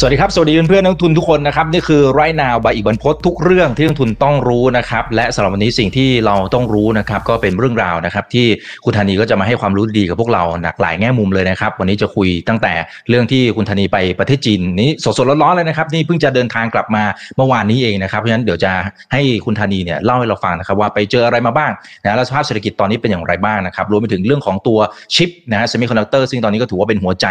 [0.00, 8.46] สวัสดีครับ สวัสดีเพื่อนๆนักทุนทุกคนนะครับ นี่คือไรนาวบายอีกบรรพททุกเรื่องที่นักทุนต้องรู้นะครับ และสำหรับวันนี้สิ่งที่เราต้องรู้นะครับก็เป็นเรื่องราวนะครับ ที่
[8.84, 12.72] คุณธานีก็จะมาให้ความรู้ดีกับพวกเราหลากหลายแง่มุมเลยนะครับ วันนี้จะคุยตั้งแต่
[13.08, 17.04] เรื่องที่คุณธานีไปประเทศจีนนี้สดๆร้อนๆเลยนะครับนี่เพิ่งจะเดินทางกลับมา
[17.36, 18.72] เมื่อวานนี้เองนะครับเพราะฉะนั้นเดี๋ยวจะ
[19.12, 21.70] ให้คุณธานีเนี่ยเล่าให้เราฟังนะครับว่าไปเจออะไรมาบ้าง
[22.04, 24.78] นะแล้วสภาพเศรษฐกิจตอนนี้เป็นอย่างไรบ้างนะครับรวมไปถึงเรื่องของตัว
[25.14, 27.26] ชิปนะเซมิคอนดักเตอร์ซึ่งตอนนี้ก็ถือว่าเป็นหัวใจ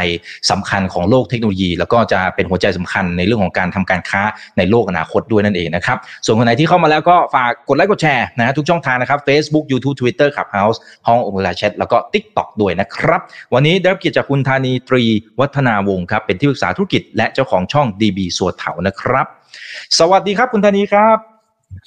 [0.52, 4.22] สำคัญของโลกเทคโนโลยี แล้วก็จะเป็นหัวใจสำคัญในเรื่องของการทำการค้า
[4.58, 13.22] ในโลกอนาคตด้วยนั่นเองนะครับ ส่วนคนไหนที่เข้ามาแล้วก็ฝากกดไลค์กดแชร์นะทุกช่องทางนะครับ Facebook YouTube Twitter Clubhouse ห้ององค์ลาแชทแล้วก็ TikTok ด้วยนะครับ
[13.54, 15.04] วันนี้ได้รับเกียรติจากคุณธานีตรี
[15.40, 19.26] วัฒนาวงศ์ครับ เป็นที่ปรึกษาธุรกิจและเจ้าของช่อง DB ซัวเถานะครับ
[20.00, 21.18] สวัสดีครับคุณธานีครับ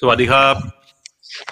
[0.00, 0.54] สวัสดีครับ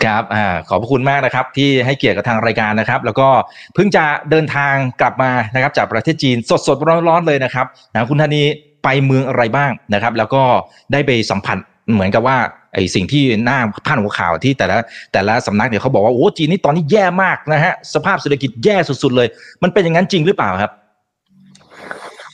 [0.05, 3.29] ครับอ่าขอบพระคุณมากนะครับ ที่ให้เกียรติกับทางรายการนะครับ แล้วก็
[3.75, 8.43] เพิ่งจะเดินทางกลับมานะครับ จากประเทศจีนสดๆร้อนๆเลยนะครับนะคุณธานี
[8.89, 10.43] ไปเมืองอะไรบ้างนะครับ แล้วก็
[10.93, 11.59] ได้ไปสัมผัส
[11.95, 12.37] เหมือนกับว่า
[12.75, 14.77] ไอ้สิ่งที่หน้าพาดหัวข่าวที่แต่ละ
[15.13, 19.29] แต่ละสำนักเนี่ยเขาบอกว่าโอ้จีนนี่ตอนนี้แย่มากนะฮะสภาพเศรษฐกิจแย่สุด ๆ เลย
[19.63, 20.73] มันเป็นอย่างนั้นจริงหรือเปล่าครับ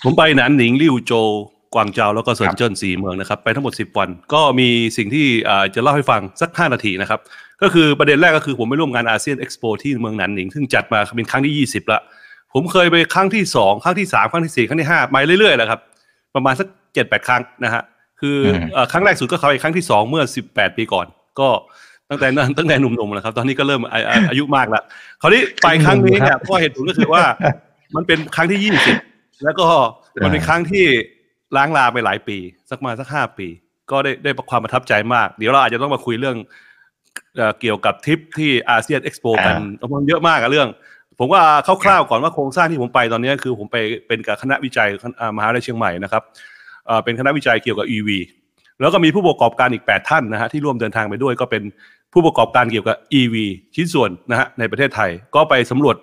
[0.04, 1.26] ผมไปหนานหนิงลิ่วโจว
[1.74, 5.26] กวางเจาแล้วก็เซินเจิ้นสี่เมืองนะครับ ไปทั้งหมด 10 วัน ก็มีสิ่งที่
[5.74, 7.20] จะเล่าให้ฟังสัก 5 นาทีนะครับ
[7.62, 12.00] ก็คือประเด็นแรกก็คือผมไปร่วมงานอาเซียนเอ็กซ์โปที่เมืองหนานหนิง ซึ่งจัดมาเป็นครั้งที่ 20 ละ
[12.54, 15.80] ผมเคยไปครั้งที่ 2 ครั้งที่ 3 ครั้งที่ 4 ครั้งที่5มาเรื่อยๆแหละครับ
[16.34, 17.82] ประมาณสัก7-8ครั้งนะฮะ
[18.20, 18.38] คือ
[18.92, 21.06] ครั้งแรกสุดก็เข้าไปครั้งที่2เมื่อ18ปีก่อน
[21.40, 21.48] ก็
[22.10, 23.80] ตั้งแต่นั้นตั้งแต่หนุ่มๆนะครับ ตอนนี้ก็เริ่ม
[24.30, 24.82] อายุมากแล้ว
[25.20, 27.22] คราวนี้ไปครั้งนี้เนี่ยก็เหตุผลก็คือว่า
[27.96, 28.72] มันเป็นครั้งที่
[29.04, 29.66] 20แล้วก็
[30.24, 30.84] มันเป็นครั้งที่
[31.56, 32.36] ล้างลาไปหลายปี
[32.70, 33.46] สักมาสักห้าปี
[33.90, 36.36] ก็ได้ได้ความประทับใจมาก เดี๋ยวเราอาจจะต้องมาคุยเรื่อง
[37.60, 39.54] เกี่ยวกับทริปที่อาเซียนเอ็กซ์โปกัน
[39.92, 40.68] มันเยอะมากอะเรื่อง
[41.18, 41.42] ผมว่า
[41.84, 43.76] คร่าวๆก่อนว่าโครงสร้างที่ผมไปตอนนี้คือผมไป
[44.06, 44.88] เป็นกับคณะวิจัย
[45.36, 46.22] มหาวิทยาลัยเชียงใหม่นะครับ
[47.04, 48.08] เป็นคณะวิจัยเกี่ยวกับ EV
[48.80, 51.62] แล้วก็มีผู้ประกอบการอีก 8 ท่านนะฮะที่ร่วมเดินทางไปด้วย ก็เป็น
[52.12, 53.34] ผู้ประกอบการเกี่ยวกับ EV
[53.74, 55.96] ชิ้นส่วนนะฮะในประเทศไทย ก็ไปสำรวจ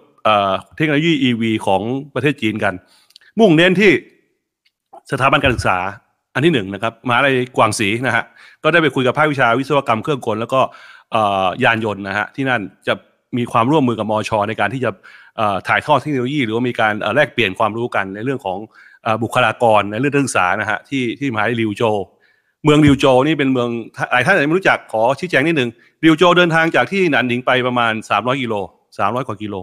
[0.75, 1.81] เทคโนโลยี EV ของ
[2.15, 2.73] ประเทศจีนกัน
[3.39, 3.91] มุ่งเน้นที่
[5.11, 5.77] สถาบันการศึกษา
[6.33, 8.23] อันที่หนึ่งนะครับมหาลัยกวางศรีนะฮะ
[8.63, 10.59] ก็ได้ไปคุยกับภาควิชาวิศวกรรมเครื่องกลแล้วก็
[11.63, 12.93] ยานยนต์นะฮะที่นั่นจะ
[13.37, 14.91] มีความร่วมมือกับมอชในการที่จะ
[15.67, 18.57] ถ่ายทอดเทคโนโลยี หรือว่ามีการแลกเปลี่ยนความรู้กันในเรื่องของ
[19.23, 21.83] บุคลากรในเรื่องการศึกษานะฮะที่ที่มหาลัยริวโจ
[22.63, 23.69] เมืองริวโจนี่เป็นเมือง
[24.11, 25.69] หลายท่านอาจจะไม่รู้จักขอชี้แจงนิดนึง
[26.05, 28.53] ริวโจเดินทางจากที่หนานหนิงไปประมาณ 300กิโล
[28.97, 29.55] 300 กว่ากิโล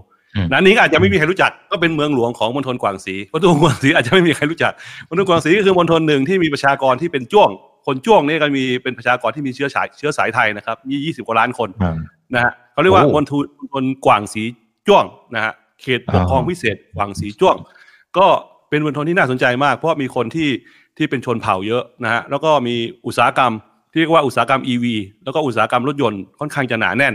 [0.52, 4.72] นั้นนี้อาจจะไม่มีใครรู้จักก็เป็นเมืองหลวงของมณฑลกวางสีมณฑลกวางสีอาจจะไม่มีใครรู้จัก
[5.08, 7.50] มณฑลกวางสีก็คือมณฑลหนึ่งที่มีประชากรที่เป็นจ้วง
[7.86, 11.68] คนจ้วงนี่ก็มีเป็นประชากรที่มีเชื้อสายเชื้อสายไทยนะครับมียี่สิบกว่าล้านคน
[12.34, 14.43] นะฮะเขาเรียกว่ามณฑลมณฑลกวางสี
[14.87, 15.53] จ้วงนะฮะ
[15.83, 17.56] เขตปกครองพิเศษกวางสีจ้วง
[18.19, 18.27] ก็
[18.69, 20.50] เป็นมณฑลที่น่าสนใจมาก เพราะมีคนที่
[20.97, 22.75] ที่เป็นชนเผ่าเยอะนะฮะแล้วก็มี
[23.06, 23.53] อุตสาหกรรม
[23.91, 24.84] ที่เรียกว่าอุตสาหกรรม EV
[25.25, 27.15] แล้วก็อุตสาหกรรมรถยนต์ค่อนข้างจะหนาแน่น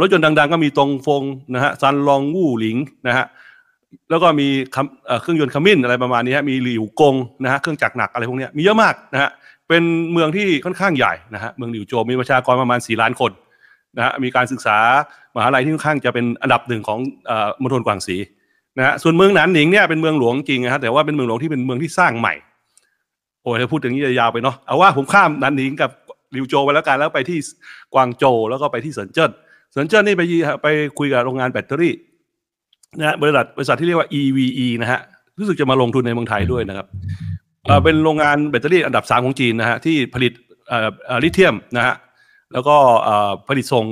[0.00, 1.22] รถยนต์ดัง ๆ ก็มีตรงฟง
[1.54, 2.76] นะฮะซันลองวู่หลิง
[3.08, 3.26] นะฮะ
[4.10, 4.48] แล้วก็มี
[5.22, 7.14] เครื่องยนต์ขมิ้นอะไรประมาณนี้ฮะมีหลิวกง
[7.44, 9.30] นะฮะเครื่องจักรหนักอะไรพวกนี้มีเยอะมากนะฮะ
[9.68, 9.82] เป็น
[10.12, 13.30] เมืองที่ค่อนข้างใหญ่นะฮะเมืองหลิวโจมีประชากรประมาณ 4 ล้านคน
[13.96, 14.78] นะฮะมีการศึกษา
[15.36, 16.98] มหาลัยที่ค่อนข้างจะเป็นอันดับหนึ่งของ
[17.62, 18.16] มณฑลกวางสี
[18.78, 22.34] นะฮะส่วนเมืองหนานหนิงเนี่ยเป็นเมืองหลวงจริงนะฮะแต่ว่าเป็นเมืองหลวงที่เป็นเมืองที่สร้างใหม่
[23.42, 25.90] โอ้ยถ้าพูดอย่างนี้จะยาวไปเนาะเอาว่าผมข้ามหนานหนิงกับ
[26.32, 27.38] หลิวโจไปแล้วกันแล้วไปที่
[27.94, 29.30] กวางโจแล้วก็ไปที่เซินเจิ้น
[29.74, 30.22] สนเจิ้นนี่ไป
[30.62, 30.66] ไป
[30.98, 31.94] คุยกับโรงงานแบตเตอรี่
[32.98, 35.00] นะบริษัทบริษัทที่เรียกว่า EVE นะฮะ
[35.38, 36.86] รู้สึกจะมาลงทุนในเมืองไทยด้วยนะครับ
[37.84, 40.32] เป็นโรงงานแบตเตอรี่อันดับสามของจีนนะฮะที่ผลิต
[41.22, 41.94] ลิเธียมนะฮะ
[42.52, 42.76] แล้วก็
[43.48, 43.84] ผลิตส่ง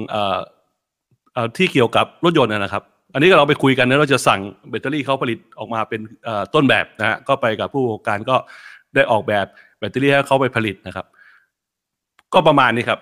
[1.56, 2.82] ที่เกี่ยวกับรถยนต์นะครับ
[3.15, 4.41] อันนี้ก็เราไปคุยกันนะเราจะสั่ง
[4.71, 6.00] แบตเตอรี่เขาผลิตออกมาเป็น
[6.54, 8.37] ต้นแบบนะฮะก็ไปกับผู้ประกอบการก็
[8.94, 9.47] ได้ออกแบบ
[9.78, 11.06] แบตเตอรี่ให้เขาไปผลิตนะครับ
[12.34, 13.00] ก็ประมาณนี้ครับ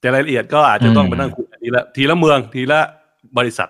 [0.00, 2.80] แต่รายละเอียดก็อาจจะต้องมานั่งคุยทีละทีละเมืองทีละ
[3.38, 3.68] บริษัท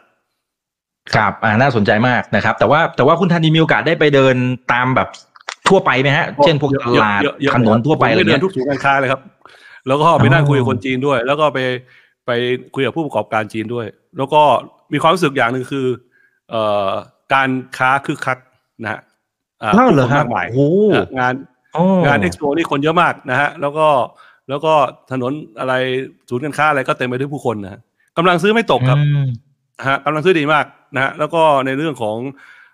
[1.14, 4.36] ครับอ่าน่าสนใจมากนะครับ แต่ว่าแต่ว่าคุณธานีมีโอกาสได้ไปเดิน
[4.72, 5.08] ตามแบบ
[5.68, 7.20] ทั่วไปไหมฮะ เช่นพวกตลาด
[7.54, 9.20] ถนนทั่วไปอะไรเงี้ยทุกศูนย์การค้าเลยครับ
[9.86, 11.58] แล้วก็ไปนั่งคุยกับคนจีนด้วย แล้วก็ไป
[12.26, 12.30] ไป
[12.74, 13.86] คุยกับผู้ประกอบการจีนด้วย
[14.18, 14.42] แล้วก็
[14.92, 15.86] มีความรู้สึกอย่างหนึ่งคือ
[16.50, 16.88] เอ่อ
[17.34, 18.38] การค้าคึกคัก
[18.82, 19.00] นะฮะ
[19.62, 20.26] อ่าเหรอครับ
[21.18, 21.34] งาน
[22.06, 23.86] งานเอ็กซ์โปนี่คนเยอะมากนะฮะ แล้วก็
[24.48, 24.74] แล้วก็
[25.12, 25.74] ถนนอะไร
[26.28, 27.80] ศูนย์การค้าอะไรก็เต็มไปด้วยผู้คนนะ
[28.16, 28.98] กำลังซื้อไม่ตกครับ
[29.88, 30.64] ฮะกำลังซื้อดีมาก
[30.94, 32.16] นะฮะแล้วก็ในเรื่องของ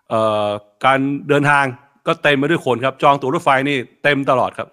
[0.08, 0.48] เอ่อ
[0.84, 0.98] การ
[1.28, 1.64] เดินทาง
[2.06, 4.68] ก็เต็มไปด้วยคนครับ จองตั๋วรถไฟนี่เต็มตลอดครับ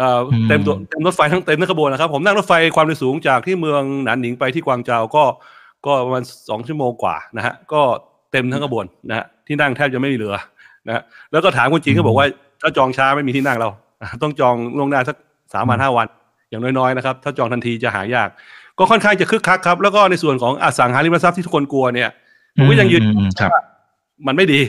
[0.00, 5.24] เอ่อเต็มตัวเต็มรถไฟทั้งเต็มทั้งขบวนนะครับ ผมนั่งรถไฟความเร็วสูงจากที่เมืองหนานหนิงไปที่กวางเจาก็
[5.86, 7.82] ก็ประมาณสองชั่วโมงกว่านะฮะก็
[8.32, 10.34] เต็มทั้งกระบวนนะฮะที่นั่งแทบจะไม่มีเหลือ
[10.86, 11.02] นะฮะ
[11.32, 12.26] แล้วก็ถามคนจีนก็บอกว่า
[12.62, 13.68] ถ้าจองช้าไม่มีที่นั่งเรา
[14.22, 15.16] ต้องจองล่วงหน้าสัก
[15.52, 16.06] สามวันห้าวัน
[16.50, 18.28] อย่างน้อยๆนะครับ ถ้าจองทันทีจะหายาก
[18.78, 22.10] ก็ค่อนข้างจะคึกคักครับ แล้วก็ในส่วนของอสังหาริมทรัพย์ที่ทุกคนกลัวเนี่ย
[22.56, 23.50] ผมก็ยังยืนอืมครับ
[24.26, 24.60] มันไม่ดี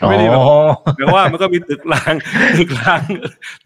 [0.00, 0.56] มันไม่ดีแบบอ๋อ
[0.96, 2.14] แปลว่ามันก็มีตึกร้าง
[2.58, 3.00] ตึกร้าง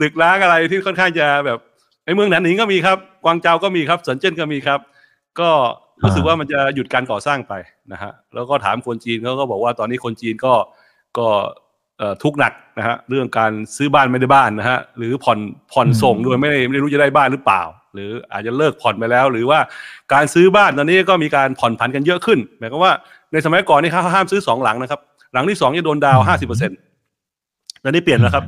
[0.01, 1.59] ตึกร้างอะไรที่ค่อนข้างจะแบบ
[2.05, 4.81] ในเมืองหนานหนิงก็มีครับกวางเจาก็มีครับเซินเจิ้นก็มีครับ
[5.41, 5.51] ก็
[6.03, 7.55] รู้สึกว่ามันจะหยุดการก่อสร้างไป
[7.93, 10.55] นะฮะแล้วก็ถามคนจีนเขาก็บอกว่าตอนนี้คนจีนก็
[11.19, 11.27] ก็
[11.99, 15.39] เอ่อทุกข์หนักนะฮะเรื่องการซื้อบ้านไม่ได้บ้านนะฮะหรือผ่อน
[15.73, 17.63] ผ่อนส่งโดยไม่ได้ไม่รู้จะได้บ้านหรือเปล่า
[17.95, 19.59] หรืออาจจะเลิกผ่อนไปแล้ว หรือว่า
[20.13, 22.93] การซื้อบ้านตอนนี้ก็มีการผ่อนผันกันเยอะขึ้นหมายความว่า
[23.33, 25.01] ในสมัยก่อนนี่เขาห้ามซื้อสองหลังนะครับ
[25.33, 26.79] หลังที่สองจะโดนดาวห้าสิบเปอร์เซ็นต์
[27.83, 28.45] ตอนนี้เปลี่ยนแล้วครับ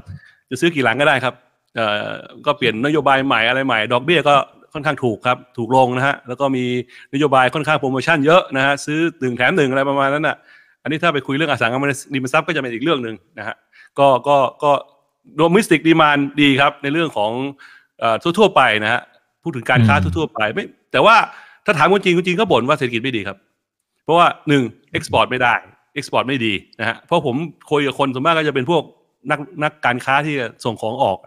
[0.51, 1.35] จะซื้อกี่หลังก็ได้ครับ
[1.77, 2.09] เอ่อ
[2.47, 4.35] ก็เปลี่ยนนโยบายใหม่อะไรใหม่ ดอกเบี้ยก็
[4.75, 6.65] ค่อนข้างถูกครับ ถูกลงนะฮะ แล้วก็มี
[7.15, 10.37] นโยบายค่อนข้างโปรโมชั่นเยอะนะฮะ ซื้อหนึ่งแถมหนึ่งอะไรประมาณนั้นน่ะ
[10.83, 11.79] อันนี้ถ้าไปคุยเรื่องอสังหา
[12.15, 13.57] ริมทรัพย์ก็จะเป็นอีกเรื่องหนึ่งนะฮะ
[13.99, 14.73] ก็ก็ก็
[15.37, 17.31] domestic demand ดีครับ ในเรื่องของ
[18.01, 19.01] เอ่อทั่วๆไปนะฮะ
[19.43, 21.17] พูดถึงการค้าอืมทั่วๆไปไม่ แต่ว่า
[21.67, 23.39] ถ้าถามคนจีนคนจีนก็บ่นว่าเศรษฐกิจไม่ดีครับ
[24.05, 24.63] เพราะว่าหนึ่ง
[24.93, 25.55] export ไม่ได้
[25.95, 27.37] export ไม่ดีนะฮะเพราะผม
[27.71, 28.83] คุยกับคนส่วนมากก็จะเป็นพวก
[29.31, 30.35] นักนักการค้าที่
[30.65, 31.19] ส่งของออก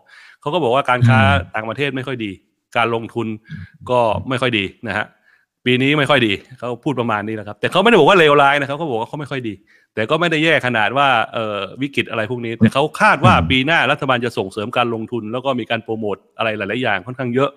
[0.42, 2.32] เขาก็บอกว่าการค้าอืมต่างประเทศไม่ค่อยดี
[2.78, 3.28] การลงทุน
[3.90, 5.06] ก็ไม่ค่อยดีนะฮะ
[5.66, 9.54] ปีนี้ไม่ค่อยดีเขาพูดประมาณนี้แหละครับแต่เขาไม่ได้บอกว่าเลวร้ายนะครับเขาบอกว่าเขาไม่ค่อยดี
[9.96, 17.50] แต่ก็ไม่ได้แย่ขนาดว่าเอ่อวิกฤตอะไรพวกนี้ แต่เขาคาดว่าปีหน้ารัฐบาลจะส่งเสริมการลงทุน แล้วก็มีการโปรโมทอะไรหลาย ๆ อย่างค่อนข้างเยอะ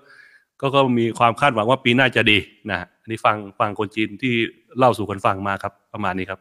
[0.60, 2.38] ก็ก็มีความคาดหวังว่าปีหน้าจะดี
[2.70, 4.34] นะฮะอันนี้ฟังฟังคนจีนที่
[4.78, 6.40] เล่าสู่คนฟังมาครับประมาณนี้ครับ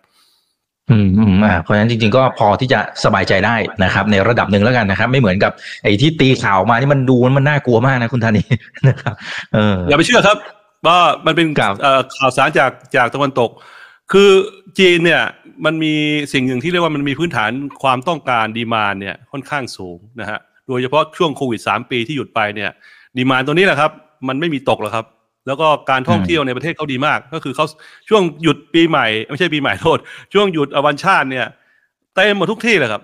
[0.92, 5.52] อืมอืมอ่าเพราะฉะนั้นจริงๆก็พอที่จะสบายใจได้นะครับ ในระดับหนึ่งแล้วกันนะครับ ไม่เหมือนกับ
[5.84, 8.44] ไอ้ที่ตีข่าวมานี่มันดูมันน่ากลัวมากนะคุณธานี
[8.90, 9.16] นะครับ
[9.54, 10.38] เอออย่าไปเชื่อครับ
[10.88, 13.50] ว่ามันเป็นครับเอ่อข่าวสารจากจากตะวันตก
[14.12, 14.30] คือ
[14.80, 15.22] จีนเนี่ย
[15.66, 15.94] มันมี
[16.34, 17.52] สิ่งหนึ่งที่เรียกว่ามันมีพื้นฐาน
[17.84, 22.72] ความต้องการดีมานเนี่ยค่อนข้างสูงนะฮะโดยเฉพาะช่วงโควิดสามปีที่หยุดไปเนี่ย
[23.18, 23.92] ดีมานตัวนี้แหละครับ
[24.28, 25.06] มันไม่มีตกหรอกครับ
[25.48, 27.66] แล้วก็การท่องเที่ยวในประเทศเขาดีมาก ก็คือเขา
[28.10, 29.98] ช่วงหยุดปีใหม่ ไม่ใช่ปีใหม่โทษ
[30.34, 31.46] ช่วงหยุดวันชาติเนี่ย
[32.16, 33.02] เต็มหมดทุกที่เลยครับ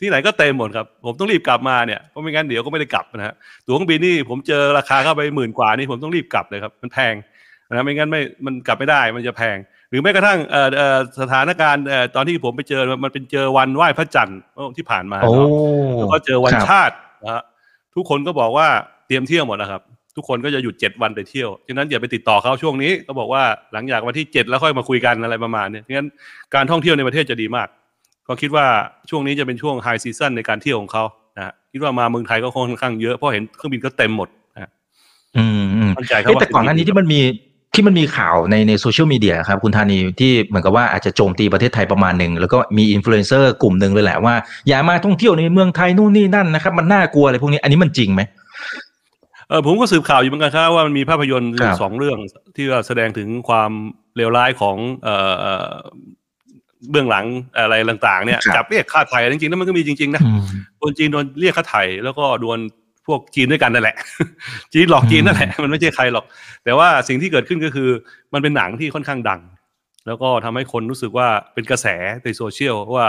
[0.00, 3.34] ที่ไหนก็เต็มหมดครับ ผมต้องรีบกลับมาเนี่ยเพราะไม่งั้นเดี๋ยวก็ไม่ได้กลับนะฮะ
[3.66, 7.14] ตั๋วเครื่องบินนี่ผมเจอราคาเข้าไปหมื่นกว่านี่ผมต้องรีบกลับเลยครับ มันแพง
[7.72, 9.56] นะไม่งั้นไม่มันกลับไม่ได้มันจะแพง
[9.90, 14.40] หรือแม้กระทั่งเอ่อเอ่อสถานการณ์เอ่อตอนที่ผมไปเจอมันเป็นเจอวันไหว้พระจันทร์
[14.76, 15.48] ที่ผ่านมาโอ้เนาะ
[15.98, 17.42] แล้วก็เจอวันครับชาตินะฮะ
[17.94, 18.66] ทุกคนก็บอกว่า
[19.06, 19.82] เตรียมเที่ยวหมดนะครับ
[20.16, 23.42] ทุกคนก็จะหยุดเจ็ดวันไปเที่ยวฉะนั้นอย่าไปติดต่อเขาช่วงนี้ก็บอกว่า
[23.72, 26.08] หลังจากวันที่เจ็ดแล้วค่อยมาคุยกันอะไรประมาณเนี้ยงั้น
[26.54, 27.68] การท่องเที่ยวในประเทศจะดีมาก
[28.28, 28.66] ก็คิดว่า
[29.10, 31.04] ช่วงนี้จะเป็นช่วงไฮซีซันในการเที่ยวของเขา
[31.36, 34.70] นะฮะคิดว่ามาเมืองไทยก็ค่อนข้างเยอะเพราะเห็นเครื่องบินก็เต็มหมดนะฮะ
[35.36, 37.20] อืมอืมมั่นใจครับเอ๊ะว่าแต่ก่อนหน้านี้ที่มันมี
[37.74, 44.34] ที่มันมีข่าวในในโซเชียลมีเดียครับคุณธานีที่เหมือนกับว่าอาจจะโจมตีประเทศไทยประมาณหนึ่ง แล้วก็มีอินฟลูเอนเซอร์กลุ่มหนึ่งเลยแหละว่า
[44.68, 52.18] อย่ามาท่องเที่ยวในเมืองไทยนู่นนี่นั่นนะครับมันน่ากลัวอะไรพวกนี้อันนี้มันจริงไหมเออผมก็สืบข่าวอยู่เหมือนกันครับว่ามันมีภาพยนตร์ครับสองเรื่อง
[52.56, 53.70] ที่ว่าแสดงถึงความ
[54.16, 55.72] เลวร้ายของเอ่อเอ่อ
[56.90, 57.26] เบื้องหลัง
[57.58, 60.40] อะไรต่างๆเนี่ยครับจับเรียกค่าไถ่จริงๆแล้วมันก็มีจริงๆนะอืม
[60.80, 62.58] คนจีนโดนเรียกค่าไถ่แล้วก็โดน
[63.06, 63.96] พวกจีนด้วยกันนั่นแหละ
[64.72, 66.24] จีนหลอกจีนนั่นแหละ มันไม่ใช่ใครหรอก
[66.64, 67.88] แต่ว่าสิ่งที่เกิดขึ้นก็คือ
[68.32, 69.40] มันเป็นหนังที่ค่อนข้างดัง
[70.06, 71.86] แล้วก็ทำให้คนรู้สึกว่าเป็นกระแส
[72.24, 73.06] ในโซเชียลว่า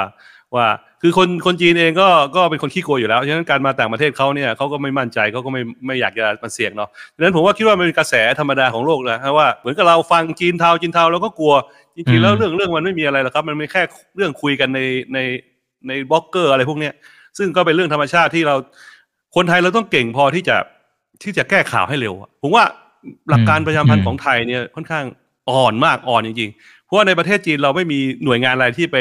[0.55, 0.65] ว่า
[1.05, 11.53] คือคนคนจีนเองก็ก็เป็นคนขี้กลัวอยู่แล้วฉะนั้นการมาต่างประเทศเขาเนี่ยเขาก็ไม่มั่นใจเขาก็ไม่ไม่อยากจะมาเสี่ยงเนาะฉะนั้นผมว่าคิดว่ามันเป็นกระแสธรรมดาของโลกนะฮะว่าเหมือนกับเราฟังจีนเทาจีนเทาเราก็กลัว
[11.95, 13.81] จริงๆแล้วอืมเรื่องเรื่องมันไม่มีอะไรหรอกครับ มันไม่แค่
[14.15, 14.79] เรื่องคุยกันใน
[15.13, 15.19] ใน
[15.87, 16.93] ในบล็อกเกอร์อะไรพวกเนี้ย
[17.37, 18.55] ซึ่งก็เป็นเรื่องธรรมชาติที่เรา
[19.35, 20.57] คนไทยเราต้องเก่งพอที่จะ
[21.23, 22.63] ที่จะแก้ข่าวให้เร็วอะผมว่า
[23.29, 25.05] หลักการประชาสัมพันธ์ของไทยเนี่ยค่อนข้าง
[25.49, 28.97] อ่อนมากอ่อนจริงๆ เพราะว่าในประเทศจีนเราไม่มีหน่วยงานอะไรที่ไป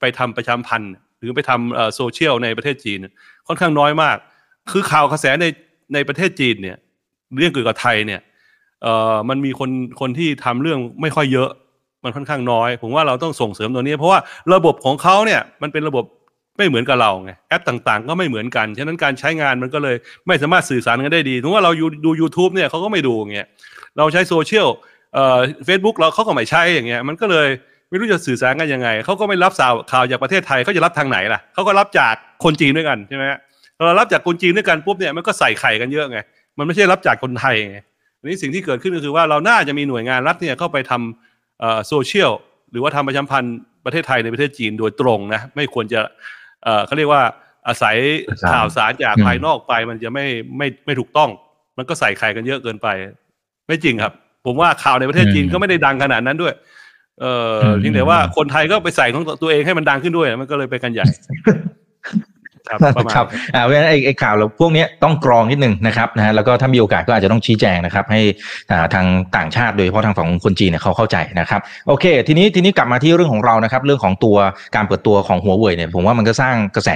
[0.00, 2.98] ไปทำประชาสัมพันธ์ หรือไปทำโซเชียลในประเทศจีน
[3.46, 4.16] ค่อนข้างน้อยมาก
[4.72, 5.46] คือข่าวกระแสใน
[5.94, 6.76] ในประเทศจีนเนี่ย
[7.38, 8.20] เรื่องเกี่ยวกับไทยเนี่ย
[8.82, 11.50] เอ่อมันมีคนคนที่ทำเรื่องไม่ค่อยเยอะ
[12.04, 14.20] มันค่อนข้างน้อย ผมว่าเราต้องส่งเสริมตัวนี้ เพราะว่า
[14.54, 16.04] ระบบของเขาเนี่ยมันเป็นระบบ
[16.56, 19.96] ไม่เหมือนกับเราไงแอปต่างๆ ก็ไม่เหมือนกัน ฉะนั้นการใช้งานมันก็เลย
[20.26, 23.46] ไม่สามารถสื่อสารกันได้ดีถึงว่าเราอยู่ดู YouTube เนี่ยเขาก็ไม่ดูอย่างเงี้ย
[23.96, 24.68] เราใช้โซเชียล
[25.14, 27.48] เอ่อเฟซบุ๊กเราเขาก็ไม่ใช้อย่างเงี้ยมันก็เลย
[27.90, 33.38] ไม่รู้จะสื่อสารกันยังไงเขาก็ไม่รับข่าวข่าวจากประเทศไทยเขาจะรับทางไหนล่ะเขาก็รับจากคนจีนด้วยกันใช่ไหมฮะ
[33.76, 36.18] พอเรารับจากคนจีนด้วยกันปุ๊บเนี่ยมันก็ใส่ไข่กันเยอะไง
[36.58, 37.78] มันไม่ใช่รับจากคนไทยไง
[38.18, 42.32] อันนี้สิ่งที่เกิดขึ้นก็คือว่าเราน่าจะมีหน่วยงานรัฐเนี่ยเข้าไปทำเอ่อโซเชียล
[42.70, 46.00] หรือว่าทำประชาสัมพันธ์ประเทศไทยในประเทศจีนโดยตรงนะไม่ควรจะ
[46.64, 47.22] เอ่อเขาเรียกว่า
[47.68, 47.96] อาศัย
[48.28, 50.24] ครับข่าวสารจากอืมภายนอกไปมันจะไม่
[50.58, 51.30] ไม่ไม่ถูกต้อง
[51.78, 52.88] มันก็ใส่ไข่กันเยอะเกินไป
[53.66, 54.12] ไม่จริงครับ
[54.46, 56.54] ผมว่าข่าวในประเทศจีนอืมก็ไม่ได้ดังขนาดนั้นด้วย
[57.20, 61.06] เอออมเพียงแต่ว่าคนไทยก็ไปใส่ของตัวเองให้มันดังขึ้นด้วย มันก็เลยไปกันใหญ่
[62.70, 68.20] ครับประมาณครับอ่าเพราะฉะนั้นไอ้ไอ้ข่าวเราพวกเนี้ยต้องกรองนิดนึงนะครับนะฮะแล้วก็ถ้ามีโอกาสก็อาจจะต้องชี้แจงนะครับ ให้
[68.70, 74.36] อ่าทางต่างชาติโดยเฉพาะทางฝั่งของคนจีนเนี่ยเขาเข้าใจนะครับโอเค ทีนี้ทีนี้กลับมาที่เรื่องของเรานะครับเรื่องของตัว
[74.76, 76.90] การเปิดตัวของหัวเว่ยเนี่ยผมว่ามันก็สร้างกระแส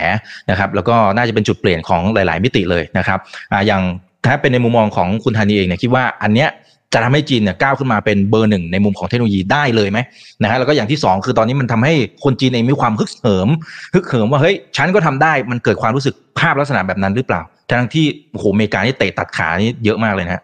[0.50, 3.18] นะครับแล้วก็น่าจะเป็นจุดเปลี่ยนของหลาย ๆ มิติเลยนะครับ
[3.52, 3.82] อ่าอย่าง
[4.26, 6.48] ถ้าเป็นในมุมมองของคุณธานีเองเนี่ยคิดว่าอันเนี้ย
[6.94, 9.98] จะทำให้จีนเนี่ยก้าวขึ้นมาเป็นเบอร์หนึ่งในมุมของเทคโนโลยีได้เลยไหม
[10.42, 13.48] นะฮะแล้วก็อย่างที่สองคือตอนนี้มันทำให้คนจีนเองมีความฮึกเหิม
[13.94, 20.42] ฮึกเหิมว่าเฮ้ยฉันก็ทำได้มันเกิดความรู้สึกภาพลักษณะแบบนั้นหรือเปล่า ทั้งที่โอ้โหอเมริกานี่เตะตัดขานี่เยอะมากเลยนะฮะ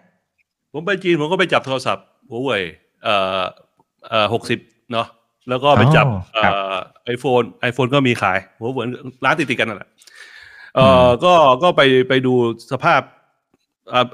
[0.73, 2.63] ผมไปจีนผมก็ไปจับโทรศัพท์หัวเว่ย
[3.05, 3.41] เอ่อ
[4.09, 4.59] เอ่อหกสิบ
[4.93, 5.07] เนาะ
[5.49, 6.55] แล้วก็ไปจับอ๋อครับ
[7.05, 8.87] ไอโฟนไอโฟนก็มีขายหัวเว่ย
[9.25, 9.89] ร้านติดๆกันนั่นแหละ
[10.77, 12.35] เอ่อมอก็ก็ไปไปดู
[12.73, 13.01] สภาพ
[13.93, 14.07] อ่า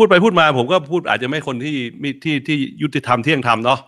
[0.00, 3.80] พูดไปพูดมาผมก็พูดอาจจะไม่คนที่มีที่ที่ยุติธรรมเที่ยงธรรมเนาะ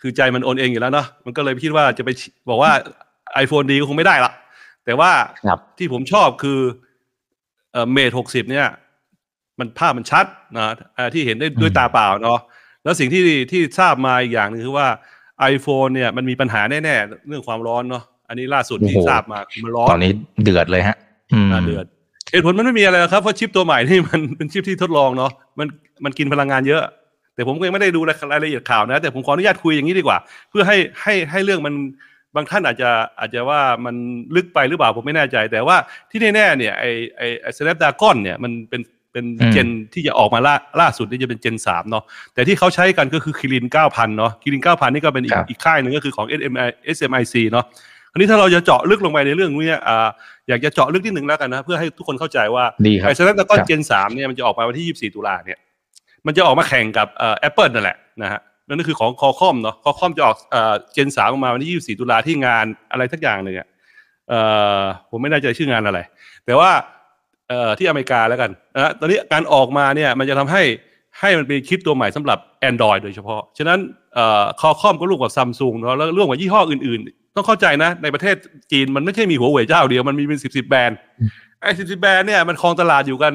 [0.00, 2.10] คือใจมันโอนเองอยู่แล้วเนาะมันก็เลยคิดว่าจะไป
[2.50, 2.72] บอกว่า
[3.44, 4.32] iPhone ดีก็คงไม่ได้ละ
[4.84, 5.10] แต่ว่า
[5.46, 6.60] ครับที่ผมชอบคือ
[7.72, 8.66] เอ่อเมทหกสิบเนี่ย
[9.58, 12.38] มันภาพมันชัดนะอ่าที่เห็นได้ด้วยอืมตาเปล่าเนาะ
[12.84, 13.22] แล้วสิ่งที่
[13.52, 14.88] ที่ทราบมาอีกอย่างหนึงคือว่า
[15.54, 20.12] iPhone เนี่ยมันมีปัญหาแน่ๆเรื่องความร้อนเนาะอันนี้ล่าสุดที่ทราบมาคือมันร้อนตอนนี้
[20.42, 20.96] เดือดเลยฮะ
[21.32, 21.86] อืมน่าเดือด
[22.32, 25.66] เหตุผลมันไม่มีอะไรหรอกครับ เพราะชิปตัวใหม่นี่มันเป็นชิปที่ทดลองเนาะมัน
[26.04, 26.82] มันกินพลังงานเยอะ
[27.34, 28.00] แต่ผมก็ยังไม่ได้ดู
[28.32, 30.18] รายละเอียดข่าวนะ แต่ผมขออนุญาตคุยอย่างนี้ดีกว่า
[30.50, 31.74] เพื่อให้ให้ให้เรื่องมัน
[32.34, 33.94] บางท่านอาจจะอาจจะว่ามัน
[34.36, 35.76] ลึกไปหรือเปล่าผมไม่แน่ใจ แต่ว่า
[36.10, 36.84] ที่แน่ๆเนี่ยไอ
[37.16, 38.80] ไอไอ Snapdragon เนี่ยมันเป็น
[39.12, 47.64] เป็นอืมเจนที่จะออกมาล่าล่าสุดนี่จะเป็นเจนสามเนาะแต่ที่เขาใช้กันก็คือคิริน9,000เนาะคิริน9,000นี่ก็เป็นอีคกรับอีกค่ายหนึ่งก็คือของ SMI SMIC เนาะ
[48.12, 50.08] คราวนี้ถ้าเราจะเจาะลึกลงไปในเรื่องนี้อ่า
[50.50, 55.58] อยากจะเจาะลึกนิดหนึ่งแล้วกันนะ เพื่อให้ทุกคนเข้าใจว่าดีครับไอ้สแนปดราก้อนครับเจนสามเนี่ยมันจะออกมาวันที่24ตุลาเนี่ย
[56.26, 63.68] มันจะออกมาแข่งกับเอ่อแอปเปิลนั่นแหละนะฮะนั่นก็คือของ Qualcomm เนาะ Qualcomm จะออกเอ่อ Gen สามออกมาวันที่24ตุลาที่งานอะไรสักอย่างหนึ่งอะ
[64.28, 64.40] เอ่
[64.80, 65.98] อผมไม่แน่ใจชื่องานอะไร
[66.46, 66.70] แต่ว่า
[67.48, 70.62] เอ่อที่อเมริกาแล้วกันนะฮะตอนนี้การออกมาเนี่ยมันจะทำให้
[71.20, 72.38] ให้มันเป็นชิปตัวใหม่สำหรับ
[72.70, 73.78] Android โดยเฉพาะ ฉะนั้น
[74.14, 78.36] เอ่อ Qualcomm ก็ร่วมกับซัมซุงเนาะแล้วร่วมกับยี่ห้ออื่นๆ ต้องเข้าใจนะ ในประเทศ
[78.72, 80.98] จีนมันไม่ใช่มีหัวเว่ยเจ้าเดียวมันมีเป็นสิบสิบแบรนด์
[81.60, 83.32] ไอ้สิบสิบแบรนด์เนี่ยมันครองตลาดอยู่กัน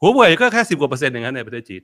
[0.00, 1.82] หัวเว่ยก็แค่สิบกว่าเปอร์เซ็นต์อย่างนั้นในประเทศจีน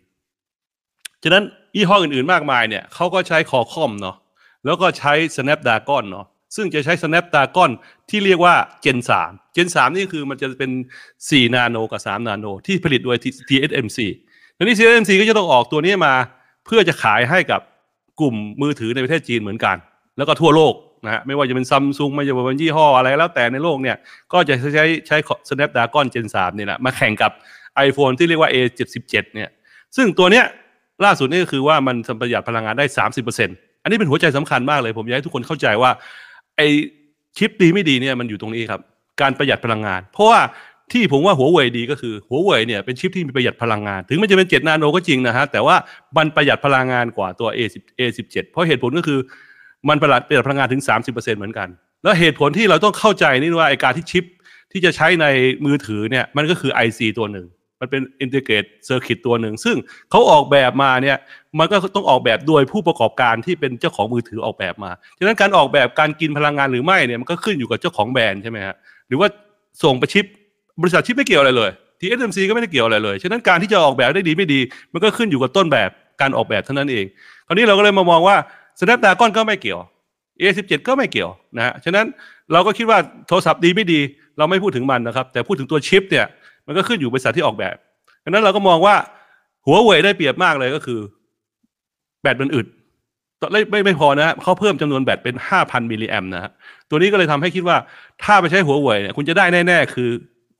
[1.22, 1.44] ฉะนั้น
[1.76, 4.16] ยี่ห้ออื่นๆมากมายเนี่ยเขาก็ใช้คอคอมเนาะ
[4.64, 7.70] แล้วก็ใช้ Snapdragon เนาะซึ่งจะใช้ Snapdragon
[8.10, 10.70] ที่เรียกว่า Gen 3 Gen 3 นี่คือมันจะเป็น
[11.12, 13.16] 4 นาโนกับ 3 นาโน ที่ผลิตโดย
[13.48, 13.98] TSMC
[14.56, 16.14] ทีนี้ TSMC ก็จะต้องออกตัวนี้มา
[16.66, 17.60] เพื่อจะขายให้กับ
[18.20, 19.76] กลุ่มมือถือในประเทศจีนเหมือนกัน
[20.16, 20.74] แล้วก็ทั่วโลก
[21.04, 23.96] นะฮะไม่ว่าจะเป็นซัมซุงไม่ว่าจะเป็นยี่ห้ออะไรแล้วแต่ในโลกเนี่ย
[24.32, 25.16] ก็จะใช้ใช้
[25.48, 27.32] Snapdragon Gen 3นี่แหละมาแข่งกับ
[27.86, 29.48] iPhone ที่เรียกว่า A77 เนี่ย
[29.96, 30.44] ซึ่งตัวเนี้ย
[31.04, 32.86] ล่าสุดนี่ก็คือว่ามันประหยัดพลังงานได้
[33.34, 35.90] 30%อันนี้เป็นหัวใจสำคัญมากเลย ผมอยากให้ทุกคนเข้าใจว่า
[36.56, 36.60] ไอ
[37.38, 38.80] ชิปดีไม่ดีเนี่ยมันอยู่ตรงนี้ครับ
[39.20, 40.40] การประหยัดพลังงาน เพราะว่า
[40.92, 45.76] ที่ผมว่าหัวเว่ยดีก็คือหัวเว่ยเนี่ยเป็นชิปที่มีประหยัดพลังงาน ถึงมันจะเป็น 7 นาโนก็จริงนะฮะแต่ว่า
[46.16, 49.18] มันประหยัดพลังงานกว่าตัว A10 A17 เพราะเหตุผลก็คือ
[49.88, 51.68] มันประหยัดเประหยัดพลังงานถึง 30%เหมือนกัน
[52.02, 54.24] แล้วเหตุผลที่เราต้องเข้าใจนี่ว่าไอ้การที่ชิป
[54.72, 55.26] ที่จะใช้ใน
[55.64, 57.46] มือถือเนี่ยมันก็คือ IC ตัวหนึ่ง
[57.80, 59.76] มันเป็น integrated circuit ตัวหนึ่ง ซึ่ง
[60.10, 61.16] เขาออกแบบมาเนี่ย
[61.58, 68.74] มันก็ต้องออกแบบโดยผู้ประกอบการที่เป็นเจ้าของมือถือออกแบบมาฉะนั้นการออกแบบการกินพลังงานหรือไม่เนี่ยมันก็ขึ้นอยู่กับเจ้าของแบรนด์ใช่ไหมฮะ
[69.08, 69.28] หรือว่า
[69.82, 70.24] ส่งไปชิป
[70.80, 74.60] บริษัทชิปไม่เกี่ยวอะไรเลย TSMC ก็ไม่ได้เกี่ยวอะไรเลย ฉะนั้นการที่จะออกแบบได้ดีไม่ดี
[74.92, 77.04] มันก็ขึ้นอยู่กับต้นแบบการออกแบบเท่านั้นเอง
[77.46, 78.36] คราวนี้เราก็เลยมามองว่า
[78.80, 79.80] Snapdragon ก็ไม่เกี่ยว
[80.40, 82.06] A17 ก็ไม่เกี่ยวนะฮะฉะนั้น
[82.52, 84.00] เราก็คิดว่าโทรศัพท์ดีไม่ดี
[84.38, 86.26] เราไม่พูดถึงมันนะครับ แต่พูดถึงตัวชิปเนี่ย
[86.66, 87.76] มันก็ขึ้นอยู่บริษัทที่ออกแบบ
[88.24, 88.94] ดังนั้นเราก็มองว่า
[89.66, 91.00] หัวเว่ยได้เปรียบมากเลยก็คือ
[92.22, 92.66] แบตมันอึด
[93.40, 96.50] ต่อไม่ไม่ไม่พอนะฮะเขาเพิ่มจำนวนแบตเป็น 5,000 มิลลิแอมนะฮะ
[96.88, 97.76] ตัวนี้ก็เลยทำให้คิดว่า
[98.24, 100.10] ถ้าไปใช้หัวเว่ยเนี่ยคุณจะได้แน่ๆ คือ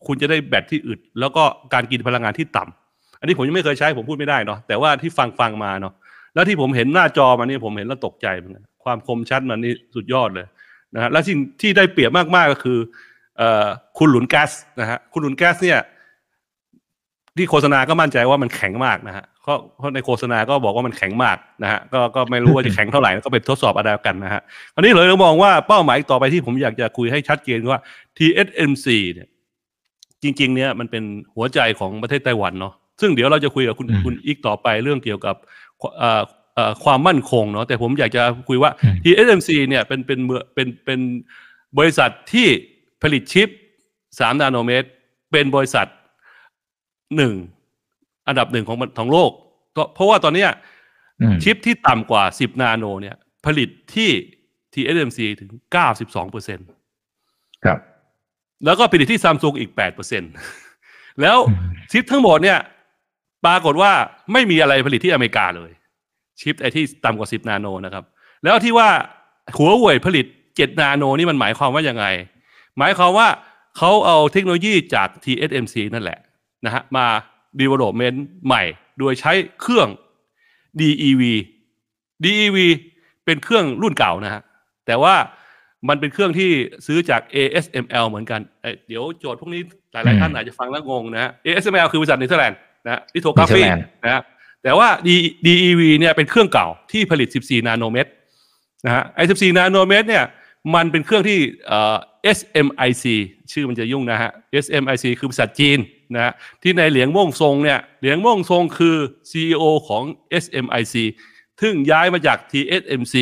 [0.07, 1.45] คุณจะได้แบตที่อึด แล้วก็
[1.75, 5.93] การกินพลังงานที่ต่ำอันนี้ผมยังไม่เคยใช้ผมพูดไม่ได้เนาะแต่ว่าที่ฟังฟังมาเนาะ
[6.35, 10.47] แล้วที่ผมเห็นหน้าจอมันนี่ผมเห็นแล้วตกใจเหมือนกันความคมชัดมันนี่สุดยอดเลย
[10.95, 12.79] นะฮะและสิ่งที่ได้เปรียบมากๆก็คือ
[13.39, 13.67] เอ่อ
[13.99, 14.51] คุณหลุนแก๊ส
[14.81, 15.81] นะฮะคุณหลุนแก๊สเนี่ย
[17.37, 24.43] ที่โฆษณาก็มั่นใจว่ามันแข็งมากนะฮะเพราะเพราะในโฆษณาก็บอกว่ามันแข็งมากนะฮะก็ก็ไม่รู้ว่าจะแข็งเท่าไหร่ก็ไปทดสอบเอะไรกันนะฮะ
[24.75, 27.81] คราวนี้เลยเรามองว่าเป้าหมายต่อไปที่ผมอยากจะคุยให้ชัดเจนว่า
[28.19, 29.29] TSMC เนี่ย
[30.23, 35.64] จริง ๆ เนี่ยมันเป็นหัวใจของประเทศไต้หวันเนาะซึ่งเดี๋ยวเราจะคุยกับคุณอืมคุณอีกต่อไปเรื่องเกี่ยวกับเอ่อเอ่อ
[36.85, 41.01] ความมั่นคงเนาะแต่ผมอยากจะคุยว่าอืม TSMC เนี่ยเป็นเป็นเมือเป็นเป็น
[41.79, 42.49] บริษัทที่
[43.03, 43.49] ผลิตชิป
[44.19, 44.89] สามนาโนเมตร
[45.33, 45.87] เป็นบริษัท
[47.17, 47.35] หนึ่ง
[48.27, 49.31] อันดับหนึ่งของของโลก
[49.77, 50.51] ก็เพราะว่าตอนเนี้ย
[51.21, 53.17] อืมชิปที่ต่ำกว่า 10 นาโนเนี่ย
[53.47, 54.11] ผลิตที่
[54.75, 55.51] TSMC ถึง
[55.91, 56.59] 92เปอร์เซ็น
[57.65, 57.79] ครับ
[58.65, 60.23] แล้วก็ผลิตที่ซัมซุงอีก8เปอร์เซ็น
[61.21, 62.59] แล้วอืมชิปทั้งหมดเนี่ย
[63.45, 63.93] ปรากฏว่า
[64.33, 65.71] ไม่มีอะไรผลิตที่อเมริกาเลย
[66.41, 68.05] ชิปไอที่ต่ำกว่า 10 นาโนนะครับ
[68.43, 68.89] แล้วที่ว่า
[69.59, 72.05] หัวเว่ยผลิต 7 นาโนนี่มันหมายความว่ายังไง
[72.79, 73.29] หมายความว่า
[73.77, 76.19] เขาเอาเทคโนโลยีจาก TSMC นั่นแหละ
[76.65, 77.07] นะฮะมา
[77.61, 78.63] development ใหม่
[78.99, 79.89] โดยใช้เครื่อง
[80.81, 81.23] DEV
[82.25, 82.59] DEV
[83.25, 84.43] เป็นเครื่องรุ่นเก่านะฮะ
[84.87, 85.15] แต่ว่า
[85.89, 86.51] มันเป็นเครื่องที่
[86.87, 94.23] ซื้อจาก ASML เหมือนกันเอ้ยเดี๋ยวโจทย์พวกนี้หลายๆท่านอาจจะฟังแล้วงงนะฮะ ASML คือบริษัทเนเธอร์แลนด์ นะฮะ lithography Netherlands นะฮะ
[94.63, 98.11] แต่ว่า D- DUV เนี่ยเป็นเครื่องเก่าที่ผลิต 14 นาโนเมตร
[98.87, 100.25] นะฮะไอ้ 14 นาโนเมตรเนี่ย
[100.75, 101.97] มันเป็นเครื่องที่เอ่อ
[102.39, 103.05] SMIC
[103.53, 104.31] ชื่อมันจะยุ่งนะฮะ
[104.65, 105.79] SMIC คือบริษัทจีน
[106.15, 108.97] นะฮะที่ในเหลียงม่งซงเนี่ยเหลียงม่งซงคือ
[109.31, 110.05] CEO ของ
[110.43, 110.95] SMIC
[111.61, 113.17] ซึ่งย้ายมาจาก TSMC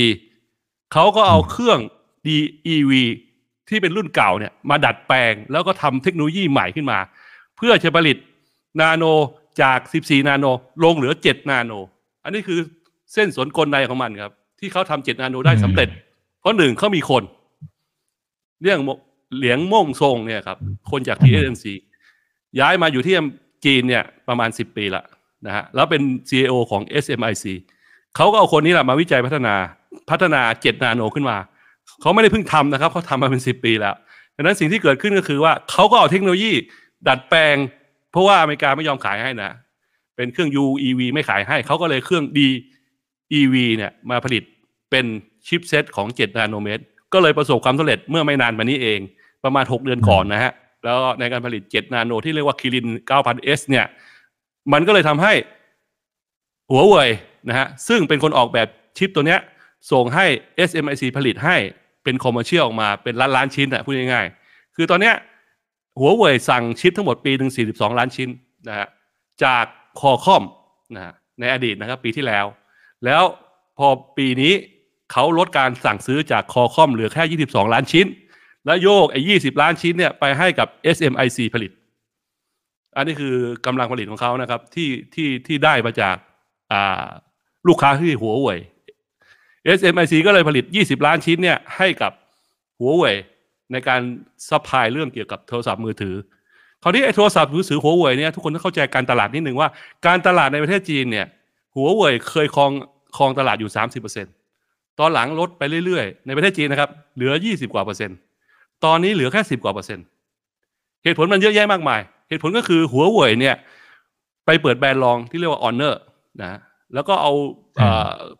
[0.92, 1.78] เขาก็เอาเครื่อง
[2.26, 2.92] DEV
[3.68, 6.98] ที่เป็นรุ่นเก่าเนี่ยมาดัดแปลงแล้วก็ทำเทคโนโลยีใหม่ขึ้นมา
[7.56, 8.16] เพื่อจะผลิต
[8.80, 9.04] นาโน
[9.60, 10.46] จาก 14 นาโน
[10.84, 11.72] ลงเหลือ 7 นาโน
[12.24, 12.58] อันนี้คือ
[13.12, 15.88] เส้นสนกลในของมันครับ ที่เขาทำ7นาโนได้สำเร็จ
[16.40, 17.22] เพราะหนึ่งเขามีคน
[18.62, 18.80] เรื่อง
[19.36, 20.58] เหลียงม่งทรงเนี่ยครับ
[20.90, 21.64] คนจาก TSMC
[22.60, 23.14] ย้ายมาอยู่ที่
[23.64, 25.04] จีนเนี่ยประมาณ 10 ปีละ
[25.46, 27.44] นะฮะแล้วเป็น CEO ของ SMIC
[28.16, 29.54] เขาก็เอาคนนี้แหละมาวิจัยพัฒนา
[30.10, 31.36] พัฒนา 7 นาโนขึ้นมา
[32.00, 33.94] เขาไม่ได้เพิ่งทำนะครับเขาทำมาเป็น 10 ปีแล้ว
[34.36, 36.52] ดังนั้นสิ่งที่เกิดขึ้นก็คือว่าเขาก็เอาเทคโนโลยี
[37.08, 37.56] ดัดแปลง
[38.12, 39.52] เพราะว่าอเมริกาไม่ยอมขายให้นะ
[40.16, 44.42] เป็นเครื่อง UEV ไม่ขายให้ เขาก็เลยเครื่อง DEV เนี่ยมาผลิต
[44.90, 45.04] เป็น
[45.46, 49.00] ชิปเซตของ 7 นาโนเมตร ก็เลยประสบความสำเร็จเมื่อไม่นานมานี้เอง
[49.44, 50.52] ประมาณ 6 เดือนก่อนนะฮะ
[50.84, 53.86] แล้วในการผลิต 7 นาโนที่เรียกว่าคิริน 9000S เนี่ย
[54.72, 55.32] มันก็เลยทำให้
[56.70, 57.10] หัวเว่ย
[57.48, 59.40] นะฮะ ซึ่งเป็นคนออกแบบชิปตัวเนี้ย
[59.92, 60.26] ส่งให้
[60.68, 61.56] SMIC ผลิตให้
[62.04, 65.14] เป็นคอมเมอร์เชียลออกมาเป็นล้านล้านชิ้นอะพูดง่ายๆ คือตอนเนี้ย
[66.00, 68.28] หัวเว่ยสั่งชิปทั้งหมดปีหนึ่ง42 ล้านชิ้น
[68.68, 68.88] นะฮะ
[69.44, 69.64] จาก
[70.00, 70.44] คอคอม
[70.94, 72.46] นะฮะในอดีตนะครับปีที่แล้ว
[73.04, 73.22] แล้ว
[73.78, 73.86] พอ
[74.18, 74.52] ปีนี้
[75.12, 78.06] เขาลดการสั่งซื้อจากคอคอมเหลือแค่ 22 ล้านชิ้น
[78.66, 81.70] แล้วโยกไอ้20 ล้านชิ้นเนี่ยไปให้กับ SMIC ผลิต
[82.96, 83.34] อันนี้คือ
[83.66, 86.16] กำลังผลิตของเขานะครับที่ที่ที่ได้มาจาก
[86.72, 87.06] อ่า
[87.68, 88.58] ลูกค้าที่หัวเว่ย
[89.78, 92.12] SMIC ก็เลยผลิต 20 ล้านชิ้นเนี่ยให้กับ
[92.78, 93.16] หัวเว่ย
[93.72, 94.00] ในการ
[94.48, 96.14] supply เรื่องเกี่ยวกับโทรศัพท์มือถือ
[96.82, 99.68] คราวนี้ไอ้โทรศัพท์มือถือหัวเว่ยเนี่ยทุกคนต้องเข้าใจการตลาดนิดหนึ่งว่า
[100.06, 101.26] การตลาดในประเทศจีนเนี่ย
[101.76, 102.72] หัวเว่ยเคยครอง
[103.16, 103.70] ครองตลาดอยู่
[104.34, 108.16] 30%ตอนหลังลดไปเรื่อยๆ ในประเทศจีนนะครับเหลือ 20 กว่าเปอร์เซ็นต์
[108.84, 110.04] ตอนนี้เหลือแค่ 10 กว่าเปอร์เซ็นต์
[111.04, 113.54] เหตุผลมันเยอะแยะมากมาย เหตุผลก็คือหัวเว่ยเนี่ย
[114.46, 115.94] ไปเปิดแบรนด์รองที่เรียกว่า Honor
[116.42, 116.58] นะ
[116.94, 117.32] แล้วก็เอา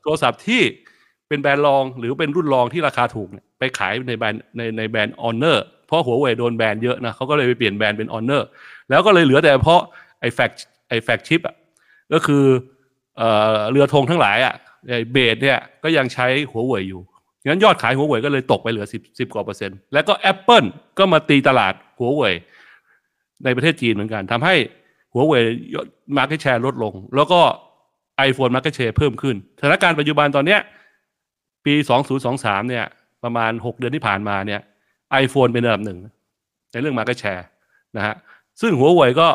[0.02, 0.62] โทรศัพท์ที่
[1.32, 8.42] เป็นแบรนด์รองหรือเป็นรุ่นรองที่ราคาถูกเนี่ยไปขายในแบรนด์ในในแบรนด์ Honor เพราะหัวเว่ยโดนแบรนด์เยอะนะเขาก็เลยไปเปลี่ยนแบรนด์เป็น Honor
[8.90, 9.80] แล้วก็เลยเหลือแต่เฉพาะ
[10.20, 10.50] ไอ้แฟก
[10.88, 11.56] ไอ้แฟกชิปอะ
[12.12, 12.44] ก็คือ
[13.16, 14.54] เอ่อเรือธงทั้งหลายอะ
[14.88, 17.00] ไอ้เบสเนี่ยก็ยังใช้หัวเว่ยอยู่
[17.46, 20.66] งั้นยอดขายหัวเว่ยก็เลยตกไปเหลือ 10 10กว่าเปอร์เซ็นต์แล้วก็ Apple
[20.98, 22.34] ก็มาตีตลาดหัวเว่ย
[23.44, 24.54] ในประเทศจีนเหมือนกันทำให้
[25.12, 25.42] หัวเว่ย
[26.16, 27.40] มาร์เก็ตแชร์ลดลง แล้วก็
[28.28, 30.60] iPhone Market Share เพิ่มขึ้นสถานการณ์ปัจจุบันตอนเนี้ย
[31.64, 31.74] ปี
[32.22, 32.84] 2023 เนี่ย
[33.24, 34.60] ประมาณ 6 เดือนที่ผ่านมาเนี่ย
[35.24, 35.98] iPhone เป็นอันดับหนึ่ง
[36.72, 37.44] ในเรื่อง Market Share
[37.96, 38.14] นะฮะ
[38.60, 39.28] ซึ่งหัวเว่ยก็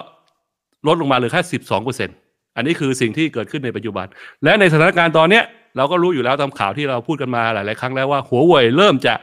[0.88, 2.10] ลดลงมาเหลือแค่ 12เปอร์เซ็น
[2.56, 4.06] อันนี้คือสิ่งที่เกิดขึ้นในปัจจุบัน
[4.44, 5.44] และในสถานการณ์ตอนเนี้ย
[5.78, 9.14] เราก็รู้อยู่แล้วตามข่าวที่เราพูดกันมาหลาย ๆ ครั้งแล้วว่าหัวเว่ยเริ่มจะ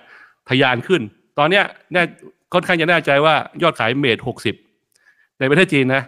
[0.48, 1.02] ทะยานขึ้น
[1.38, 2.02] ตอนเนี้ยแน่
[2.52, 4.18] ค่อนข้างจะแน่ใจว่ายอดขายเมท
[4.78, 6.02] 60ในประเทศจีนนะ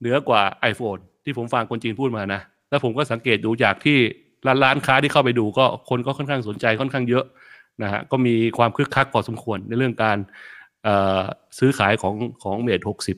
[0.00, 2.40] เหนือกว่า iPhone ที่ผมฟังคนจีนพูดมานะ
[2.70, 3.98] แล้วผมก็สังเกตดูจากที่
[4.46, 7.24] ร้านร้านค้าที่เข้าไปดูก็คนก็ค่อนข้างสนใจค่อนข้างเยอะ
[7.82, 10.18] นะฮะก็มีความคึกคักพอสมควรในเรื่องการ
[10.84, 11.20] เอ่อ
[11.58, 13.16] ซื้อขายของของเมทหกสิบ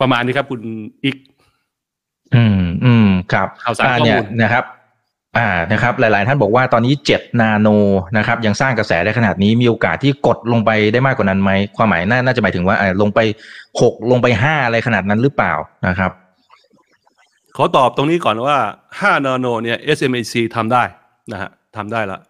[0.00, 0.60] ประมาณนี้ครับคุณ
[1.04, 1.16] อีก
[2.34, 4.64] อืมอืมครับข่าวสารอ่ข้อมูลเนี่ยนะครับ
[5.38, 7.68] อ่านะครับ หลาย ๆ ท่านบอกว่าตอนนี้เจ็ดนาโน
[8.16, 13.20] นะครับ ยังสร้างกระแสได้ขนาดนี้มีโอกาสที่กดลงไปได้มากกว่านั้นไหมความหมายน่าน่าจะหมายถึงว่าอ่าลงไป
[13.80, 15.52] หกลงไปห้าอะไรขนาดนั้นหรือเปล่า
[15.88, 16.12] นะครับ
[17.60, 18.56] ขอตอบตรงนี้ก่อนว่า
[18.94, 20.82] 5 นาโนเนี่ย SMAC ทำได้
[21.32, 22.20] นะฮะทำได้ละ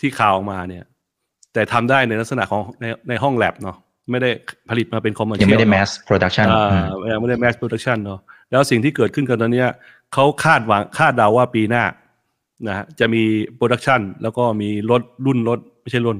[0.00, 0.84] ที่ข่าวออกมาเนี่ย
[1.52, 3.76] แต่ทำได้ในลักษณะของในในห้องแลบเนาะ
[4.10, 4.30] ไม่ได้
[4.70, 9.68] ผลิตมาเป็นคอมเมอร์เชียัยงลไม่ได้ mass production อ่าอืมยังไม่ได้ mass production เนาะแล้วสิ่งที่เกิดขึ้นกันตอนเนี้ย
[10.14, 11.84] เขาคาดหวังคาดเดาว่าปีหน้า
[12.68, 13.22] นะฮะจะมี
[13.58, 16.18] production แล้วก็มีรถรุ่นรถไม่ใช่รุ่น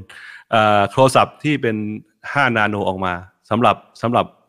[0.51, 1.77] เอ่อโทรศัพท์ที่เป็น
[2.17, 3.13] 5 นาโนออกมา
[3.51, 4.46] สำหรับสำหรับเอ่อ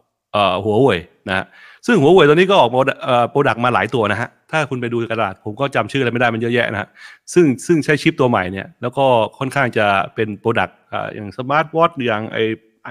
[0.65, 1.45] หัวเว่ยนะฮะ
[1.85, 6.89] ซึ่งหัวเว่ยตัวนี้ก็ออกมาเอ่อ product มาหลายตัวนะฮะถ้าคุณไปดูกระดาษผมก็จำชื่ออะไรไม่ได้มันเยอะแยะนะฮะ
[7.33, 9.05] ซึ่งซึ่งใช้ชิปตัวใหม่เนี่ยแล้วก็
[9.39, 9.85] ค่อนข้างจะ
[10.15, 12.37] เป็น product อ่าอย่าง smart watch อย่างไอ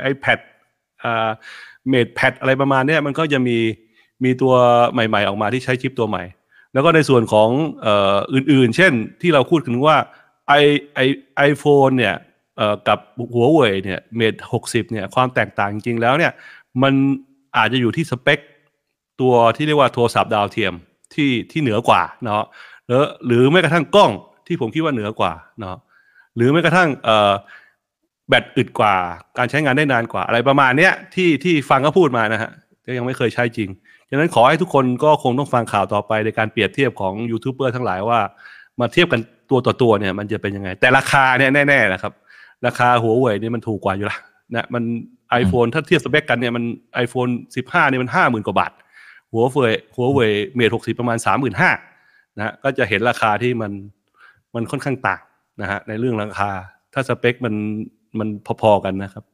[0.02, 0.38] iPad
[1.02, 1.28] อ่า
[1.88, 3.58] MatePad อะไรประมาณเนี้ยมันก็จะมี
[4.24, 4.54] มีตัว
[4.92, 6.24] ใหม่ ๆ ออกมาที่ใช้ชิปตัวใหม่
[6.72, 7.48] แล้วก็ในส่วนของ
[7.82, 9.96] เอ่ออื่นๆ เช่นที่เราพูดถึงว่า
[10.48, 10.52] ไอ
[10.94, 11.00] ไอ
[11.36, 12.14] ไอโฟนเนี่ย
[12.56, 12.98] เอ่อกับ
[13.34, 16.32] หัวเว่ยเนี่ยเมดหกสิบเนี่ยความแตกต่างจริงๆแล้วเนี่ย
[16.82, 16.94] มัน
[17.56, 18.38] อาจจะอยู่ที่สเปค
[19.20, 20.72] ตัวที่เรียกว่าโทรศัพท์ดาวเทียม
[21.14, 22.42] ที่ที่เหนือกว่าเนาะ
[22.86, 24.10] หรือหรือแม้กระทั่งกล้อง
[24.46, 25.76] ที่ผมคิดว่าเหนือกว่าเนาะ
[26.36, 27.32] หรือแม้กระทั่งเอ่อ
[28.28, 28.94] แบตอึดกว่า
[29.38, 32.50] การใช้งานได้นานกว่าอะไรประมาณเนี้ยที่ที่ฟังก็พูดมานะฮะ
[32.86, 33.68] ก็ยังไม่เคยใช้จริง
[34.10, 38.20] ฉะนั้นขอให้ทุกคนก็คงต้องฟังข่าวต่อไปในการเปรียบเทียบของยูทูบเบอร์ทั้งหลายว่า
[38.80, 42.12] มาเทียบกันตัวต่อตัวเนี่ย มันจะเป็นยังไง แต่ราคาเนี่ยแน่ๆนะครับ
[42.66, 44.18] ราคาหัวเว่ยเนี่ยมันถูกกว่าอยู่ละ
[44.54, 44.82] นะมัน
[45.42, 46.64] iPhone ถ้าเทียบสเปคกันเนี่ยมัน
[47.04, 47.30] iPhone
[47.62, 48.72] 15เนี่ยมันห้าหมื่นกว่าบาท
[49.32, 51.70] หัวเว่ยหัวเว่ยเมทหกสิบประมาณสามหมื่นห้า
[52.36, 53.72] นะฮะก็จะเห็นราคาที่มัน
[54.54, 55.22] มันค่อนข้างต่าง
[55.60, 56.50] นะฮะในเรื่องราคา
[56.94, 57.54] ถ้าสเปคมัน
[58.18, 58.28] มัน
[58.62, 59.24] พอๆกันนะครับ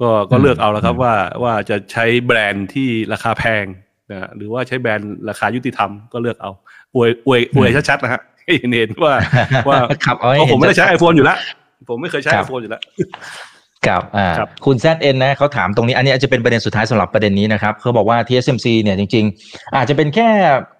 [0.00, 3.64] ก็ก็เลือกเอาแล้วครับว่าว่าจะใช้แบรนด์ที่ราคาแพง
[4.10, 6.50] นะหรือว่าใช้แบรนด์ราคายุติธรรมก็เลือกเอา
[6.94, 9.14] อวยอวยอวยชัดๆนะฮะให้เห็นเห็นว่า
[9.68, 11.38] ว่าครับเอาให้เพราะผมไม่ได้ใช้เห็นไอโฟนอยู่แล้ว
[11.88, 12.82] ผมไม่เคยใช้ครัไอบโฟนอยู่แล้ว
[13.86, 20.28] ครับอ่าครับคุณแซดเอ็นนะเขาถามตรงนี้ อันนี้อาจจะเป็นประเด็นสุดท้ายสำหรับประเด็นนี้นะครับเขาบอกว่า TSMC เนี่ยจริง ๆ อาจจะเป็นแค่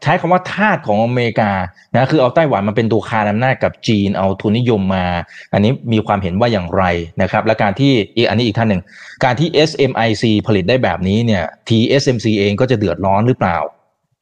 [0.02, 1.50] ใช้คำว่าทาสของอเมริกา
[1.94, 5.06] นะคือเอาไต้หวันมาเป็นตัวคานอำนาจกับจีนเอาทุนนิยมมา
[5.52, 6.84] อันนี้มีความเห็นว่าอย่างไร
[7.22, 8.82] นะครับและการที่อีกอันนี้อีกท่านหนึ่ง
[9.24, 13.58] การที่ SMIC ผลิตได้แบบนี้เนี่ย TSMC เองก็จะเดือดร้อนหรือเปล่า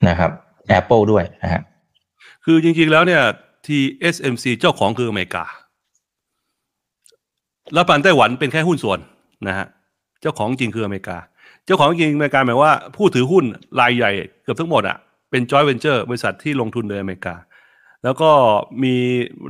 [0.08, 0.30] นะครับ
[0.78, 1.62] Apple ด้วยนะฮะ
[2.44, 3.22] คือจริงๆแล้วเนี่ย
[3.66, 5.44] TSMC เจ้าของคืออเมริกา
[7.76, 8.98] รัฐบาลไต้หวันเป็นแค่หุ้นส่วน
[9.48, 9.66] นะฮะ
[10.20, 11.18] เจ้าของจริงคืออเมริกา
[11.66, 13.44] เจ้าของจริงอเมริกาหมายว่าผู้ถือหุ้น
[13.80, 14.96] รายใหญ่เกือบทั้งหมดอะ
[15.30, 17.35] เป็นจอยเวนเจอร์บริษัทที่ลงทุนโดยอเมริกา
[18.04, 18.30] แล้วก็
[18.83, 18.94] มี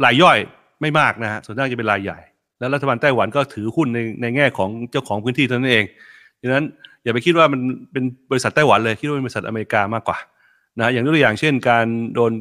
[0.05, 0.39] รายย่อย
[0.81, 2.19] ไม่มากนะฮะส่วนมากจะเป็นรายใหญ่
[2.59, 5.85] แล้วรัฐบาลไต้หวันก็ถือหุ้นในในแง่ของเจ้าของพื้นที่เท่านั้นเอง
[6.41, 6.65] ดังนั้น
[7.03, 7.61] อย่าไปคิดว่ามัน
[7.93, 10.19] เป็นบริษัทไต้หวันเลยคิดว่าเป็นบริษัทอเมริกามากกว่า
[10.79, 12.33] นะฮะอย่างตัวอย่างเช่น การโดน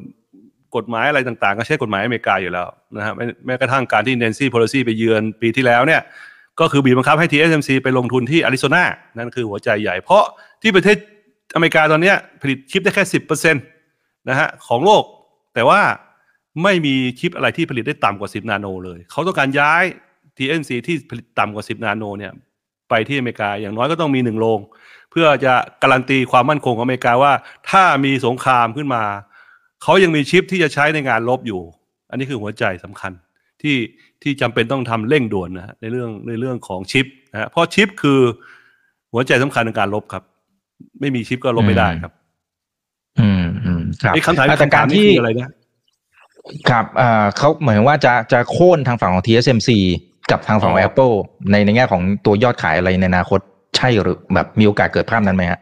[0.76, 6.02] กฎหมายอะไรต่างๆ ก็ใช้กฎหมายอเมริกาอยู่แล้วนะฮะแม้แม้กระทั่งการที่ Nancy Pelosi ไปเยือนปีที่แล้วเนี่ย
[6.60, 8.84] ก็คือบีบบังคับให้ TSMC ไปลงทุนที่อาริโซนา
[9.18, 10.24] นั่นคือหัวใจใหญ่ เพราะ
[10.62, 10.98] ที่ประเทศ
[11.56, 13.60] อเมริกาตอนนี้ผลิตชิปได้แค่สิบเปอร์เซ็นต
[14.30, 15.04] นะฮะของโลก
[15.54, 15.82] แต่ว่า
[16.64, 19.84] ไม่มีชิปอะไรที่ผลิตได้ต่ำกว่า 10 นาโนเลย เขาต้องการย้าย
[20.38, 22.32] TSMC ที่ผลิตต่ำกว่า 10 นาโนเนี่ย
[22.90, 24.60] ไปที่อเมริกาอย่างน้อยก็ต้องมีหนึ่งโรง
[25.12, 25.54] เพื่อจะ
[25.84, 27.34] การันตีความมั่นคงของอเมริกาว่า
[27.70, 29.04] ถ้ามีสงครามขึ้นมา
[29.84, 31.62] เขายังมีชิปที่จะใช้ในงานลบอยู่
[32.10, 33.12] อันนี้คือหัวใจสำคัญ
[33.62, 33.78] ที่
[34.22, 38.20] ที่จำเป็นต้องทำเร่งด่วนนะฮะในเรื่องในเรื่องของชิปนะฮะเพราะชิปคือ
[39.14, 40.24] หัวใจสำคัญในการลบครับ
[41.00, 42.14] ไม่มีชิปก็ลบไม่ได้ครับ
[43.20, 45.50] อืมอืมครับไอ้คำถามแต่คำกาถารมที่นี่คืออะไรนะ
[46.70, 49.70] ครับอ่าเขาเหมือนว่าจะจะโค่นทางฝั่งของ TSMC
[50.32, 51.14] กับทางฝั่งของ Apple
[51.52, 53.40] ในในแง่ของตัวยอดขายอะไรในอนาคต
[53.76, 55.60] ใช่หรือแบบมีโอกาสเกิดภาพนั้นไหมฮะ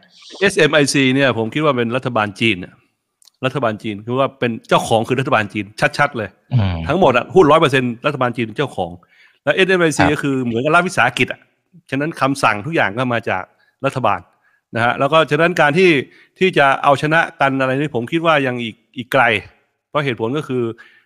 [0.52, 2.74] SMIC เนี่ยผมคิดว่าเป็นรัฐบาลจีนน่ะ
[3.44, 5.64] รัฐบาลจีน คือว่าเป็นเจ้าของคือรัฐบาลจีน
[5.98, 8.90] ชัด ๆ เลยอืมทั้งหมดอะหุ้นร้อยเปอร์เซ็นรัฐบาลจีนเป็นเจ้าของ
[9.44, 11.40] แล้ว SMIC ครับก็คือเหมือนกับรัฐวิสาหกิจอะ
[11.90, 13.42] ฉะนั้นคำสั่งทุกอย่างก็มาจาก
[13.84, 14.20] รัฐบาล
[14.74, 15.90] นะฮะแล้วก็ฉะนั้นการที่
[16.38, 19.22] ที่จะเอาชนะกันอะไรนี่ผมคิดว่ายังอีกอีกไกล
[19.88, 20.62] เพราะเหตุผลก็คือ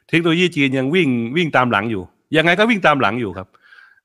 [0.09, 2.03] เทคโนโลยีจีนยังวิ่งวิ่งตามหลังอยู่
[2.37, 3.49] ยังไงก็วิ่งตามหลังอยู่ครับ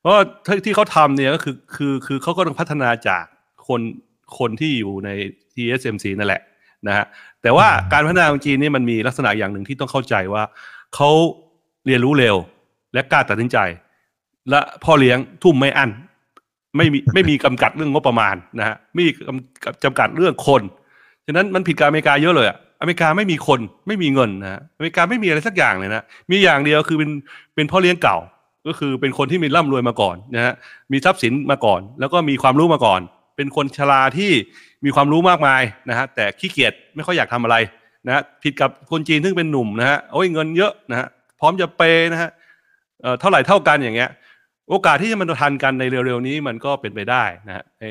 [0.00, 0.14] เพราะ
[0.46, 3.24] ที่ที่เขาทำเนี่ยก็คือคือคือเขาก็ต้องพัฒนาจาก
[3.68, 3.80] คน
[4.38, 5.10] คนที่อยู่ใน
[5.54, 6.42] TSMC นั่นแหละ
[6.86, 7.06] นะฮะ
[7.42, 10.42] แต่ว่าการพัฒนาของจีนนี่มันมีลักษณะอย่างหนึ่งที่ต้องเข้าใจว่า
[10.94, 11.10] เขา
[11.86, 12.36] เรียนรู้เร็ว
[12.94, 13.58] และกล้าตัดสินใจ
[14.50, 15.90] และพ่อเลี้ยงทุ่มไม่อั้น
[16.76, 20.62] ไม่มีไม่มีกำกัดเรื่องงบประมาณนะฮะไม่มีกำจำกัดเรื่องคน
[21.26, 27.10] ฉะนั้นมันผิดกับอเมริกาเยอะเลยอะอเมริกาไม่มีคนไม่มีเงินนะฮะอเมริกาไม่มีอะไรสักอย่างเลยนะมีอย่างเดียวคือเป็น
[27.54, 28.16] เป็นพ่อเลี้ยงเก่า
[28.66, 30.54] ก็คือเป็นคนที่มีร่ำรวยมาก่อนนะฮะ
[30.92, 33.00] มีทรัพย์สินมาก่อน แล้วก็มีความรู้มาก่อน
[33.38, 34.32] เป็นคนชราที่
[34.84, 37.56] มีความรู้มากมายนะฮะแต่ขี้เกียจไม่ค่อยอยากทำอะไร
[38.06, 41.08] นะฮะผิดกับคนจีนซึ่งเป็นหนุ่มนะฮะโอ้ยเงินเยอะนะฮะ
[41.40, 42.30] พร้อมจะเปย์นะฮะ
[43.02, 44.10] เอ่อเท่าไหร่เท่ากันอย่างเงี้ย
[44.70, 47.88] โอกาสที่จะมันทันกันในเร็วๆนี้มันก็เป็นไปได้นะฮะไอ้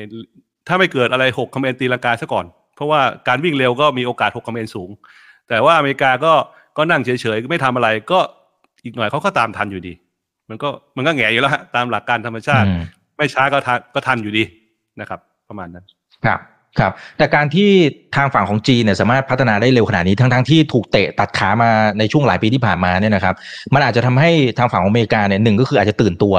[0.68, 4.90] ถ้าไม่เกิดอะไรหกคอมเมนตีลังกาซะก่อน เพราะว่าการวิ่งเร็วก็มีโอกาสหกคอมเมนสูง
[5.48, 6.32] แต่ว่าอเมริกาก็
[6.76, 8.18] ก็นั่งเฉยๆไม่ทำอะไรก็
[8.84, 9.92] อีกหน่อยเขาก็ตามทันอยู่ดี
[10.48, 12.82] มันก็มันก็แหง่อยู่แล้วฮะตามหลักการธรรมชาติอืม
[13.16, 14.44] ไม่ช้าก็ทันก็ทันอยู่ดี
[15.00, 15.84] นะครับ ประมาณนั้น
[16.26, 16.40] ครับ
[16.78, 17.70] ครับ แต่การที่
[18.16, 23.34] ทางฝั่งของจีนเนี่ยสามารถพัฒนาได้เร็วขนาดนี้ทั้งทั้งที่ถูกเตะตัดขามาในช่วงหลายปีที่ผ่านมาเนี่ยนะครับ
[23.74, 26.34] มันอาจจะทำให้ทางฝั่งของอเมริกาเนี่ยหนึ่งก็คืออาจจะตื่นตัว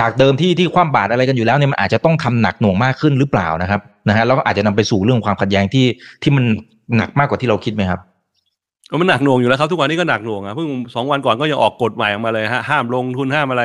[0.00, 5.86] จากเดิมที่ที่ความบาดอะไรกันอยู่แล้วเนี่ยมันอาจจะต้องทำหนักหน่วงมากขึ้นหรือเปล่านะครับนะฮะแล้วก็อาจจะนำไปสู่เรื่องความขัดแย้งที่
[6.22, 6.44] ที่มัน
[6.96, 8.00] หนักมากกว่าที่เราคิดไหมครับ
[9.00, 13.62] มันหนักหน่วงอยู่แล้วครับทุกวันนี้ก็หนักหน่วงอะเพิ่งสองวันก่อนก็ยังออกกฎใหม่ออกมาเลยฮะห้ามลงทุนห้ามอะไร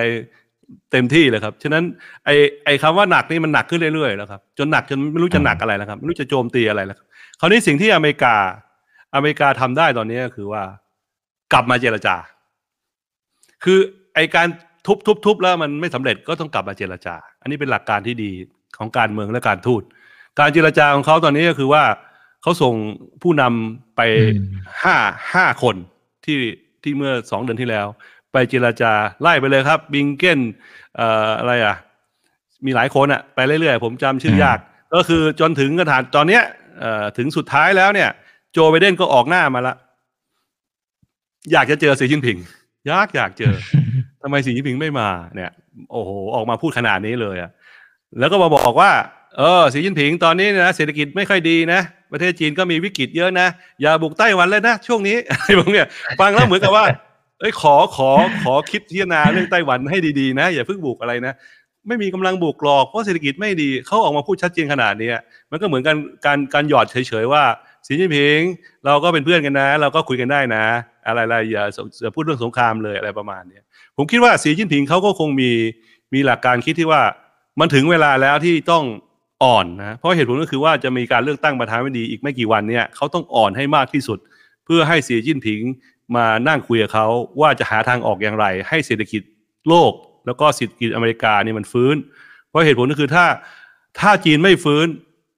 [0.92, 1.84] เต็มที่เลยครับ ฉะนั้น
[2.26, 7.08] ไอ้ไอ้คำว่าหนักนี่มันหนักขึ้นเรื่อยๆแล้วครับ จนหนักจนไม่รู้จะหนักอะไรแล้วครับ ไม่รู้จะโจมตีอะไรแล้วครับ
[7.40, 8.36] คราวนี้สิ่งที่อเมริกา
[9.16, 10.64] อเมริกาทำได้ตอนนี้ก็คือว่า
[11.54, 12.16] กลับมาเจรจา
[13.64, 13.80] คือ
[14.16, 14.48] ไอการ
[14.86, 18.32] ทุบทุบทุบแล้วมันไม่สำเร็จก็ต้องกลับมาเจรจา อันนี้เป็นหลักการที่ดี
[18.78, 19.84] ของการเมืองและการทูต
[20.40, 21.84] การเจรจาของเขาตอนนี้ก็คือว่า
[22.42, 22.74] เขาส่ง
[23.22, 24.02] ผู้นำไป
[24.84, 24.96] ห้า
[25.34, 25.76] ห้าคน
[26.26, 26.38] ที่
[26.84, 27.88] ที่เมื่อสองเดือนที่แล้ว
[28.32, 30.40] ไปเจรจาไล่ไปเลยครับ บิงเกน
[30.96, 31.76] เอ่ออะไรอะ
[32.66, 34.60] มีหลายคนอะ ไปเรื่อยๆ ผมจำชื่อยาก
[34.94, 36.44] ก็คือจนถึงกระถานตอนเนี้ย
[36.80, 38.10] เอ่อถึงสุดท้ายแล้วเนี่ย
[38.52, 39.76] โจไบเดนก็ออกหน้ามาละ
[41.52, 42.38] อยากจะเจอสีจิ้นผิง
[42.92, 43.54] ยากอยากเจอ
[44.22, 45.52] ทำไมสีจิ้นผิงไม่มาเนี่ย
[45.92, 47.52] โอ้โห ออกมาพูดขนาดนี้เลยอะ
[48.20, 48.92] แล้วก็มาบอกว่า
[49.38, 53.48] เออสีจิ้นผิงตอนนี้นะเศรษฐกิจไม่ค่อยดีนะประเทศจีนก็มีวิกฤตเยอะนะ
[53.82, 55.88] อย่าบุกไต้หวันเลยนะ ช่วงนี้อะไรพวกเนี้ย
[56.20, 56.84] ฟังแล้วเหมือนกับว่า
[57.40, 58.10] เอ้ยขอขอ
[58.44, 61.34] ขอคิดพิจารณาเรื่องไต้หวันให้ดีๆนะ อย่าเพิ่งบุกอะไรนะ
[61.88, 65.12] ไม่มีกำลังบุกหรอกเพราะเศรษฐกิจไม่ดีเขาออกมาพูดชัดเจนขนาดนี้
[65.52, 67.44] มันก็เหมือนกันการการหยอดเฉยๆว่า
[67.88, 68.40] สีจิ้นผิง
[68.86, 70.66] เราก็เป็นเพื่อนกันนะ เราก็คุยกันได้นะ
[71.08, 71.64] อะไรๆอย่า
[72.02, 73.60] อย่าพูดเรื่องสงครามเลยอะไรประมาณเนี้
[73.98, 75.52] ผมคิดว่าสีจิ้นผิงเขาก็คงมี
[76.14, 77.02] มีหลักการคิดที่ว่า
[77.60, 78.84] มันถึงเวลาแล้วที่ต้อง
[79.44, 84.20] อ่อนนะเพราะเหตุผลก็คือว่าจะมีการเลือกตั้งประธานาธิบดีอีกไม่กี่วันเนี่ยเขาต้องอ่อนให้มากที่สุด
[84.66, 85.62] เพื่อให้สีจิ้นผิง
[86.16, 87.08] มานั่งคุยกับเขา
[87.42, 89.22] ว่าจะหาทางออกอย่างไร ให้เศรษฐกิจ
[89.70, 89.92] โลก
[90.26, 91.96] แล้วก็เศรษฐกิจอเมริกาเนี่ยมันฟื้น
[92.48, 93.26] เพราะเหตุผลก็คือถ้า
[94.00, 94.88] ถ้าจีนไม่ฟื้น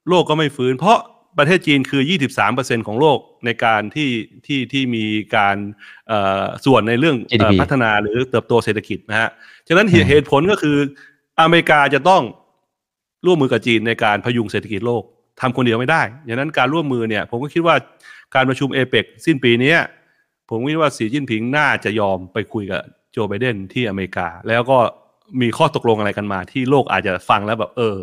[0.08, 0.98] โลกก็ไม่ฟื้น เพราะ
[1.38, 2.02] ประเทศจีนคือ
[2.48, 4.10] 23%ของโลกในการที่
[4.46, 5.04] ที่ที่มี
[5.36, 5.56] การ
[6.66, 7.16] ส่วนในเรื่อง
[7.60, 9.30] พัฒนาหรือเติบโตเศรษฐกิจนะฮะ
[9.68, 10.76] ฉะนั้นเหตุผลก็คือ
[11.40, 12.22] อเมริกาจะต้อง
[13.26, 15.02] ร่วมมือกับจีนในการพยุงเศรษฐกิจโลก
[15.40, 17.74] ทำคนเดียวไม่ได้ดังนั้นการร่วมมือเนี่ย ผมก็คิดว่า
[18.34, 19.74] การประชุมเอเปกสิ้นปีนี้
[20.48, 24.78] ผมคิดว่าสีจิ้นผิงน่าจะยอมไปคุยกับโจไบเดนที่อเมริกา แล้วก็
[25.40, 27.96] มีข้อตกลงอะไรกันมา ที่โลกอาจจะฟังแล้วแบบเออ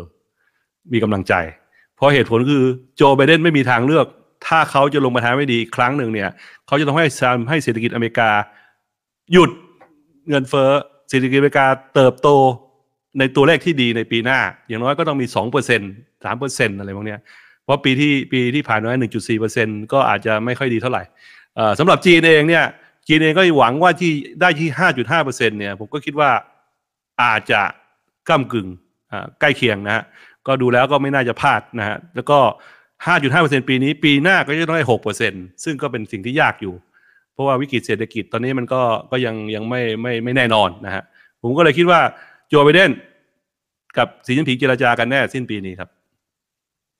[0.92, 1.34] มีกำลังใจ
[1.96, 2.64] เพราะเหตุผลคือ
[2.96, 4.06] โจไบเดนไม่มีทางเลือก
[4.46, 6.30] ถ้าเขาจะลงมาทางไม่ดีครั้งหนึ่งเนี่ย
[6.66, 8.30] เขาจะต้องให้ทำให้เศรษฐกิจอเมริกา
[9.32, 9.50] หยุด
[10.28, 10.70] เงินเฟ้อ
[11.10, 12.28] เศรษฐกิจอเมริกาเติบโต
[13.18, 15.80] ในตัวเลขที่ดีในปีหน้า อย่างน้อยก็ต้องมีสองเปอร์เซ็น
[16.24, 17.16] สามเปอร์เซ็นอะไรพวกนี้
[17.64, 21.02] เพราะปีที่ปีที่ผ่านมาหนึ่งจุดสี่เปอร์เซ็นก็อาจจะไม่ค่อยดีเท่าไหร่
[21.78, 22.64] สำหรับจีนเองเนี่ย
[23.08, 26.30] จีนเองก็หวังว่าที่ได้ที่ห้าจุดห้าเปอร์เซ็นเนี่ยผมก็คิดว่า
[27.22, 27.60] อาจจะ
[28.28, 28.68] ก้ากึ่ง
[29.40, 30.04] ใกล้เคียงนะฮะ
[30.46, 32.38] ก็ดูแล้วก็ไม่น่าจะพลาดนะฮะแล้วก็
[33.06, 35.32] ห้าจุดห้าเปอร์เซ็นปีนี้ปีหน้าก็จะต้องได้หกเปอร์เซ็น
[35.64, 36.74] ซึ่งก็เป็นสิ่งที่ยากอยู่
[37.32, 41.02] เพราะว่าวิกฤตเศรษฐกิจตอนนี้มันก็ก็ยังยังไม่ไม่ไม่แน่นอนนะฮะ
[41.42, 42.00] ผมก็เลยคิดว่า
[42.48, 42.90] โจไบเดน
[43.98, 45.88] กับสีจิ้นผิงเจรจากันแน่สิ้นปีนี้ครับ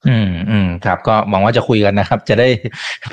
[0.07, 2.49] อืมอืม ครับ ก็หวังว่าจะคุยกันนะครับ จะได้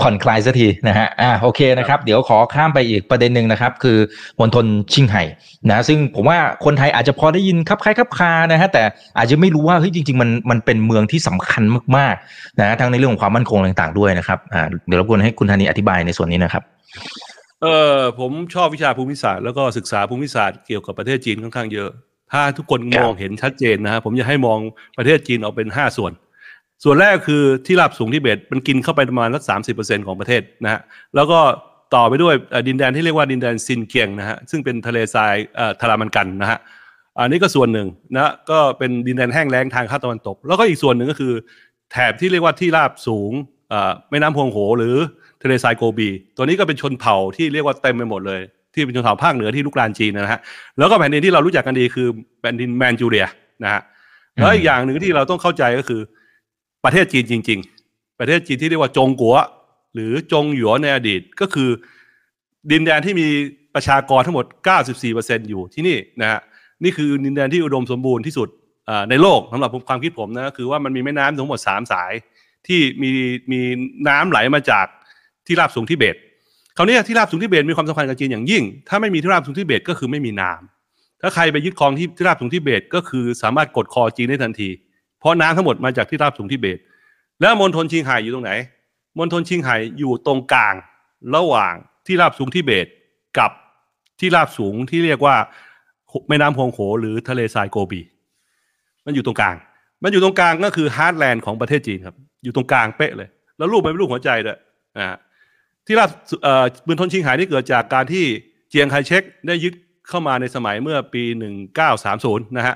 [0.02, 3.98] ผ่อนคลายสักทีนะฮะอ่าโอเคนะครับ เดี๋ยวขอข้ามไปอีกประเด็นหนึ่งนะครับ คือ
[4.40, 5.24] มณฑลชิงไห่
[5.70, 8.84] นะซึ่งผมว่าคนไทยอาจจะพอได้ยินครับคล้ายครับคานะฮะแต่
[9.18, 11.64] อาจจะไม่รู้ว่าเฮ้ยจริง ๆ มันมันเป็นเมืองที่สำคัญ
[11.98, 16.64] มากๆนะทั้งในเรื่องของความมั่นคงต่างๆด้วยนะครับอ่าเดี๋ยวรบกวนให้คุณธานีอธิบายในส่วนนี้นะครับ
[17.62, 21.90] เออผมชอบวิชาภูมิศาสตร์แล้วก็ศึกษาภูมิศาสตร์เกี่ยวกับประเทศจีนค่อนข้างเยอะ
[22.32, 24.60] ถ้าทุกคนมองเห็นชัดเจนนะฮะผมจะให้มอง
[24.98, 26.12] ประเทศจีนออกเป็นห้าส่วน
[26.84, 30.82] ส่วนแรกคือที่ราบสูงที่เบตมันกินเข้าไปประมาณสักสามสิบเปอร์เซ็นของประเทศนะฮะ
[31.16, 31.40] แล้วก็
[31.96, 32.34] ต่อไปด้วย
[32.68, 35.36] ดินแดนที่เรียกว่าดินแดนซินเกียงนะฮะซึ่งเป็นทะเลทราย
[35.82, 36.60] ทารามันกันนะฮะ
[37.20, 41.34] อันนี้ก็ส่วนหนึ่งนะก็เป็นดินแดนแห้งแล้งทางภาคตะวันตก แล้วก็อีกส่วนหนึ่งก็คือ
[41.92, 43.32] แถบที่เรียกว่าที่ราบสูง
[44.10, 44.96] แม่น้ำพวงโหหรือ
[45.42, 48.42] ทะเลทรายโกบี ตัวนี้ก็เป็นชนเผ่าที่เรียกว่าเต็มไปหมดเลย
[48.74, 50.40] ที่เป็นชนเผ่าภาคเหนือที่ลุกลานจีนนะฮะ
[50.78, 52.08] แล้วก็แผ่นดินที่เรารู้จักกันดีคือ
[52.42, 53.26] แผ่นดินแมนจูเรีย
[53.64, 53.82] นะฮะ
[54.36, 56.02] แล้วอีกอย่างหนึ่งที่เราต้องเข้าใจก็คือ
[56.84, 57.60] ประเทศจีนจริง
[57.90, 59.36] ๆ ประเทศจีนที่เรียกว่าจงกัว
[59.94, 61.70] หรือจงหยวนในอดีตก็คือ
[62.72, 63.28] ดินแดนที่มี
[63.76, 64.46] ประชากรทั้งหมด
[64.98, 66.40] 94%อยู่ที่นี่นะฮะ
[66.84, 68.50] นี่คือดินแดนที่อุดมสมบูรณ์ที่สุด
[69.10, 72.12] ในโลกสำหรับความคิดผมนะคือว่ามันมีแม่น้ำทั้งหมด 3 สาย
[72.68, 73.10] ที่มี
[73.52, 73.60] มี
[74.08, 74.86] น้ำไหลมาจาก
[75.48, 76.16] ที่ราบสูงทิเบต
[76.78, 84.70] คราวนี้ที่ราบสูงทิเบตมีความสำคัญกับจีนอย่างยิ่ง ถ้าไม่มีที่ราบสูงทิเบตก็คือไม่มีน้ำถ้าใครไปยึดครองที่ที่ราบสูงทิเบตก็คือสามารถกดคอจีนได้ทันที
[85.20, 86.80] เพราะน้ำทั้งหมดมาจากที่ราบสูงทิเบต
[87.42, 88.52] แล้วมณฑลชิงไห่อยู่ตรงไหน
[89.18, 90.76] มณฑลชิงไห่อยู่ตรงกลาง
[91.36, 91.74] ระหว่าง
[92.06, 92.88] ที่ราบสูงทิเบต
[93.38, 93.52] กับ
[94.20, 95.36] ที่ราบสูงที่เรียกว่า
[96.30, 98.02] แม่น้ำฮวงโหหรือทะเลทรายโกบี
[99.06, 99.56] มันอยู่ตรงกลาง
[100.04, 104.58] มันอยู่ตรงกลางก็คือ heartland ของประเทศจีนครับ อยู่ตรงกลางเป๊ะเลย แล้วรูปมันเป็นรูปหัวใจด้วย
[104.98, 105.08] อ่า
[105.86, 106.10] ที่ราบ
[106.44, 108.26] เอ่อมณฑลชิงไห่นี่เกิดจากการที่
[108.70, 109.74] เจียงไคเชกได้ยึด
[110.10, 111.24] เข้ามาในสมัยเมื่อปี
[111.90, 112.76] 1930 นะฮะ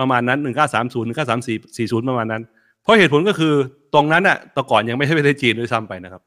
[0.00, 1.06] ประมาณนั้น 1930
[1.76, 2.42] 1934 40 ประมาณนั้น
[2.82, 3.54] เพราะเหตุผลก็คือ
[3.94, 6.22] ตรงนั้นอะแต่ก่อนยังไม่ใช่ประเทศจีนด้วยซ้ำไปนะครับ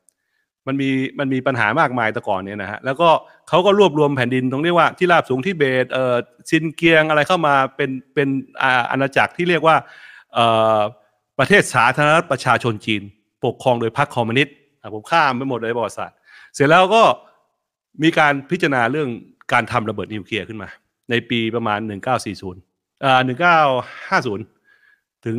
[0.67, 3.09] มันมีมันมีปัญหามากมายแต่ก่อนเนี่ยนะฮะ แล้วก็
[3.49, 6.15] เขาก็รวบรวมแผ่นดินตรงเรียกว่าที่ราบสูงที่เบตเอ่อ
[6.49, 8.27] ซินเกียงอะไรเข้ามาเป็นเป็น
[8.91, 9.75] อาณาจักรที่เรียกว่า
[10.33, 10.45] เอ่
[10.77, 10.79] อ
[11.39, 13.01] ประเทศสาธารณรัฐประชาชนจีน
[13.45, 14.55] ปกครองโดยพรรคคอมมิวนิสต์
[14.93, 16.17] ผมข้ามไปหมดเลยประวัติศาสตร์
[16.55, 17.03] เสร็จแล้วก็
[18.03, 19.09] มีการพิจารณาเรื่อง
[19.53, 20.69] การทำระเบิดนิวเคลียร์ขึ้นมา
[21.09, 21.79] ในปีประมาณ
[22.29, 22.68] 1940
[23.03, 23.21] อ่า
[23.97, 25.37] 1950ถึง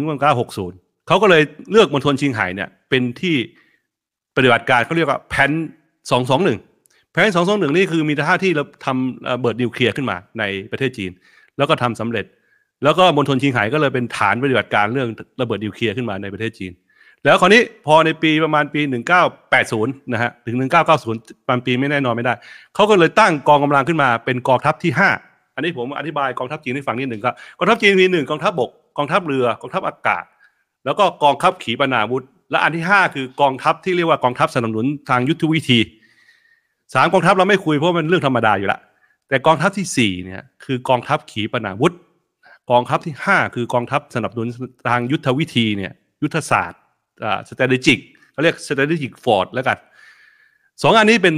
[0.55, 3.37] 1960เขาก็เลยเลือกมณฑลชิงไห่เนี่ย เป็นที่
[4.37, 5.51] ปฏิบัติการเขาเรียกว่าแผน
[6.31, 11.11] 221แผน221นี่คือมีท่าที่เราทำระเบิดนิวเคลียร์ขึ้นมาในประเทศจีน
[11.57, 12.25] แล้วก็ทำสำเร็จ
[12.85, 15.09] แล้วก็มณฑลชิงไห่ก็เลยเป็นฐานปฏิบัติการเรื่อง
[15.41, 16.73] ระเบิดนิวเคลียร์ขึ้นมาในประเทศจีน
[17.25, 18.81] แล้วคราวนี้พอในปีประมาณปี
[19.47, 20.57] 1980 นะฮะถึง
[20.99, 22.35] 1990บางปีไม่แน่นอนไม่ได้
[22.75, 30.25] เขาก็เลยตั้งกองกำลังขึ้นมาเป็นกองทัพที่5 อันนี้ผมอธิบายกองทัพจีนให้ฟังนิดหนึ่งครับกองทัพจีนมีหนึ่งกองทัพบกกองทัพเรือกองทัพอากาศ
[30.85, 35.79] แล้วก็กองทัพขีปนาวุธ และอันที่ 5 คือกองทัพที่เรียกว่ากองทัพสนับสนุนทางยุทธวิธี
[36.95, 38.81] สามกองทัพเราไม่คุยเพราะมันเรื่องธรรมดาอยู่ละ
[39.29, 41.95] แต่กองทัพที่4เนี่ยคือกองทัพขีปนาวุธ
[42.71, 44.49] กองทัพที่ 5 คือกองทัพสนับสนุน
[44.89, 46.81] ทางยุทธวิธีเนี่ยยุทธศาสตร์
[47.25, 47.99] อ่า strategic
[48.33, 49.79] เขาเรียก strategic force แล้วกัน
[50.83, 51.35] สองอันนี้เป็น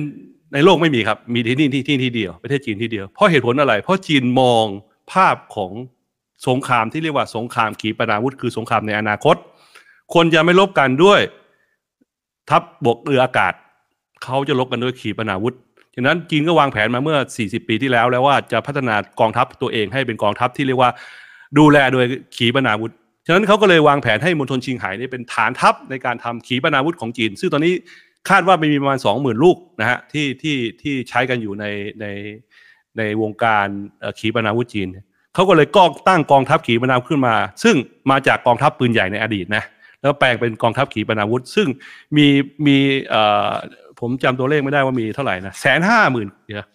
[0.53, 4.65] ในโลกไม่มีครับ มีที่นี่ที่ที่ที่เดียวประเทศจีนที่เดียว เพราะเหตุผลอะไร เพราะจีนมอง
[5.13, 5.73] ภาพของ
[6.49, 9.37] สงครามที่เรียกว่าสงครามขีปนาวุธ คือสงครามในอนาคต
[10.15, 11.21] คนจะไม่ลบกันด้วย
[12.51, 13.55] ทัพบบกเรืออากาศ
[14.25, 15.55] เขาจะลบกันด้วยขีปนาวุธ
[15.95, 20.91] ฉะนั้นจีนก็วางแผนมาเมื่อ 40 ปีที่แล้ว แล้วว่าจะพัฒนากองทัพตัวเองให้เป็นกองทัพที่เรียกว่า
[21.59, 22.05] ดูแลโดย
[22.37, 22.93] ขีปนาวุธ
[23.27, 27.75] ฉะนั้นเขาก็เลยวางแผนให้มณฑลชิงไห่นี่เป็นฐานทัพในการทำขีปนาวุธของจีน ซึ่งตอนนี้
[28.29, 31.65] คาดว่ามีประมาณ 20,000 ลูกนะฮะที่ที่ที่ใช้กันอยู่ใน
[32.01, 32.07] ใน
[32.99, 33.67] ในวงการ
[34.01, 34.89] เอ่อขีปนาวุธจีน
[35.35, 37.77] เขาก็เลยก็ตั้งกองทัพขีปนาวุธขึ้นมา ซึ่ง
[38.11, 39.65] มาจากกองทัพปืนใหญ่ในอดีตนะ
[40.01, 41.69] แล้วแปลงเป็นกองทัพขีปนาวุธ ซึ่ง
[42.17, 42.27] มี
[42.67, 42.77] มี
[43.11, 43.51] เอ่อ
[44.01, 46.67] ผมจำตัวเลขไม่ได้ว่ามีเท่าไหร่นะแสนห้าหมื่นเดี๋ยว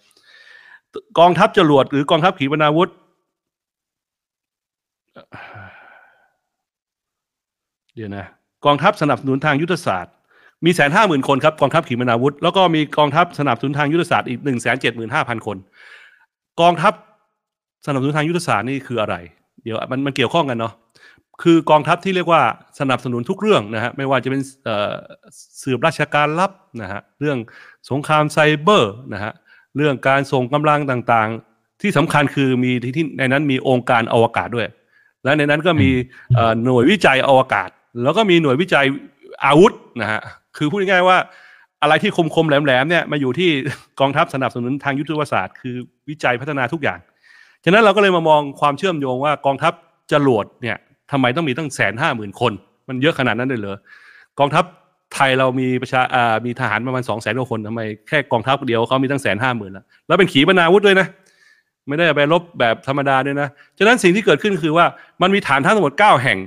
[1.18, 2.88] กองทัพจรวดหรือกองทัพขีปนาวุธ
[7.94, 8.26] เดี๋ยวนะ
[8.64, 10.14] กองทัพสนับสนุนทางยุทธศาสตร์
[10.64, 15.56] มีแสนห้าหมื่นคนครับกองทัพขีปนาวุธ แล้วก็มีกองทัพสนับสนุนทางยุทธศาสตร์อีกหนึ่งแสนเจ็ดหมื่นห้าพันคน
[16.60, 16.92] กองทัพ
[17.86, 19.16] สนับสนุนทางยุทธศาสตร์นี่คืออะไร
[19.62, 20.72] เดี๋ยวมันมันเกี่ยวข้องกันเนาะ
[21.42, 22.42] คือกองทัพที่เรียกว่า
[22.80, 24.92] สนับสนุนทุกเรื่องนะฮะไม่ว่าจะเป็นเอ่อ
[25.62, 27.38] สืบราชการลับนะฮะเรื่อง
[27.90, 29.32] สงครามไซเบอร์นะฮะ
[29.76, 34.66] เรื่องการส่งกำลังต่างๆ ที่สำคัญคือมีที่ที่ในนั้นมีองค์การอวกาศด้วย
[35.24, 35.90] และในนั้นก็มี
[36.34, 37.70] เอ่อหน่วยวิจัยอวกาศ
[38.02, 38.84] แล้วก็มีหน่วยวิจัย
[39.44, 40.20] อาวุธนะฮะ
[40.58, 41.16] คือพูดง่ายๆว่า
[41.82, 43.50] อะไรที่คมๆแหลมๆเนี่ยมาอยู่ที่
[44.00, 45.74] กองทัพสนับสนุนทางยุทธศาสตร์ คือ
[46.08, 46.98] วิจัยพัฒนาทุกอย่าง
[47.64, 49.72] ฉะนั้นเราก็เลยมามองความเชื่อมโยงว่ากองทัพ
[50.12, 50.76] จรวดเนี่ย
[51.12, 52.52] ทำไมต้องมีตั้งแสนห้าหมื่นคน
[52.88, 53.78] มันเยอะขนาดนั้นเลยเหรอ
[54.38, 54.64] กองทัพ
[55.14, 61.06] ไทยเรามีประชาอ่ามีทหารประมาณสองแสนกว่าคนทำไมแค่กองทัพเดียวเขามีตั้งแสนห้าหมื่นแล้วแล้วเป็นขีปนาวุธด้วยนะ
[61.88, 64.86] ไม่ได้ไปรบแบบธรรมดาด้วยนะ ฉะนั้นสิ่งที่เกิดขึ้นคือว่า
[65.22, 66.38] มันมีฐานทัพทั้งหมด 9 แห่ง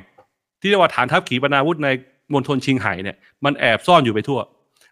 [0.62, 1.88] ที่เรียกว่าฐานทัพขีปนาวุธใน
[2.34, 4.40] มณฑลชิงไห่เนี่ยมันแอบซ่อนอยู่ไปทั่ว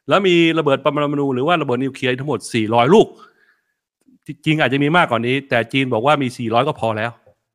[0.09, 3.07] แล้วมีระเบิดปรมาณูหรือว่าระเบิดนิวเคลียร์ทั้งหมด 400 ลูก
[4.45, 7.11] จริงอาจจะมีมากกว่านี้ แต่จีนบอกว่ามี 400 ก็พอแล้ว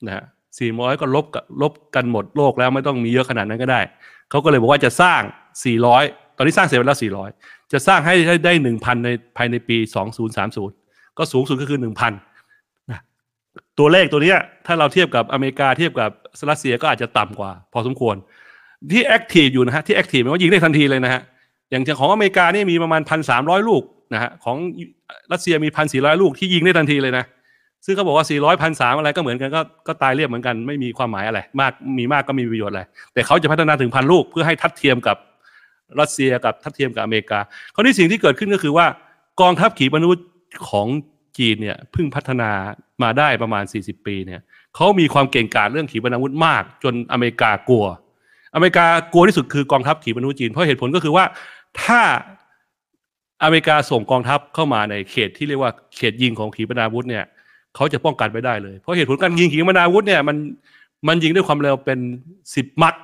[0.06, 0.24] นะฮะ
[0.60, 3.80] 400 ก็รบกับรบกันหมดโลกแล้วไม่ต้องมีเยอะขนาดนั้นก็ได้
[4.30, 5.20] เขาก็เลยบอกว่าจะสร้าง
[5.80, 6.98] 400 ตอนนี้สร้างเสร็จไปแล้ว
[7.34, 9.76] 400 จะสร้างให้ได้ 1,000 ในภายในปี
[10.48, 13.00] 2030 ก็สูงสุดก็คือ 1,000นะ
[13.78, 16.10] ตัวเลขตัวเนี้ยถ้าเราเทียบกับอเมริกาเทียบกับ
[16.50, 18.16] รัสเซียก็อาจจะต่ำกว่า พอสมควร
[18.92, 21.22] ที่ active อยู่นะฮะที่ active หมายว่ายิงได้ทันทีเลยนะฮะ
[21.70, 23.82] อย่างของอเมริกานี่มีประมาณพันสามร้อยลูก
[24.14, 24.56] นะฮะของ
[25.32, 27.24] รัสเซียมีพันสี่ร้อยลูกที่ยิงได้ทันทีเลยนะ
[27.86, 32.82] ซึ่งเขาบอกว่าสี่ร้อยพันสามอะไรก็เหมือนกันก็ก็ตายเรียบเหมือนกันไม่มีความหมายอะไร มากมีมากก็มีประโยชน์อะไร
[33.14, 35.16] แต่เขาจะพัฒนาถึงพันลูกเพื่อให้ทัดเทียมกับ
[36.00, 37.38] รัสเซียกับทัดเทียมกับอเมริกา
[37.74, 38.86] คราวนี้สิ่งที่เกิดขึ้นก็คือว่า
[39.40, 40.20] กองทัพขีปนาวุธ
[40.70, 40.86] ของ
[41.38, 42.50] จีนเนี่ยเพิ่งพัฒนา
[43.02, 44.40] มาได้ประมาณ 40 ปีเนี่ย
[44.74, 47.84] เขามีความเก่งกาจเรื่องขีปนาวุธมาก จนอเมริกากลัว
[48.54, 51.24] อเมริกากลัวที่สุดคือกองทัพขีปนาวุธจีนเพราะเหตุผลก็คือว่า
[51.82, 52.00] ถ้า
[53.42, 57.24] อเมริกาส่งกองทัพเข้ามาในเขตที่เรียกว่าเขตยิงของขีปนาวุธเนี่ย
[57.74, 60.36] เขาจะป้องกันไม่ได้เลยเพราะเหตุผลการยิงขีปนาวุธเนี่ยมัน
[61.08, 61.98] มันยิงด้วยความเร็วเป็น
[62.54, 62.94] สิบมัก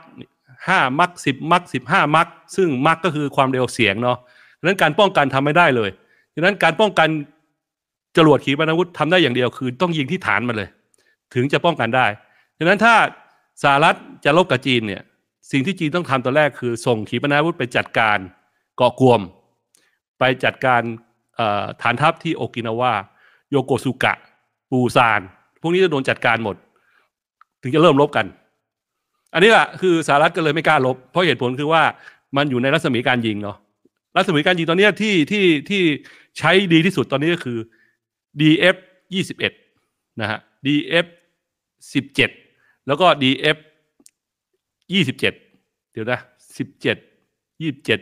[0.69, 4.17] ห้ามักสิบมักสิบห้ามักซึ่งมักก็คือความเร็วเสียงเนาะ
[4.59, 5.91] ดังนั้นการป้องกันทำไม่ได้เลย
[6.35, 7.09] ดังนั้นการป้องกัน
[8.17, 10.69] จรวดขีปนาวุธทำได้อย่างเดียวคือ ต้องยิงที่ฐานมันเลย
[11.35, 12.07] ถึงจะป้องกันได้
[12.59, 12.95] ดังนั้นถ้า
[13.63, 13.95] สหรัฐ
[14.25, 15.03] จะลบกับจีนเนี่ย
[15.51, 18.19] สิ่งที่จีนต้องทำตอนแรกคือ ส่งขีปนาวุธไปจัดการ
[18.77, 19.21] เกาะกวม
[20.19, 20.83] ไปจัดการ
[21.83, 22.93] ฐานทัพที่โอกินาวา
[23.51, 24.15] โยโกสุกะ
[24.71, 25.21] ปูซาน
[25.61, 26.57] พวกนี้จะโดนจัดการหมด
[27.63, 28.27] ถึงจะเริ่มลบกัน
[29.35, 31.83] อันนี้แหละคือสหรัฐก็เลยไม่กล้าลบ เพราะเหตุผลคือว่า
[32.37, 33.57] มันอยู่ในรัศมีการยิงเนาะ
[34.17, 35.83] รัศมีการยิงตอนนี้ที่ที่ที่
[36.39, 37.59] ใช้ดีที่สุดตอนนี้ก็คือ
[38.41, 38.77] DF
[39.15, 39.53] ยี่สิบเอ็ด
[40.21, 41.07] นะฮะ DF
[41.95, 42.31] สิบเจ็ด
[42.87, 43.57] แล้วก็ DF
[44.93, 45.35] ยี่สิบเจ็ด
[45.93, 46.21] เดี๋ยวนะ
[46.59, 46.97] สิบเจ็ด
[47.63, 48.01] ยี่สิบเจ็ด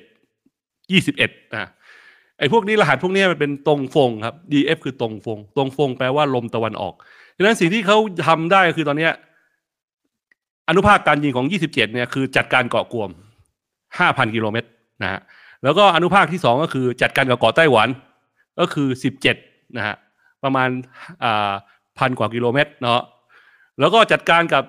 [0.93, 1.70] ยี่สิบเอ็ดนะ
[2.39, 6.95] ไอ้พวกนี้รหัสพวกนี้มันเป็นตรงฟงครับ DF คือตรงฟง ตรงฟงแปลว่าลมตะวันออก
[7.36, 9.12] ดังนั้นสิ่งที่เขาทำได้คือตอนเนี้ย
[10.68, 13.11] อนุภาคการยิงของ 27 เนี่ยคือจัดการเกาะกวม
[13.72, 14.68] 5,000 กิโลเมตร
[15.03, 15.20] นะฮะ
[15.64, 17.89] แล้วก็อนุภาคที่สองก็คือจัดการกับเกาะไต้หวัน
[18.59, 18.89] ก็คือ
[19.32, 19.97] 17 นะฮะ
[20.45, 20.68] ประมาณ
[21.24, 21.53] อ่า
[21.99, 23.03] พันกว่ากิโลเมตรเนาะ
[23.80, 24.64] แล้วก็จัดการกับ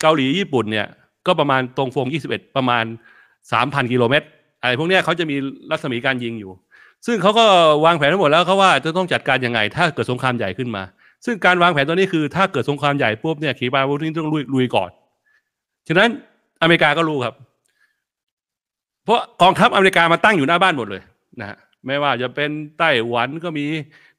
[0.00, 0.86] เกาหลีญี่ปุ่นเนี่ย
[1.26, 2.84] ก็ประมาณตรงฟง 21 ประมาณ
[3.40, 4.26] 3,000 กิโลเมตร
[4.60, 5.36] อะไรพวกนี้เขาจะมี
[5.70, 6.52] รัศมีการยิงอยู่
[7.06, 7.44] ซึ่งเขาก็
[7.84, 10.82] วางแผนทั้งหมดแล้วเขาว่าจะต้องจัดการยังไง ถ้าเกิดสงครามใหญ่ขึ้นมา
[11.24, 14.90] ซึ่งการวางแผนตัวนี้คือ ถ้าเกิดสงครามใหญ่ปุ๊บเนี่ยขีปนาวุธนี่ต้องลุยลุยก่อน
[15.88, 16.08] ฉะนั้น
[16.62, 17.34] อเมริกาก็รู้ครับ
[19.04, 21.02] เพราะกองทัพอเมริกามาตั้งอยู่หน้าบ้านหมดเลย
[21.40, 21.56] นะฮะ
[21.86, 23.66] ไม่ว่าจะเป็นไต้หวันก็มี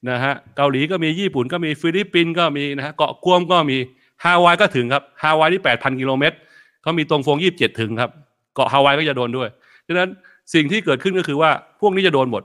[0.10, 3.78] นะฮะเกาหลีก็มีญี่ปุ่นก็มีฟิลิปปินส์ก็มีนะฮะเกาะกวมก็มี
[4.24, 6.38] ฮาวายก็ถึงครับฮาวายที่แปดพันกิโลเมตร
[6.82, 8.12] เขามีตงเฟิงยี่สิบเจ็ดถึงครับ
[8.56, 9.50] เกาะฮาวายก็จะโดนด้วย
[9.88, 10.10] ฉะนั้น
[10.54, 11.52] สิ่งที่เกิดขึ้นก็คือว่า
[11.82, 12.44] พวกนี้จะโดนหมด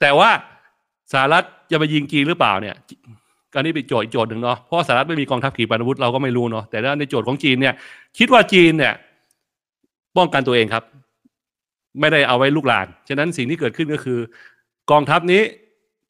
[0.00, 0.30] แต่ว่า
[1.12, 2.74] สหรัฐจะไปยิงจีนหรือเปล่าเนี่ย
[3.52, 7.74] การนี้เป็นโจทย์อีกโจทย์หนึ่งเนาะเพราะสหรัฐไม่มีกองทัพขีปนาวุธเราก็ไม่รู้เนาะแต่ในโจทย์ของจีนเนี่ย
[8.18, 8.94] คิดว่าจีนเนี่ย
[10.16, 10.84] ป้องกันตัวเองครับ
[12.00, 14.18] ไม่ได้เอาไว้ลูกหลานฉะนั้นสิ่งที่เกิดขึ้นก็คือ
[14.90, 15.42] กองทัพนี้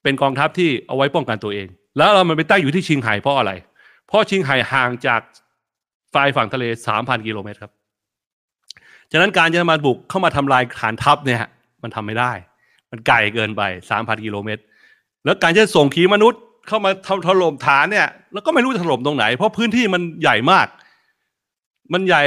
[0.02, 3.52] เป็นกองทัพที่เอาไว้ป้องกันตัวเอง แล้วเรามันไปตั้งอยู่ที่ชิงไห่เพราะอะไร
[4.06, 5.20] เพราะชิงไห่ห่างจาก
[6.14, 7.72] ฝ่ายฝั่งทะเลสามพันกิโลเมตรครับ
[9.12, 11.38] ฉะนั้นการจะมาบุกเข้ามาทำลายฐานทัพเนี่ย
[11.82, 12.32] มันทำไม่ได้
[12.90, 14.62] มันไกลเกินไปสามพันกิโลเมตร
[15.24, 16.90] แล้วการจะส่งขีมนุษย์เข้ามา
[17.28, 20.66] ถล่มฐานเนี่ย แล้วก็ไม่รู้จะถล่มตรงไหน เพราะพื้นที่มันใหญ่มาก
[21.92, 22.22] มันใหญ่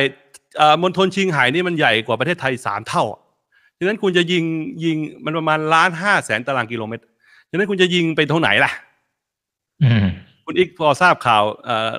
[0.81, 3.03] มณฑลชิงไห่นี่มันใหญ่กว่าประเทศไทยสามเท่า
[3.77, 4.43] ฉะนั้นคุณจะยิง
[4.83, 7.03] ยิงมันประมาณล้านห้าแสนตารางกิโลเมตร
[7.49, 8.71] ฉะนั้นคุณจะยิงไปตรงไหนล่ะ
[9.83, 10.05] อืม
[10.49, 11.43] คุณอีกพอทราบข่าว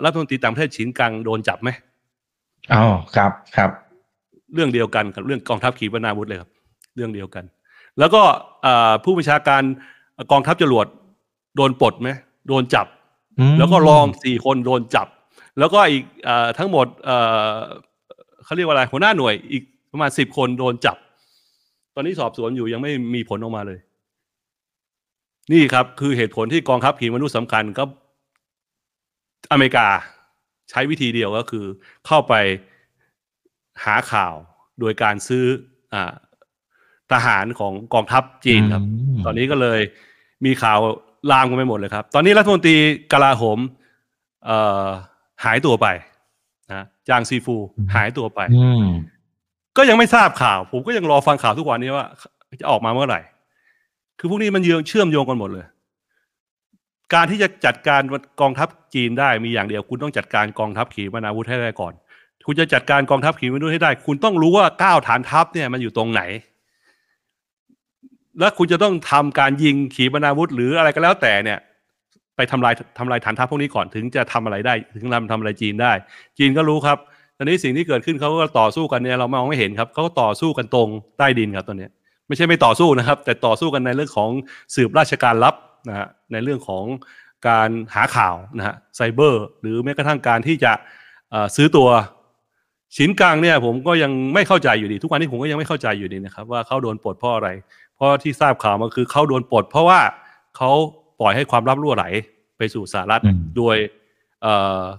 [0.05, 1.71] รัฐมนตรีต่างประเทศฉินกังโดนจับไหม
[2.73, 2.85] อ๋อ
[3.17, 3.71] ครับครับ
[4.55, 6.51] เรื่องเดียวกันกับเรื่องกองทัพขีปนาวุธเลยครับ
[6.97, 7.45] เรื่องเดียวกัน
[7.99, 8.23] แล้วก็
[9.05, 9.63] ผู้บัญชาการ
[10.33, 10.87] กองทัพจรวด
[11.57, 12.09] โดนปลดไหม
[12.49, 12.87] โดนจับ
[13.59, 15.07] แล้วก็รองสี่คนโดนจับ
[15.59, 16.87] แล้วก็อีกอทั้งหมด
[18.45, 20.97] เขาเรียกว่าอะไรหัวหน้าหน่วยอีกประมาณสิบคนโดนจับ
[21.95, 23.79] ตอนนี้สอบสวนอยู่ยังไม่มีผลออกมาเลย
[25.53, 27.85] นี่ครับ คือเหตุผลที่กองทัพขีปนาวุธสำคัญก็
[29.51, 29.87] อเมริกา
[30.71, 31.65] ใช้วิธีเดียวก็คือ
[32.07, 32.35] เข้าไป
[33.85, 34.35] หาข่าว
[34.81, 35.45] โดยการซื้อ
[35.95, 35.97] อ
[37.13, 38.83] ทหารของกองทัพจีนครับ
[39.25, 39.81] ตอนนี้ก็เลย
[40.45, 40.79] มีข่าว
[41.31, 42.77] ลามกันไปหมดเลยครับ ตอนนี้รัฐมนตรี
[43.13, 43.59] กลาโหม
[45.45, 45.87] หายตัวไป
[46.73, 47.57] นะจางซีฟู
[47.95, 48.41] หายตัวไป
[49.77, 52.07] ก็ยังไม่ทราบข่าว ผมก็ยังรอฟังข่าวทุกวันนี้ว่า
[52.61, 53.21] จะออกมาเมื่อไหร่
[54.19, 55.67] คือพวกนี้มันเยืองเชื่อมโยงกันหมดเลย
[57.15, 58.03] การที่จะจัดการ
[58.41, 61.93] กองทัพจีนได้มีอย่างเดียว คุณต้องจัดการกองทัพขีปนาวุธให้ได้ก่อน
[62.47, 66.23] คุณจะจัดการกองทัพขีปนาวุธให้ได้ คุณต้องรู้ว่าก้าวฐานทัพเนี่ยมันอยู่ตรงไหน
[68.41, 71.59] และคุณจะต้องทำการยิงขีปนาวุธ หรืออะไรก็แล้วแต่เนี่ย
[72.37, 75.93] ไปทำลายทำลายฐานทัพพวกนี้ก่อนถึงจะทำอะไรได้ ถึงทำทำอะไรจีนได้
[76.39, 76.99] จีนก็รู้ครับ
[77.37, 80.89] ตอนนี้สิ่งที่เกิดขึ้นเขาก็ต่อสู้กันเนี่ยเรามองไม่เห็นครับเขาก็ต่อสู้กันตรง
[81.19, 81.89] ใต้ดินครับตอนนี้
[82.29, 84.31] ไม่ใช่ไม่ต่อสู้นะครับ แต่ต่อสู้กันในเรื่องของ
[84.75, 85.55] สืบราชการลับ
[85.89, 86.85] นะฮะในเรื่องของ
[87.49, 90.73] การหาข่าวนะฮะไซเบอร์ หรือแม้กระทั่งการที่จะ
[91.57, 91.89] ซื้อตัว
[92.97, 97.49] สินกลางเนี่ยผมก็ยังไม่เข้าใจอยู่ดี ทุกวันนี้ผมก็ยังไม่เข้าใจอยู่ดีนะครับ ว่าเขาโดนปลดเพราะอะไร
[97.97, 100.01] เพราะที่ทราบข่าวมาคือเขาโดนปลด เพราะว่า
[100.57, 100.71] เขา
[101.21, 102.05] ปล่อยให้ความลับรั่วไหล
[102.59, 103.23] ไปสู่สหรัฐ
[103.57, 103.77] โดย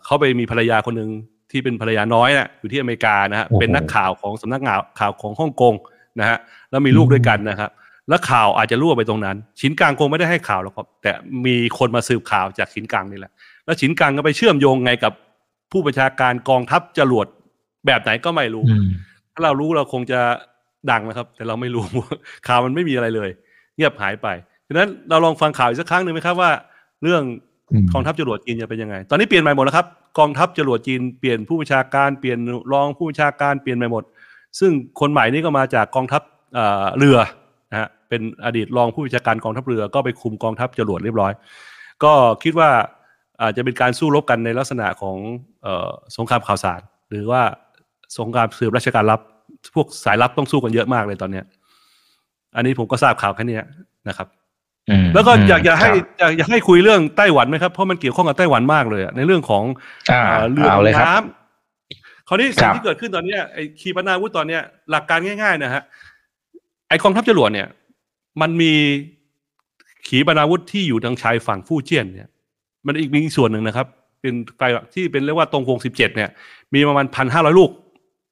[0.05, 1.11] เขาไปมีภรรยาคนหนึ่ง
[1.51, 5.73] ที่เป็นภรรยาน้อยนะ่ะอยู่ที่อเมริกานะฮะเป็นนักข่าวของสำนักข่าวข่าวของฮ่องกง
[6.19, 6.37] นะฮะ
[6.69, 7.69] แล้วมีลูกด้วยกันนะครับ
[8.09, 11.11] แล้วข่าวอาจจะรั่วไปตรงนั้น ชิ้นกลางคงไม่ได้ให้ข่าวหรอกครับ แต่
[11.45, 13.31] มีคนมาสืบข่าวจากชิ้นกลางนี่แหละ
[13.65, 15.13] แล้วชิ้นกลางก็ไปเชื่อมโยงไงกับ
[15.71, 17.27] ผู้บัญชาการกองทัพจรวด
[17.85, 18.63] แบบไหนก็ไม่รู้
[19.33, 20.19] ถ้าเรารู้เราคงจะ
[20.91, 21.83] ดังนะครับ แต่เราไม่รู้
[22.47, 23.29] ข่าวมันไม่มีอะไรเลย
[23.75, 24.27] เงียบหายไป
[24.67, 26.51] ดังนั้นเราลองฟังข่าวอีกสักครั้งหนึ่งไหมครับว่า
[27.03, 27.23] เรื่อง
[27.93, 29.87] กองทัพจรวดจีนจะเป็นยังไง ตอนนี้เปลี่ยนใหม่หมดแล้วครับ
[30.19, 32.39] กองทัพจรวดจีนเปลี่ยนผู้บัญชาการเปลี่ยน
[32.73, 34.03] รองผู้บัญชาการเปลี่ยนใหม่หมด
[34.59, 36.21] ซึ่งคนใหม่นี่ก็มาจากกองทัพ
[36.97, 37.17] เรือ
[37.71, 41.31] นะฮะเป็นอดีตรองผู้บัญชาการกองทัพเรือก็ไปคุมกองทัพจรวดเรียบร้อย
[42.03, 42.13] ก็
[42.43, 42.69] คิดว่า
[43.41, 45.17] อาจจะเป็นการสู้รบกันในลักษณะของ
[46.17, 47.41] สงครามข่าวสาร หรือว่า
[48.17, 49.19] สงครามสืบราชการลับ
[49.75, 51.45] พวกสายลับต้องสู้กันเยอะมากเลยตอนเนี้ย
[52.55, 53.59] อันนี้ผมก็ทราบข่าวแค่นี้
[54.07, 54.27] นะครับ
[54.89, 59.63] อืมแล้วก็อยากจะให้ครับอยากอยากให้คุยเรื่องไต้หวันไหมครับเพราะมันเกี่ยวข้องกับไต้หวันมากเลยอะในเรื่องของ
[60.11, 64.61] อ่าเอ่อเรือเอาเลยครับน้ำคราวนี้สิ่คงรับที่เกิดขึ้นตอนเนี้ยไอ้ขีปนาวุธตอนเนี้ย
[64.91, 65.83] หลักการง่าย ๆ นะฮะ
[66.89, 67.67] ไอ้กองทัพจรวดเนี่ย
[68.41, 68.73] มันมี
[70.07, 72.27] ขีปนาวุธที่อยู่ทางชายฝั่งฟู่เจียนเนี่ย
[72.85, 73.87] มันอีกมีส่วนหนึ่งนะครับ
[74.21, 74.61] เป็นไฟ
[74.93, 76.29] ที่เป็นเรียกว่าตรงวงสิบเจ็ดเนี่ย
[76.73, 77.71] มีประมาณพันห้าร้อยลูก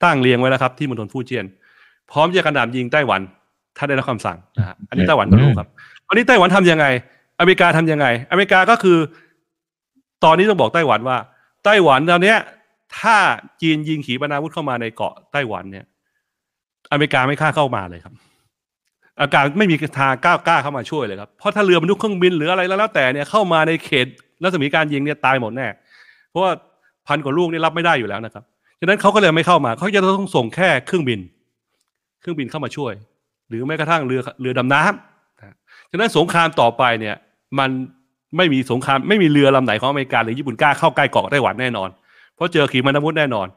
[0.04, 1.46] ตั้งเรียงไว้แล้วครับ ที่มณฑลฟู่เจียน
[2.12, 3.22] พร้อมจะกระหน่ำยิงไต้หวัน
[3.78, 5.68] ถ้าได้รับคำสั่งนะฮะอันนี้ไต้หวันก็รู้ครับ
[6.08, 6.86] อันนี้ไต้หวันทำยังไง
[7.40, 8.98] อเมริกาทำยังไง อเมริกาก็คือ
[10.24, 11.18] ตอนนี้ต้องบอกไต้หวันว่า
[11.66, 12.38] ไต้หวันตอนเนี้ย
[13.00, 13.18] ถ้า
[13.62, 15.86] จีนยิงขีปนาวุธเข้ามาในเกาะไต้หวันเนี่ย
[16.92, 18.14] อเมริกาไม่กล้าเข้ามาเลยครับ
[19.22, 24.08] อากาศไม่มีทางกล้ากล้าเข้ามาช่วยเลยครับเพราะถ้าเรือบรรทุกเครื่องบินหรืออะไรแล้วแต่เนี่ยเข้ามาในเขต
[24.44, 25.68] รัศมีการยิงเนี่ยตายหมดแน่
[26.30, 26.52] เพราะว่า
[27.08, 28.44] พันกว่าลูกนี่รับไม่ได้อยู่แล้วนะครับ
[28.80, 31.20] ฉะนั้นเขาก็เลยไม่เข้ามาเขาจะต้องส่งแค่เครื่องบิน
[32.22, 32.94] เครื่องบินเข้ามาช่วย
[33.50, 37.16] หรือแม้กระทั่งเรือเรือดำน้ำฉะนั้นสงครามต่อไปเนี่ย
[37.60, 37.70] มัน
[38.38, 41.90] ไม่มีสงครามไม่มีเรือลำไหนของอเมริกาหรือญี่ปุ่นกล้าเข้าใกล้เกาะไต้หวันแน่นอน
[42.36, 43.48] เพราะเจอขีปนาวุธแน่นอน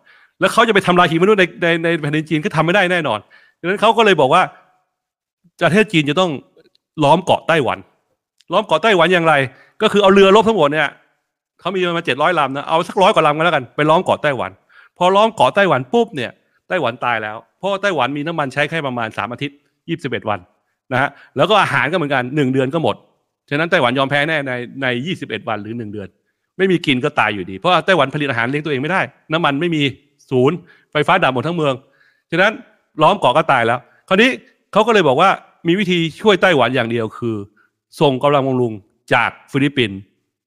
[0.41, 3.19] แล้วเขาจะไปทำลายขีปนาวุธในในในแผ่นดินจีนก็ทำไม่ได้แน่นอน
[3.61, 4.43] ดังนั้นเขาก็เลยบอกว่า
[5.67, 6.31] ประเทศจีนจะต้อง
[7.05, 7.79] ล้อมเกาะไต้หวัน
[8.53, 9.35] ล้อมเกาะไต้หวันอย่างไร
[9.83, 10.89] ก็คือเอาเรือรบทั้งหมดเนี่ย
[11.61, 14.51] เขามีประมาณเจ็ดร้อยลำนะเอาสักร้อยกว่าลำกันแล้วกันไปล้อมเกาะไต้หวัน
[14.99, 16.31] พอล้อมเกาะไต้หวันปุ๊บเนี่ย
[16.69, 19.57] ไต้หวันตายแล้ว เพราะว่าไต้หวันมีน้ำมันใช้แค่ประมาณสามอาทิตย์
[19.89, 20.41] ยี่สิบเอ็ดวัน
[20.93, 22.97] นะฮะแล้วก็อาหารก็เหมือนกันหนึ่งเดือนก็หมด
[23.51, 24.53] ฉะนั้นไต้หวันยอมแพ้แน่ใน
[24.83, 26.09] ในยี่สิบเอ็ดวันหรือหนึ่งเดือน
[26.59, 29.01] ไม่มีกินก็ตายอยู่ดี เพราะว่าไต้หวันผลิตอาหารเลี้ยงตัวเองไม่ได้
[29.33, 29.83] น้ำมันไม่มี
[30.31, 30.57] ศูนย์
[30.93, 31.75] ไฟฟ้าดับหมดทั้งเมือง
[32.31, 32.53] ฉะนั้น
[33.03, 34.31] ล้อมเกาะก็ตายแล้ว คราวนี้
[34.73, 35.31] เขาก็เลยบอกว่า
[35.67, 37.37] มีวิธีช่วยไต้หวันอย่างเดียวคือ
[38.01, 38.73] ส่งกำลังบำรุง
[39.15, 39.99] จากฟิลิปปินส์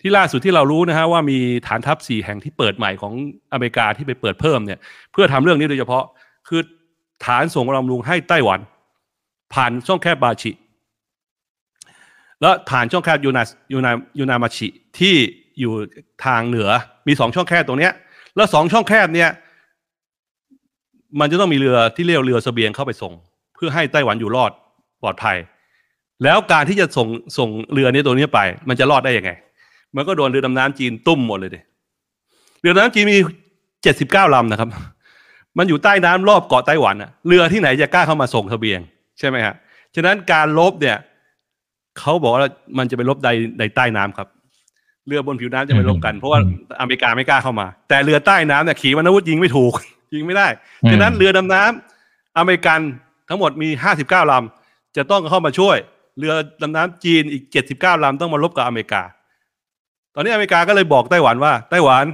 [0.01, 1.37] ที่ล่าสุดที่เรารู้นะฮะว่ามี
[1.67, 3.13] ฐานทัพสี่แห่งที่เปิดใหม่ของ
[3.53, 4.79] อเมริกาที่ไปเปิดเพิ่มเนี่ย
[5.11, 6.03] เพื่อทำเรื่องนี้โดยเฉพาะ
[6.47, 6.61] คือ
[7.25, 8.59] ฐานส่งกำลังบำรุงให้ไต้หวัน
[9.53, 10.51] ผ่านช่องแคบบาชิ
[12.41, 13.43] แล้วฐานช่องแคบยูนา
[13.73, 14.67] ยูนายูนามาชิ
[14.99, 15.15] ที่
[15.59, 15.73] อยู่
[16.25, 16.69] ทางเหนือ
[17.07, 17.93] มีสองช่องแคบตรงเนี้ย
[18.35, 19.29] แล้วสองช่องแคบเนี่ย
[21.19, 23.13] มันจะต้องมีเรือที่เรียกเรือสเสบียงเข้าไปส่ง
[23.55, 24.51] เพื่อให้ไต้หวันอยู่รอด
[25.03, 25.37] ปลอดภัย
[26.23, 28.39] แล้วการที่จะส่งส่งเรือนี้ตัวนี้ไป
[28.69, 29.31] มันจะรอดได้ยังไง
[29.95, 31.59] มันก็โดนเรือดำน้ำจีนตุ้มหมดเลยดิ
[32.61, 33.17] เรือดำน้ำจีนมี
[33.83, 34.69] เจ็ดสิบเก้าลำนะครับ
[35.57, 38.79] มันอยู่ใต้น้ำรอบเกาะไต้หวันอะเรือที่ไหนจะกล้าเข้ามาส่งเสบียง
[39.19, 39.55] ใช่ไหมฮะ
[39.95, 40.97] ฉะนั้นการลบเนี่ย
[41.99, 42.41] เขาบอกว่า
[42.77, 43.29] มันจะไปลบใน
[43.59, 44.27] ในใต้น้ำครับ
[45.07, 46.39] เรือบนผิวน้ำจะไปลบกัน เพราะว่า
[46.79, 49.73] อเมริกาไม่กล้าเข้ามา แต่เรือใต้น้ำเนี่ยขีปนาวุธยิงไม่ถูก
[50.13, 50.47] ยิงไม่ได้
[50.83, 52.79] อืมฉะนั้นเรือดำน้ำอเมริกัน
[53.29, 54.62] ทั้งหมดมีห้าสิบเก้าลำ
[54.97, 55.77] จะต้องเข้ามาช่วย
[56.19, 59.03] เรือดำน้ำจีนอีกเจ็ดสิบเก้าลำต้องมาลบกับอเมริกา
[60.15, 62.05] ตอนนี้อเมริกาก็เลยบอกไต้หวันว่า ไต้หวัน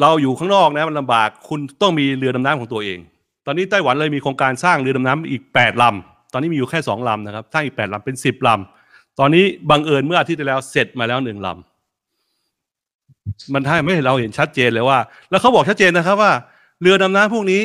[0.00, 2.98] เราอยู่ข้างนอกนะมันลำบากคุณต้องมีเรือดำน้ำของตัวเอง
[3.46, 14.98] ตอนนี้ไต้หวันเลยมีโครงการสร้างเรือดำน้ำอีกแปดลำตอนนี้มีอยู่แค่สองลำนะครับสร้างอีกแปดลำเป็นสิบลำตอนนี้บังเอิญเมื่ออาทิตย์ที่แล้วเสร็จมาแล้วหนึ่งลำมันให้ไม่ให้เราเห็นชัดเจนเลยว่า
[15.30, 16.32] แล้วเขาบอกชัดเจนนะครับว่า
[16.80, 17.62] เรือดำน้ำพวกนี้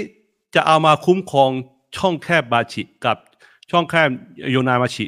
[0.56, 1.50] จะเอามาคุ้มครอง
[1.98, 3.18] ช่องแคบบาชิกับ
[3.72, 4.10] ช่องแคบ
[4.52, 5.06] โยนามาชิ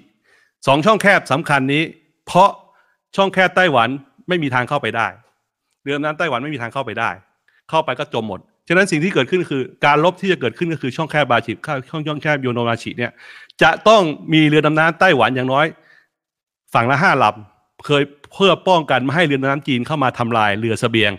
[0.68, 1.84] สองช่องแคบสำคัญนี้
[2.28, 2.50] เพราะ
[3.16, 3.90] ช่องแคบไต้หวัน
[4.28, 5.08] ไม่มีทางเข้าไปได้
[5.84, 7.10] เรือดำน้ำไต้หวันไม่มีทางเข้าไปได้
[7.70, 13.12] เข้าไปก็จมหมด ฉะนั้นสิ่งที่เกิดขึ้นคือ การลบที่จะเกิดขึ้นก็คือช่องแคบบาชิข้าช่องช่องแคบโยโนมาชิเนี่ย
[13.62, 14.02] จะต้อง
[14.34, 15.66] มีเรือดำน้ำไต้หวันอย่างน้อย
[16.74, 18.04] ฝั่งละห้าลำเคย
[18.34, 21.12] เพื่อป้องกันไม่ให้เรือดำน้ำจีนเข้ามาทำลายเรือเสบียง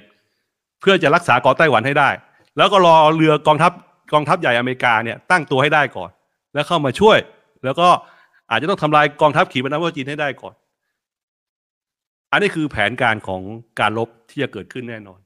[0.81, 2.11] เพื่อจะรักษาเกาะไต้หวันให้ได้
[2.57, 3.73] แล้วก็รอเรือกองทัพ
[4.13, 6.11] กองทัพใหญ่อเมริกาเนี่ยตั้งตัวให้ได้ก่อน
[6.55, 7.19] แล้วเข้ามาช่วย
[7.65, 7.89] แล้วก็
[8.51, 10.55] อาจจะต้องทำลายกองทัพขีปนาวุธจีนให้ได้ก่อน
[12.33, 13.41] อันนี้คือแผนการของ
[13.81, 15.19] การรบที่จะเกิดขึ้นแน่นอน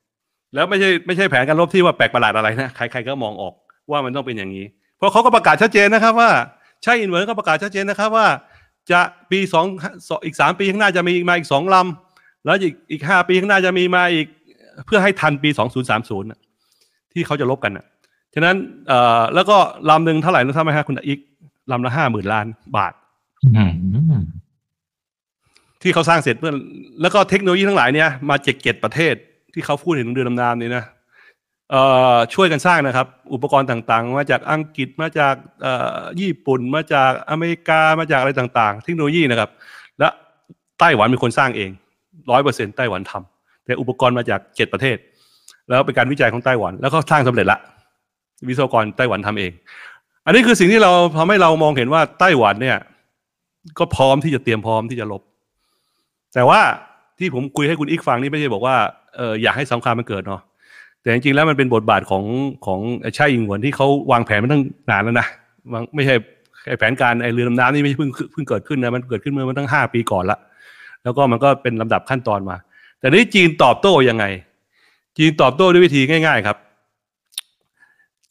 [0.55, 3.55] แล้วไม่ใช่ไม่ใช่แผนการรบที่ว่าแปลกประหลาดอะไรนะใครๆก็มองออก
[3.91, 4.67] ว่ามันต้องเป็นอย่างนี้
[4.97, 6.31] เพราะเขาก็ประกาศชัดเจนนะครับว่า
[6.83, 8.27] ไช่อิงเหวินก็ประกาศชัดเจนนะครับว่า
[8.91, 9.01] จะ
[9.31, 9.67] ปีสอง
[10.25, 14.27] อีกสามปีข้างหน้าจะมีมาอีกสองลำแล้วอีกอีกห้าปีข้างหน้าจะมีมาอีก
[14.87, 16.29] เพื่อให้ทันปีสองศูนย์สามศูนย์
[17.13, 17.87] ที่เขาจะลบกันน่ะ
[18.35, 18.57] ฉะนั้น
[18.89, 19.57] เอ่อแล้วก็
[19.91, 21.19] ลำหนึ่งเท่าไหร่รู้ทราบไหมครับคุณอีก
[21.71, 22.93] ลำละห้าหมื่นล้านบาท
[23.57, 23.73] อืม
[25.83, 26.53] ที่เขาสร้างเสร็จเพื่อ
[27.03, 29.15] แล้วก็เทคโนโลยีทั้งหลายเนี่ยมาจากเจ็ดประเทศ
[29.55, 30.85] ที่เขาพูดถึงเรือดำน้ำนี่นะ
[31.71, 31.83] เอ่
[32.15, 39.51] อช่วยกันสร้างนะครับ อุปกรณ์ต่างๆ มาจากอังกฤษมาจากเอ่อญี่ปุ่น มาจากอเมริกามาจากอะไรต่าง ๆ เทคโนโลยีนะครับ
[39.99, 40.09] และ
[40.81, 41.71] ไต้หวันเป็นคนสร้างเอง
[42.31, 44.97] ร้อยเปอร์เซ็นไต้หวันทำแต่อุปกรณ์มาจากเจ็ดประเทศ
[45.69, 47.59] แล้วเป็นการวิจัยของไต้หวัน แล้วก็สร้างสำเร็จละ
[48.49, 49.53] วิศวกรไต้หวันทำเอง
[50.27, 52.79] อันนี้คือสิ่งที่เราทำให้เรามองเห็นว่าไต้หวันเนี่ย
[53.79, 55.23] ก็พร้อมที่จะเตรียมพร้อมที่จะลบ
[56.35, 56.61] แต่ว่า
[57.19, 58.77] ที่ผมคุยให้คุณอีกฟังนี่ไม่ใช่บอกว่า
[59.17, 60.41] เอออยากให้สงครามมันเกิดเนาะ
[61.03, 62.25] แต่จริงๆแล้วมันเป็นบทบาทของ
[62.67, 62.81] ของ
[63.17, 65.27] ชาอิงหวนที่เขาวางแผนมาตั้งนานแล้วนะ
[65.95, 66.15] ไม่ใช่
[66.63, 70.39] แค่ไอแผนการไอเรือดำน้ำนี่ไม่เพิ่งเพิ่งเกิดขึ้นนะมันเกิดขึ้นเมื่อมันตั้งห้าปีก่อนละ
[71.05, 72.57] แล้วก็มันก็เป็นลำดับขั้นตอนมา
[73.01, 74.25] แต่นี้จีนตอบโต้ยังไง
[75.19, 76.57] จีนตอบโต้ด้วยวิธีง่าย ๆ ครับ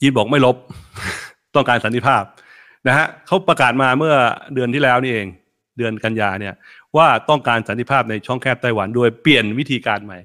[0.02, 0.56] จีนบอกไม่ลบ
[1.56, 2.24] ต้องการสันติภาพ
[2.88, 4.16] นะฮะเขาประกาศมาเมื่อ
[4.54, 5.28] เดือนที่แล้วนี่เอง
[5.78, 6.54] เดือนกันยาเนี่ย
[6.98, 10.20] ว่าต้องการสันติภาพในช่องแคบไต้หวันโดยเปลี่ยนวิธีการใหม่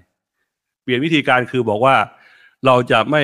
[0.83, 1.97] เปลี่ยนวิธีการคือบอกว่า
[2.67, 3.23] เราจะไม่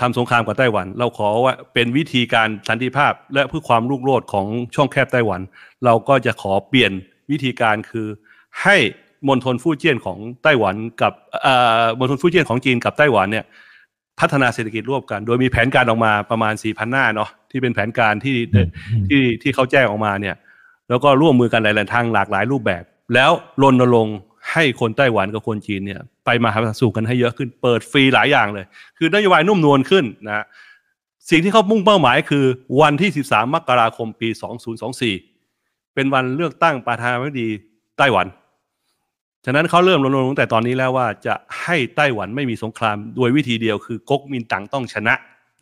[0.00, 5.40] ทำสงครามกับไต้หวัน เราขอว่าเป็นวิธีการสันติภาพ และเพื่อความรุ่งโรจน์ของช่องแคบไต้หวัน
[5.84, 6.92] เราก็จะขอเปลี่ยน
[7.30, 8.06] วิธีการคือ
[8.62, 8.76] ให้
[9.28, 11.12] มณฑลฟู่เจี้ยนของไต้หวันกับ
[11.98, 13.44] มณฑลฟู่เจี้ยนของจีนกับไต้หวันเนี่ย
[14.20, 18.36] พัฒนาเศรษฐกิจร่วมกัน โดยมีแผนการออกมาประมาณ4ี่พันหน้าเนาะที่เป็นแผนการที่
[19.08, 20.36] ที่ที่เขาแจ้งออกมาเนี่ย
[20.88, 22.82] แล้วก็ร่วมมือกันหลาย ๆ ทางหลากหลายรูปแบบ
[23.14, 23.30] แล้ว
[23.62, 24.16] รณรงค์
[24.52, 28.64] ให้คนไต้หวันกับคนจีนเนี่ยไปมาหาสู่กันให้เยอะขึ้นเปิดฟรีหลายอย่างเลย
[28.98, 30.44] คือนโยบายนุ่มนวลขึ้นนะ
[31.30, 32.44] สิ่งที่เขามุ่งเป้าหมายคือ
[32.80, 34.28] วันที่ 13 มกราคมปี
[35.12, 37.48] 2024 เป็นวันเลือกตั้งประธานาธิบดี
[37.98, 38.26] ไต้หวัน
[39.44, 45.14] ฉะนั้นเขาเริ่มรณรงค์ตั้งแต่ตอนนี้แล้วว่าจะให้ไต้หวันไม่มีสงครามโดยวิธีเดียวคือก๊กมินตั๋งต้องชนะ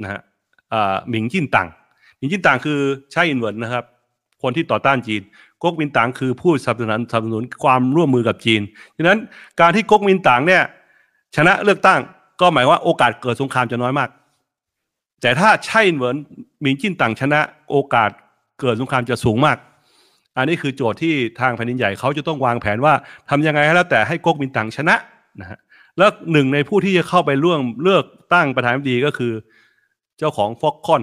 [0.03, 0.21] นะฮะ
[1.09, 1.69] หมิงจิ้นตั๋ง
[2.17, 2.79] หมิงจิ้นตั๋งคือ
[3.13, 3.85] ไช่อิงเหวินนะครับ
[4.43, 5.23] คนที่ต่อต้านจีน
[5.63, 8.61] ก๊กมินตั๋งคือผู้สนับสนุนสนับสนุนความร่วมมือกับจีน
[8.97, 9.19] ฉะนั้น
[9.61, 10.63] การที่ก๊กมินตั๋งเนี่ย
[11.37, 12.01] ชนะเลือกตั้ง
[12.41, 14.09] ก็หมายว่าโอกาสเกิดสงครามจะน้อยมาก
[15.23, 16.15] แต่ถ้าใช่เหมือน
[16.65, 18.11] มินจิ้นตั๋งชนะ โอกาส
[18.61, 19.57] เกิดสงครามจะสูงมาก
[20.37, 22.95] อันนี้คือโจทย์ที่ทางแผ่นดินใหญ่เขาจะต้องวางแผนว่า
[23.31, 24.97] ทำยังไงแล้วแต่ให้ก๊กมินตั๋งชนะ
[25.41, 25.59] นะฮะ
[25.99, 29.33] แล้วหนึ่งในผู้ที่จะเข้าไปร่วมเลือกตั้งประธานาธิบดีก็คือ
[30.19, 31.03] เจ้าของฟ็อกคอน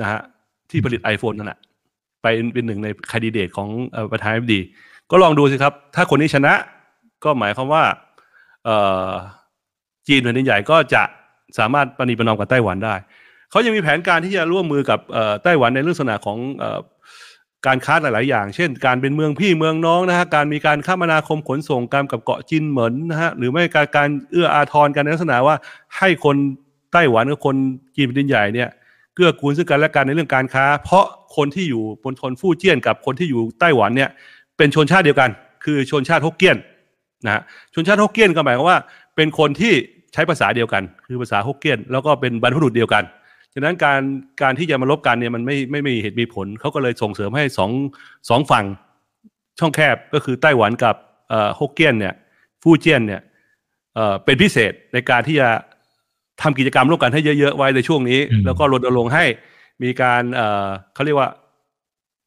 [0.00, 0.20] นะฮะ
[0.70, 1.58] ที่ผลิต iPhone นั่นแหละ
[2.22, 3.68] ไปเป็นหนึ่งในคดีเดตของ
[4.12, 4.60] ประธานาธิบดี
[5.10, 6.54] ก็ลองดูสิครับ ถ้าคนนี้ชนะ
[7.24, 7.84] ก็หมายความว่า
[10.08, 11.02] จีนแผ่นดินใหญ่ก็จะ
[11.58, 12.94] สามารถปณีประนอมกับไต้หวันได้
[13.50, 15.00] เขายังมีแผนการที่จะร่วมมือกับ
[15.44, 16.38] ไต้หวันในเรื่องลักษณะของ
[17.66, 25.56] การค้าหลาย ๆ อย่าง เช่น การเป็นเมืองพี่เมืองน้องนะฮะ การมีการคมนาคมขนส่งการกับเกาะจินเหมือนนะฮะ หรือไม่การการเอื้ออาทรกันในลักษณะว่า
[25.98, 26.36] ให้คน
[26.92, 27.56] ไต้หวันกับคน
[27.96, 28.68] จีนแผ่นดินใหญ่เนี่ย
[29.14, 31.04] เกื้อกูลซึ่งกันและกันในเรื่องการค้า เพราะ
[31.36, 34.10] คนที่อยู่บนชนฟู่เจี้ยนกับคนที่อยู่ไต้หวันเนี่ย
[34.56, 35.30] เป็นชนชาติเดียวกัน
[35.64, 36.56] คือชนชาติฮกเกี้ยน
[37.24, 37.42] นะ
[37.74, 38.78] ชนชาติฮกเกี้ยนก็หมายความว่า
[39.16, 39.72] เป็นคนที่
[40.12, 43.02] ใช้ภาษาเดียวกัน คือภาษาฮกเกี้ยน แล้วก็เป็นบรรพบุรุษเดียวกัน
[43.54, 44.02] ฉะนั้นการ
[44.42, 47.70] การที่จะมาลบกันเนี่ยมันไม่ไม่ไม่มีเหตุมีผลเขาก็เลยส่งเสริมให้สอง
[48.28, 48.64] สองฝั่ง
[49.58, 50.96] ช่องแคบก็คือไต้หวันกับ
[51.58, 52.14] ฮกเกี้ยนเนี่ย
[52.62, 53.20] ฟู่เจี้ยนเนี่ย
[54.24, 55.48] เป็นพิเศษในการที่จะ
[56.42, 59.24] ทำกิจกรรมร่วมกันให้เยอะๆไว้ในช่วงนี้ แล้วก็รณรงค์ให้
[59.82, 60.22] มีการ
[60.94, 61.28] เขาเรียกว่า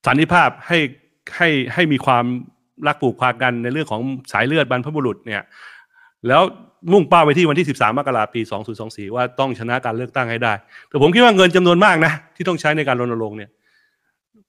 [0.06, 0.80] สันนิภาพให้
[1.36, 2.26] ให้ให้มีความ
[2.88, 4.02] รักผูกพันกันในเรื่องของ
[4.32, 5.42] สายเลือดบรรพบุรุษเนี่ย
[6.28, 6.42] แล้ว
[6.92, 8.42] มุ่งเป้าไปที่วันที่ 13 มกราคมปี
[8.78, 10.54] 2024 ว่าต้องชนะการเลือกตั้งให้ได้
[10.90, 13.50] แต่ผมคิดว่าเงินจำนวนมากนะ ที่ต้องใช้ในการรณรงค์เนี่ย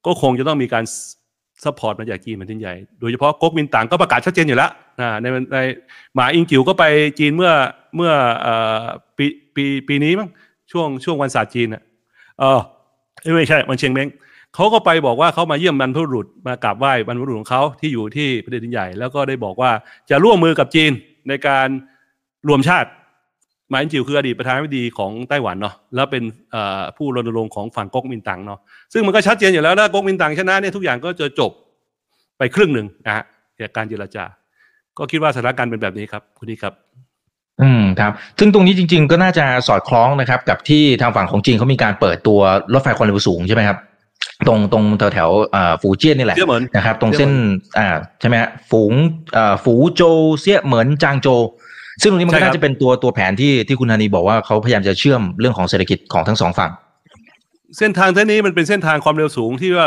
[0.06, 0.84] ก็คงจะต้องมีการ
[1.64, 4.70] support มาจากจีนแผ่นดินใหญ่ โดยเฉพาะก๊กมินตั๋งก็ประกาศชัดเจนอยู่แล้ว
[5.00, 5.58] นะในใน
[6.14, 6.84] หม่าอิงจิ่วก็ไป
[7.18, 7.52] จีนเมื่อ
[7.96, 8.12] เมื่อ
[9.16, 10.28] ปีปีปีนี้มั้ง
[10.72, 11.82] ช่วงช่วงวันศาสตร์จีนอะ
[12.38, 12.60] เออ
[13.34, 14.08] ไม่ใช่วันเช็งเม้ง
[14.54, 19.70] เขาก็ไปบอกว่าเขามาเยี่ยมบรรพบุรุษมากราบไหว้บรรพบุรุษของเขาที่อยู่ที่ประเทศใหญ่ แล้วก็ได้บอกว่า
[20.10, 20.92] จะร่วมมือกับจีน
[21.28, 21.68] ในการ
[22.48, 22.90] รวมชาติ
[23.70, 26.22] หม่าอิงจิ่วคืออดีตประธานาธิบดีของไต้หวันเนาะแล้วเป็น
[26.96, 28.58] ผู้รณรงค์ของฝั่งก๊กมินตั๋งเนาะ
[28.92, 31.50] ซึ่งมันก็ชัดเจนอยู่แล้วนะก๊กมินตั๋งชนะเนี่ยทุกอย่างก็จะจบ
[32.38, 33.24] ไปครึ่งหนึ่งนะฮะ
[33.60, 34.24] จากการเจรจา
[34.98, 36.74] ก็คิดว่าสถานการณ์เป็นแบบนี้ครับคุณนี่ครับ
[37.62, 42.40] อืมครับ ซึ่งตรงนี้จริง ๆ ก็น่าจะสอดคล้องนะครับ กับที่ทางฝั่งของจีนเขามีการเปิดตัว
[42.72, 43.78] รถไฟความเร็วสูงใช่ไหมครับ
[44.46, 45.30] ตรงตรงแถวแถว
[45.82, 46.38] ฝูเจี้ยนนี่แหละ
[46.76, 47.30] นะครับ ตรงเส้น
[47.78, 47.88] อ่า
[48.20, 48.92] ใช่ไหมฮะฝูง
[49.36, 50.02] อ่าฝูโจ
[50.40, 51.28] เซี่ยเหมือนจางโจ
[52.02, 56.72] ซึ่งตรงนี้มันก็น่าจะเป็นตัวตัวแผนที่ที่คุณธานีบอกว่าเขาพยายามจะเชื่อมเรื่องของเศรษฐกิจของทั้งสองฝั่ง
[57.78, 59.86] เส้นทางเส้นนี้มันเป็นเส้นทางความเร็วสูงที่ว่า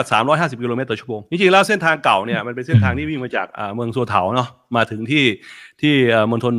[0.56, 5.26] 350 กิโลเมตรต่อชั่วโมง จริงๆ แล้วเส้นทางเก่าเนี่ยมันเป็นเส้นทางที่วิ่งมาจากเมืองซัวเถาเนาะ มาถึงที่
[5.82, 5.94] ที่
[6.32, 6.54] มณฑล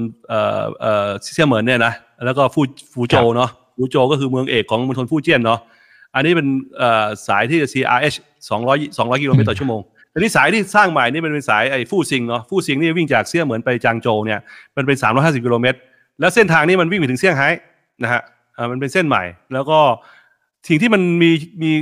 [1.33, 2.61] เซี่ยเหมินเนี่ยนะ แล้วก็ฟู
[2.93, 5.61] ฟูโจเนาะ ฟูโจก็คือเมืองเอกของมณฑลฟูเจี้ยนเนาะ
[6.15, 6.49] อันนี้เป็น
[7.29, 8.17] สายที่ CRH
[8.51, 9.81] 200 200กิโลเมตรต่อชั่วโมง
[10.13, 14.41] อันนี้สายที่สร้างใหม่นี่มันเป็นสายไอ้ฟู่ซิงเนาะฟู่ซิงนี่วิ่งจากเซี่ยเหมือนไปจางโจวเนี่ย
[14.77, 15.79] มันเป็น 350กิโลเมตร
[16.21, 17.49] แล้วเส้นทางนี้มันวิ่งไปถึงเซี่ยงไฮ้
[18.03, 18.23] นะฮะ
[18.71, 19.81] มันเป็นเส้นใหม่ แล้วก็
[20.69, 21.31] สิ่งที่มันมี
[21.63, 21.73] มี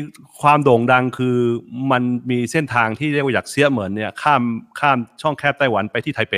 [0.40, 1.36] ความโด่งดังคือ
[1.92, 4.42] มันมีเส้นทางที่เรียกว่าจากเซี่ยเหมือนเนี่ยข้าม
[4.80, 6.34] ข้ามช่องแคบไต้หวันไปที่ไทเป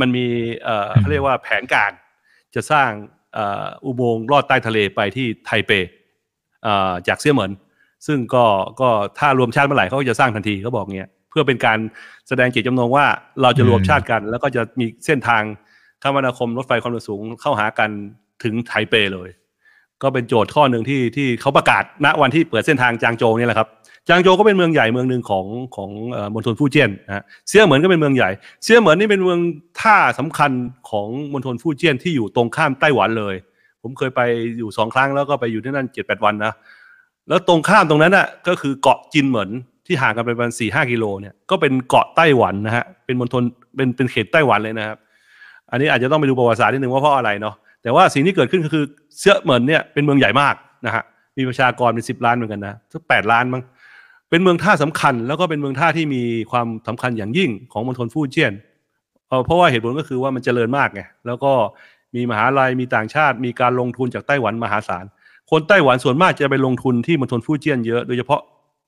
[0.00, 0.26] มันมี
[0.64, 1.92] เอ่อเขาเรียกว่าแผนการ
[2.54, 2.90] จะสร้าง
[3.84, 5.72] อุโมงค์ลอดใต้ทะเลไปที่ไทเป
[7.08, 7.52] จากเซี่ยเหมิน
[8.06, 8.44] ซึ่งก็
[8.80, 8.88] ก็
[9.18, 11.78] ถ้ารวมชาติเมื่อไหร่เขาก็จะสร้างทันทีเขาบอกเงี้ยเพื่อเป็นการ
[12.28, 13.06] แสดงเจตจำนงว่า
[13.42, 15.42] เราจะรวมชาติกัน แล้วก็จะมีเส้นทาง
[16.02, 17.90] คมนาคมรถไฟความเร็วสูงเข้าหากัน
[18.42, 19.28] ถึงไทเปเลย
[20.02, 23.68] ก็เป็นโจทย์ข้อหนึ่งที่ที่เขาประกาศณวันที่เปิดเส้นทางจางโจวเนี่ยแหละครับ
[24.08, 25.46] จางโจวก็เป็นเมืองใหญ่เมืองหนึ่งของ
[25.76, 28.30] ของเอ่อมณฑลฟู่เจี้ยนนะฮะเซี่ยเหมินก็เป็นเมืองใหญ่
[28.64, 29.40] เซี่ยเหมินนี่เป็นเมือง
[29.80, 30.50] ท่าสำคัญ
[30.90, 33.34] ของมณฑลฟู่เจี้ยนที่อยู่ตรงข้ามไต้หวันเลย
[33.82, 34.20] ผมเคยไป
[34.58, 36.52] อยู่สองครั้งแล้วก็ไปอยู่ที่นั่นเจ็ดแปดวันนะ
[37.28, 39.50] แล้วตรงข้ามตรงนั้นน่ะก็คือเกาะจินเหมิน
[39.86, 43.42] ที่ห่างกันไปประมาณสี่ห้ากิโลเนี่ยก็เป็นเกาะไต้หวันนะฮะเป็นมณฑล
[43.76, 44.98] เป็นเป็นเขตไต้หวันเลยนะครับ
[45.70, 48.84] อันนี้อาจจะต้องไปดูประวัติศาสตร์นิดนึงว่าเพราะอะไรเนาะแต่ว่าสิ่งที่เกิดขึ้นก็คือ
[49.18, 50.54] เซี่ยเหมินเนี่ยเป็นเมืองใหญ่มาก
[50.86, 51.02] นะฮะ
[51.38, 53.62] มีประชากรเป็นสิบล้านเหมือนกันนะสักแปดล้านมั้ง
[54.30, 58.52] เป็นเมืองท่าสำคัญ แล้วก็เป็นเมืองท่าที่มีความสำคัญอย่างยิ่งของมณฑลฟู่เจี้ยน
[59.28, 61.52] เอ่อเพราะว่าเหตุผลก็คือว่ามันเจริญมากไงแล้วก็
[62.14, 65.04] มีมหาลัยมีต่างชาติ มีการลงทุนจากไต้หวันมหาศาล
[65.50, 68.40] คนไต้หวันส่วนมากจะไปลงทุนที่มณฑลฟู่เจี้ยนเยอะโดยเฉพาะ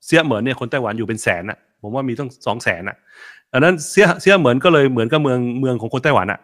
[0.06, 2.96] เซี่ยเหมินเนี่ยคนไต้หวันอยู่เป็นแสนอะผมว่ามีต้องสองแสนอะ
[3.52, 6.40] อันนั้นเซี่ยเซี่ยเหมินก็เลยเหมือนกับเมืองเมืองของคนไต้หวันอะ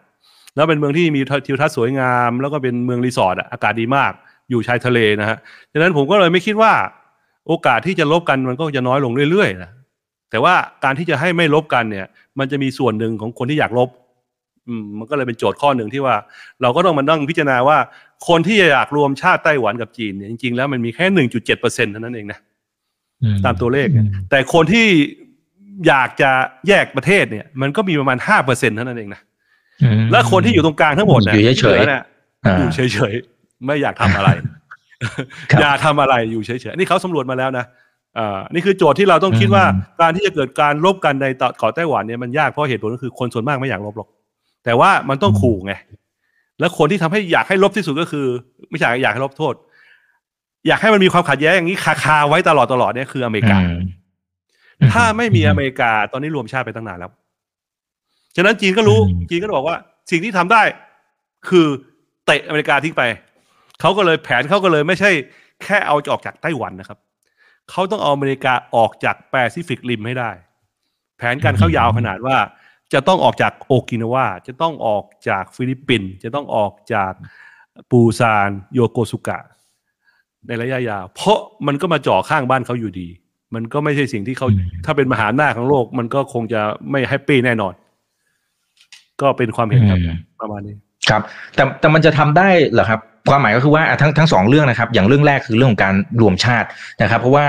[0.55, 4.11] แล้วเป็นเมืองที่มีทิวทัศน์สวยงาม แล้วก็เป็นเมืองรีสอร์ทอากาศดีมาก
[4.49, 5.37] อยู่ชายทะเลนะฮะ
[5.71, 6.73] ดังนั้นผมก็เลยไม่คิดว่า
[7.47, 9.71] โอกาสที่จะลบกันมันก็จะน้อยลงเรื่อยๆนะ
[10.31, 10.53] แต่ว่า
[10.83, 12.07] การที่จะให้ไม่ลบกันเนี่ย
[12.39, 13.89] มันจะมีส่วนหนึ่งของคนที่อยากลบ
[14.81, 16.15] มมันก็เลยเป็นโจทย์ข้อหนึ่งที่ว่า
[16.61, 17.77] เราก็ต้องมานั่งพิจารณาว่า
[18.27, 22.39] คนที่อยากรวมชาติไต้หวันกับจีนเนี่ยจริงๆแล้วมันมีแค่หนึ่งจุดเจ็ดเปอร์เซ็นต์เท่านั้นเองนะ
[23.45, 24.87] ตามตัวเลขเนี่ยแต่คนที่
[25.87, 26.31] อยากจะ
[26.67, 29.21] แยกประเทศเนี่ย มันก็มีประมาณห้าเปอร์เซ็นต์เท่านั้นเองนะ
[29.83, 31.99] อืมและคนที่อยู่ตรงกลางทั้งหมดนี่อยู่เฉยๆหลืนี่
[32.45, 34.29] อ่าอยู่เฉยๆไม่อยากทำอะไร
[35.51, 37.65] ครับอย่าทำอะไรอยู่เฉยๆนี่เขาสำรวจมาแล้วนะ
[38.17, 41.25] อ่านี่คือโจทย์ที่เราต้องคิดว่าอืมการที่จะเกิดการลบกันใน
[41.57, 44.07] เกาะไต้หวันเนี่ยมันยากเพราะเหตุผลก็คือคนส่วนมากไม่อยากลบหรอก
[44.65, 45.73] แต่ว่ามันต้องขู่ไง
[46.59, 48.25] แล้วคนที่ทำให้อยากให้ลบที่สุดก็คือ
[48.69, 49.53] ไม่ใช่อยากให้ลบโทษ
[50.67, 53.81] อยากให้มันมีความขัดแย้งอย่างนี้คาคาๆไว้ตลอดตลอดเนี่ยคืออเมริกาอืม
[54.93, 57.11] ถ้าไม่มีอเมริกาตอนนี้รวมชาติไปตั้งนานแล้ว
[58.35, 59.77] ฉะนั้นจีนก็รู้อืมจีนก็บอกว่า
[60.11, 60.63] สิ่งที่ทำได้
[61.49, 61.67] คือ
[62.25, 63.03] เตะอเมริกาทิ้งไป
[63.79, 65.11] เขาก็เลยแผนเขาก็เลยไม่ใช่
[65.63, 66.99] แค่เอาออกจากไต้หวันนะครับ
[67.69, 70.31] เขาต้องเอาอเมริกาออกจากแปซิฟิกริมให้ได้
[71.17, 72.37] แผนการเขายาวขนาดว่า
[72.93, 77.13] จะต้องออกจากโอกินาวาจะต้องออกจากฟิลิปปินส์จะต้องออกจาก
[77.91, 79.39] ปูซานโยโกสุกะ
[80.47, 81.37] ในระยะยาวเพราะ
[81.67, 83.07] มันก็มาจ่อข้างบ้านเขาอยู่ดี
[83.55, 86.61] มันก็ไม่ใช่สิ่งที่เขาอืมถ้าเป็นมหาอำนาจของโลก มันก็คงจะ
[86.91, 87.73] ไม่ happy แน่นอน
[89.21, 90.75] ก็เป็นความเห็นครับอืมประมาณนี้
[91.09, 91.21] ครับ
[91.55, 96.67] แต่แต่มันจะทำได้เหรอครับ ความหมายก็คือว่าอะทั้งทั้งสองเรื่องนะครับ อย่างเรื่องแรกคือเรื่องของการรวมชาติ
[97.01, 97.47] นะครับ เพราะว่า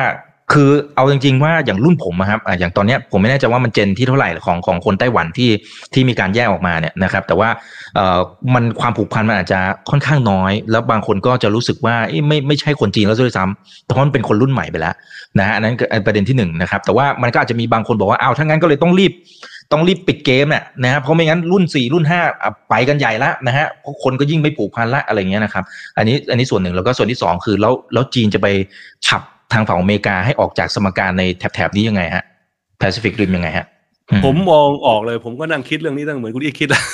[0.53, 5.51] คือเอาจริงๆว่าอย่างรุ่นผมอะครับอย่างตอนนี้ผมไม่แน่ใจว่ามันเจนที่เท่าไหร่ของของคนไต้หวันที่
[5.95, 7.49] ที่มีการแยกออกมาเนี่ยนะครับ แต่ว่า
[7.95, 8.19] เอ่อ
[8.55, 11.95] มันความผูกพันมันอาจจะค่อนข้างน้อย แล้วบางคนก็จะรู้สึกว่า
[12.29, 14.95] ไม่ไม่ใช่คนจีนแล้วด้วยซ้ำเพราะมันเป็นคนรุ่นใหม่ไปแล้ว
[15.39, 15.75] นะฮะอันนั้น
[16.07, 19.13] ประเด็นที่หนึ่งนะครับ แต่ว่ามันก็อาจจะมีบางคนบอกว่าเอาถ้างั้นก็เลยต้องรีบ
[19.73, 22.21] ต้องรีบปิดเกมเนี่ยนะฮะเพราะไม่งั้นรุ่นสี่รุ่นห้า
[22.71, 25.65] ไปกันใหญ่ละนะฮะเพราะคนก็ยิ่งไม่ผูกพันละอะไรเงี้ยนะครับ
[25.99, 28.47] อันนี้อันนี้ส่วนหนึ่งแล้วก็ส่วนที่สองคือแล้วแล้วจีนจะไป
[29.07, 29.23] ฉับ
[29.53, 32.25] ทางฝั่งอเมริกาให้ออกจากสมการในแถบๆนี้ยังไงฮะ
[32.79, 33.67] แปซิฟิกริมยังไงฮะ
[34.11, 36.85] อืผมมองออกเลย ผมก็นั่งคิดเรื่องนี้ตั้งเหมือนคุณอีกคิดแล้ว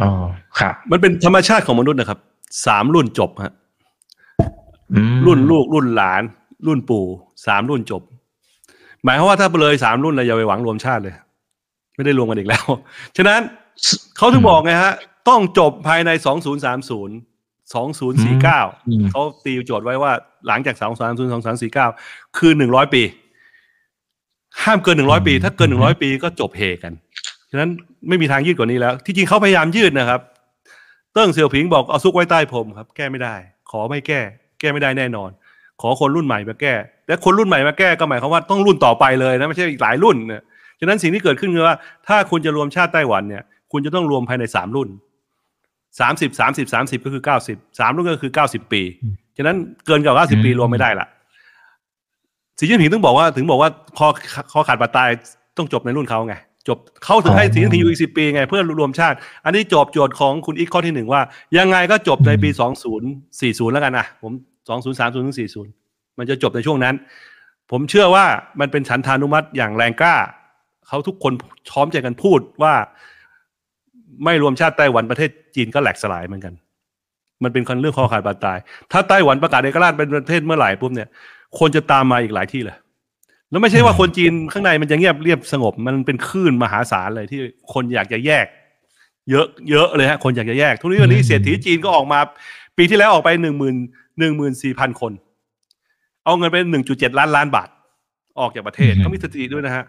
[0.00, 0.10] อ๋อ
[0.58, 2.18] ครับ มันเป็นธรรมชาติของมนุษย์นะครับ
[2.66, 3.52] สามรุ่นจบฮะ
[4.92, 6.22] อืมรุ่นลูกรุ่นหลาน
[6.66, 7.04] รุ่นปู่
[7.46, 8.02] สามรุ่นจบ
[9.04, 11.14] หมายความว่าถ้าเลยสามรุ่นเลยอย่าไปหวังรวมชาติเลย
[11.94, 12.64] ไม่ได้รวมกันอีกแล้ว
[13.16, 13.40] ฉะนั้น
[14.16, 14.92] เขาถึงบอกไงฮะ
[15.28, 17.16] ต้องจบภายในสองศูนย์สามศูนย์
[17.74, 20.12] สองศูนย์สี่เก้าอืมเขาตีโจทย์ไว้ว่า
[20.48, 21.86] หลังจากสองสามศูนย์สองสามสี่เก้า
[22.38, 23.02] คือหนึ่งร้อยปี
[24.64, 26.92] ห้ามเกินหนึ่งร้อยปี ถ้าเกินหนึ่งร้อยปีก็จบเฮกัน
[27.50, 27.70] ฉะนั้น
[28.08, 30.20] ไม่มีทางยืดกว่านี้แล้ว ที่จริงเขาพยายามยืดนะครับ
[31.12, 33.34] เติ้งเสี่ยวผิงบอกเอาซุกไว้ใต้ผมครับ แก้ไม่ได้
[33.70, 34.20] ขอไม่แก้
[34.60, 35.30] แก้ไม่ได้แน่นอน
[35.80, 36.74] ขอคนรุ่นใหม่มาแก้
[37.08, 40.42] และคนรุ่นใหม่มาแก้ก็หมายความว่าต้องรุ่นต่อไปเลยนะไม่ใช่อีกหลายรุ่นเนี่ย
[40.80, 41.76] ฉะนั้นสิ่งที่เกิดขึ้นคือว่า
[42.08, 43.42] ถ้าคุณจะรวมชาติไต้หวันเนี่ย
[43.72, 44.88] คุณจะต้องรวมภายในสามรุ่น
[46.00, 48.82] สามสิบสามสิบสามสิบก็คือเก้าสิบสามรุ่นก็คือเก้าสิบปี
[49.36, 51.06] ฉะนั้นเกินกว่าเก้าสิบปีรวมไม่ได้ละ
[52.58, 54.08] สีจิ้นผิงต้องบอกว่าถึงบอกว่าคอ
[54.52, 55.08] คอขาดบาดตาย
[55.56, 56.34] ต้องจบในรุ่นเขาไง
[56.68, 61.22] จบเขาถึงให้สีจิ้นผิงอยู่อีกสิบปีไงเพื่อรวมชาติ อันนี้จบโจทย์ของคุณอีกข้อที่หนึ่งว่า
[61.58, 63.08] ยังไงก็จบในปีสองศูนย์
[63.40, 64.32] สี่ศูนย์แล้วกันนะผม
[64.68, 65.70] สองศูนย์สามศูนย์ถึงสี่ศูนย์
[66.18, 66.94] มันจะจบในช่วงนั้น
[67.70, 68.24] ผมเชื่อว่า
[68.60, 70.14] มันเป็นฉันทานุมัติอย่างแรงกล้า
[70.88, 71.32] เขาทุกคน
[71.70, 72.74] พร้อมใจกันพูดว่า
[74.24, 76.54] ไม่รวมชาติไต้หวันประเทศจีนก็แหลกสลายเหมือนกัน
[77.42, 78.58] มันเป็นคนเรื่องคอขาดบาดตาย
[78.92, 81.08] ถ้าไต้หวันประกาศเอกราชเป็นประเทศเมื่อไหร่ปุ๊บเนี่ย
[81.58, 82.76] คนจะตามมาอีกหลายที่เลย
[83.50, 87.40] แล้วไม่ใช่ว่าคนจีนข้างในมันจะเงียบเรียบสงบ มันเป็นคลื่นมหาศาลเลยที่
[87.72, 88.46] คนอยากจะแยก
[89.30, 92.18] เยอะเยอะเลยฮะคนอยากจะแยก ทุกนี้วันนี้เศรษฐีจีนก็ออกมา
[92.76, 93.76] ปีที่แล้วออกไปหนึ่งหมื่น
[94.18, 95.12] หนึ่งหมื่นสี่พันคน
[96.24, 97.68] เอาเงินไปหนึ่งจุดเจ็ดล้านล้านบาท
[98.40, 99.84] ออกจากประเทศเขามีสถิติด้วยนะฮะ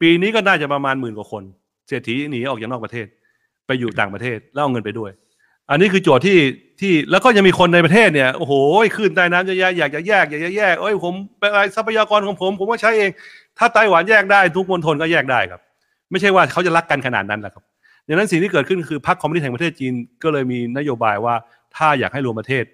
[0.00, 1.42] ปีนี้ก็น่าจะประมาณหมื่นกว่าคน
[1.88, 3.06] เศรษฐีหนีออกจากนอกประเทศ
[3.70, 5.10] ไปอยู่ต่างประเทศแล้วเอาเงินไปด้วย
[5.70, 6.38] อันนี้คือโจทย์ที่
[6.80, 8.52] ที่แล้วก็ยังมีคนในประเทศเนี่ยโอ้โห
[8.96, 13.10] ขึ้นใต้น้ำจะแยกอยากจะแยกอยากจะแยกเอ้ยผมเป็นอะไรทรัพยากรของผม ผมก็ใช้เอง
[13.58, 15.60] ถ้าไต้หวันแยกได้ ทุกมณฑลก็แยกได้ครับ
[16.10, 17.64] ไม่ใช่ว่าเขาจะรักกันขนาดนั้นแหละครับ
[18.06, 19.92] ดังนั้นสิ่งที่เกิดขึ้นคือพรรคคอมมิวนิสต์แห่งประเทศจีน
[20.22, 21.34] ก็เลยมีนโยบายว่า
[21.76, 22.64] ถ้าอยากให้รวมประเทศ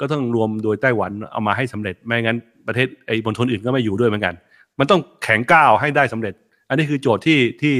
[0.00, 2.38] ก็ต้องรวมโดยไต้หวันเอามาให้สำเร็จ ไม่งั้น
[2.68, 4.34] ประเทศไอ้มณฑลอื่นก็ไม่อยู่ด้วยเหมือนกัน
[4.78, 6.34] มันต้องแข็งกร้าวให้ได้สำเร็จ
[6.68, 7.74] อันนี้คือโจทย์ที่ที่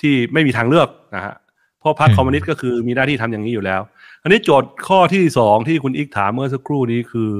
[0.00, 1.34] ที่ไม่มีทางเลือกนะฮะ
[1.82, 3.80] เพราะพรรคคอมมิวนิสต์ก็คือมีหน้าที่ทำอย่างนี้อยู่แล้ว
[4.22, 7.32] อันนี้โจทย์ข้อที่สองที่คุณอีกถามเมื่อสักครู่นี้คือ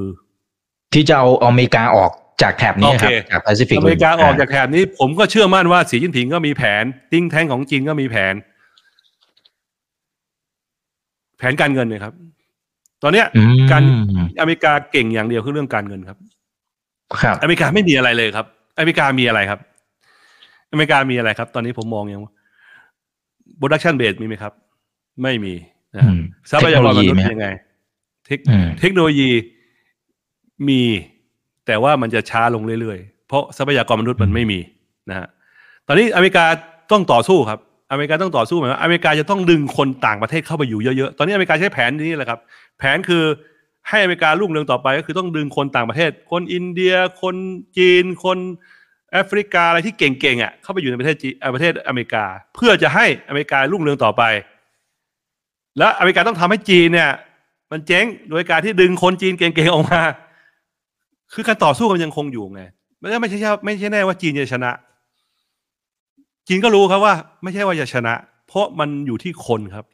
[0.95, 2.13] ที่จะเอาอเมริกาออก
[2.43, 8.35] จากแถบนี้ครับโอเคจากแปซิฟิกอเมริกาออกจากแถบนี้ผมก็เชื่อมั่นว่าสีจิ้นผิงก็มีแผน think tank ของจีนก็มีแผน
[11.39, 12.15] แผนการเงินเนี่ยครับ
[13.03, 13.83] ตอนเนี้ยอืมการ
[14.41, 16.19] อเมริกาเก่งอย่างเดียวคือเรื่องการเงินครับ
[17.23, 18.47] ครับ อเมริกาไม่มีอะไรเลยครับ
[18.79, 19.61] อเมริกามีอะไรครับ
[20.71, 22.23] อเมริกามีอะไรครับ ตอนนี้ผมมองยัง
[23.63, 24.53] production base มีไหมครับ
[25.23, 25.55] ไม่มี
[25.95, 27.49] นะอืมทรัพยากรมนุษย์เทคโนโลยีไหมฮะยังไง
[28.27, 29.31] เทคอืมเทคโนโลยี
[30.69, 30.83] มี
[31.67, 34.59] แต่ว่ามันจะช้าลงเรื่อยๆ เพราะทรัพยากรมนุษย์มันไม่มี
[35.11, 35.27] นะฮะ
[35.87, 36.45] ตอนนี้อเมริกา
[36.93, 37.59] ต้องต่อสู้ครับ
[37.91, 42.41] อเมริกาต้องต่อสู้หมายว่าอเมริกาจะต้องดึงคนต่างประเทศเข้าไปอยู่เยอะๆ ตอนนี้อเมริกาใช้แผนนี้แหละครับ
[42.79, 43.25] แผนคือ
[43.89, 47.37] ให้อเมริการุ่งเรืองต่อไปก็คือต้องดึงคนต่างประเทศ คนอินเดีย คน
[47.77, 48.39] จีน คน
[49.13, 54.23] แอฟริกาอะไรที่เก่งๆอะเข้าไปอยู่ในประเทศจีเอ่อประเทศอเมริกา เพื่อจะให้อเมริการุ่งเรืองต่อไป
[55.79, 57.11] และอเมริกาต้องทำให้จีนเนี่ย
[57.71, 60.03] มันเจ๊งโดยการที่ดึงคนจีนเก่งๆออกมา
[61.33, 62.63] คือการต่อสู้กันยังคงอยู่ไง
[63.01, 64.71] ไม่ใช่ไม่ใช่ไม่ใช่แน่ว่าจีนจะชนะ
[66.49, 68.15] จีนก็รู้ครับว่า ไม่ใช่ว่าจะชนะ
[68.47, 69.87] เพราะมันอยู่ที่คนครับ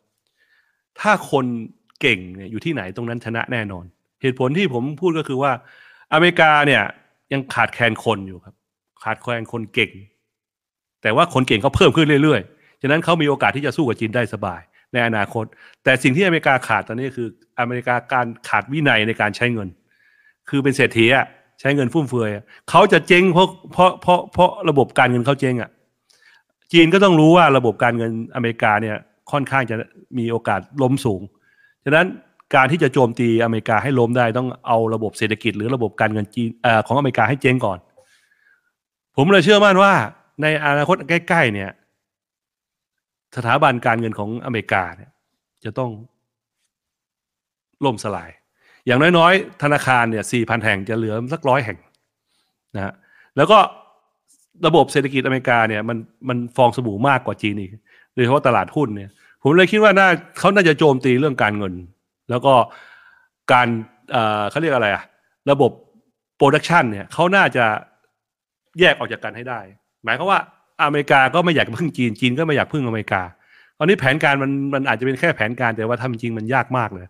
[1.01, 1.45] ถ้าคน
[2.01, 3.85] เก่งเนี่ยอยู่ที่ไหนตรงนั้นชนะแน่นอน
[4.23, 5.53] เหตุผลที่ผมพูดก็คือว่า
[6.13, 6.83] อเมริกาเนี่ย
[7.33, 8.55] ยังขาดแคลนคนอยู่ครับ
[9.05, 9.91] ขาดแคลนคนเก่ง
[11.03, 14.61] แต่ว่าคนเก่งเขาเพิ่มขึ้นเรื่อยๆ ฉะนั้นเขามีโอกาสที่จะสู้กับจีนได้สบาย
[14.93, 15.45] ในอนาคต
[15.85, 17.29] แต่สิ่งที่อเมริกาขาดตอนนี้คือ
[17.61, 19.69] อเมริกาการขาดวินัยในการใช้เงิน
[20.49, 21.27] คือเป็นเศรษฐีอะ
[21.61, 22.31] ใช้เงินฟุ่มเฟือย
[22.71, 25.71] เขาจะเจ๊งเพราะเพราะเพราะเพราะระบบการเงินเขาเจ๊งอะ
[26.73, 28.97] จีนก็ต้องรู้ว่าระบบการเงินอเมริกาเนี่ย
[29.33, 29.77] ค่อนข้างจะ
[30.19, 31.21] มีโอกาสล้มสูง
[31.85, 32.07] ฉะนั้น
[32.55, 36.49] การที่จะโจมตีอเมริกาให้ล้มได้ต้องเอาระบบเศรษฐกิจ หรือระบบการเงินจีน
[36.87, 37.79] ของอเมริกาให้เจ๊งก่อน
[39.19, 39.93] ผมเลยเชื่อมั่นว่า
[40.43, 41.71] ในอนาคตใกล้ ๆ เนี่ย
[43.37, 45.11] สถาบันการเงินของอเมริกาเนี่ย
[45.65, 45.91] จะต้อง
[47.85, 48.31] ล่มสลาย
[48.87, 51.79] อย่างน้อย ๆ ธนาคารเนี่ยสี่พันแห่งจะเหลือสักร้อยแห่ง
[52.75, 52.95] นะฮะ
[53.37, 53.59] แล้วก็
[54.67, 55.99] ระบบเศรษฐกิจอเมริกาเนี่ยมัน
[56.29, 57.71] มันฟองสบู่มากกว่าจีนอีก
[58.15, 59.11] โดยเฉพาะตลาดหุ้นเนี่ย
[59.43, 60.09] ผมเลยคิดว่าน่า
[60.39, 61.75] เขาน่าจะโจมตีเรื่องการเงิน
[62.31, 62.55] แล้วก็
[63.53, 63.69] การ
[64.13, 65.05] เอ่อเขาเรียกอะไรอะ
[65.51, 65.71] ระบบ
[66.37, 67.65] โปรดักชันเนี่ยเขาน่าจะ
[68.81, 69.61] แยกออกจากกันให้ได้
[70.05, 70.41] หมายความว่า
[70.83, 73.23] อเมริกาก็ไม่อยากพึ่งจีนจีนก็ไม่อยากพึ่งอเมริกา
[73.79, 77.07] ตอนนี้แผนการมันมันอาจจะเป็นแค่แผนการแต่ว่าทำจริงมันยากมากเลย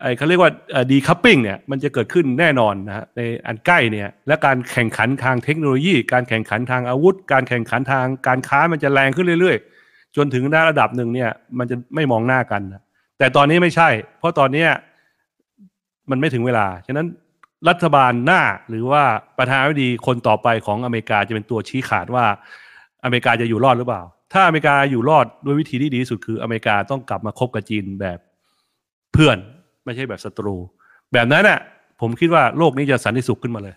[0.00, 0.50] ไอ้เขาเรียกว่า
[0.90, 9.56] ดีคัพปิ้งเนี่ยมันจะเกิดขึ้นแน่นอนนะฮะในอันใกล้เนี่ยและการแข่งขันทางเทคโนโลยี การแข่งขันทางอาวุธ การแข่งขันทางการค้ามันจะแรงขึ้นเรื่อย
[9.86, 12.82] ๆ จนถึงระดับหนึ่งเนี่ยมันจะไม่มองหน้ากันนะ
[13.18, 13.88] แต่ตอนนี้ไม่ใช่
[14.18, 14.64] เพราะตอนเนี้
[16.10, 17.06] มันไม่ถึงเวลาฉะนั้น
[17.68, 19.02] รัฐบาลหน้าหรือว่า
[19.38, 22.24] ประธานาธิบดีคนต่อไปของอเมริกาจะเป็นตัวชี้ขาดว่า
[23.04, 24.02] อเมริกาจะอยู่รอดหรือเปล่า
[24.32, 28.18] ถ้าอเมริกาอยู่รอดด้วยวิธีที่ดีที่สุดคืออเมริกาต้องกลับมาคบกับจีนแบบ
[29.12, 29.36] เพื่อน
[29.84, 30.56] ไม่ใช่แบบศัตรู
[31.12, 31.58] แบบนั้นน่ะ
[32.00, 33.74] ผมคิดว่าโลกนี้จะสันติสุขขึ้นมาเลย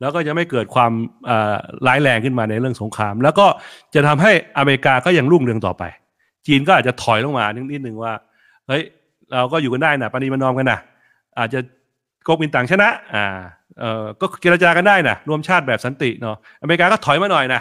[0.00, 0.92] แล้วก็จะไม่เกิดความ
[1.86, 3.46] ร้ายแรงขึ้นมาในเรื่องสงคราม แล้วก็
[3.94, 5.82] จะทำให้อเมริกาก็ยังรุ่งเรืองต่อไป
[6.46, 8.12] จีนก็อาจจะถอยลงมานิดนึงว่า
[8.68, 8.82] เฮ้ย
[9.34, 10.80] เราก็อยู่กันได้นะปณีประนอมกันนะ
[11.38, 11.60] อาจจะ
[12.26, 13.26] ก๊กมินต่างชนะอ่า
[13.78, 17.60] เอ่อก็เจรจากันได้นะรวมชาติแบบสันติเนาะอเมริกาก็ถอยมาหน่อยนะ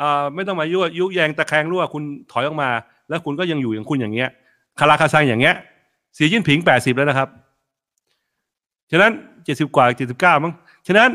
[0.00, 2.02] อ่าไม่ต้องมายุยุแยงตะแคงรั่วคุณ
[2.32, 2.70] ถอยออกมา
[3.08, 4.28] แล้วคุณก็ยังอยู่อย่างคุณอย่างเงี้ย
[4.78, 5.54] คาราคาซังอย่างเงี้ย
[6.16, 7.28] สีจิ้นผิงแปดสิบแล้วนะครับ
[8.90, 9.12] ฉะนั้น
[9.44, 10.52] เจ็ดสิบกว่าเจ็ดสิบเก้ามั้ง
[10.86, 11.08] ฉะนั้น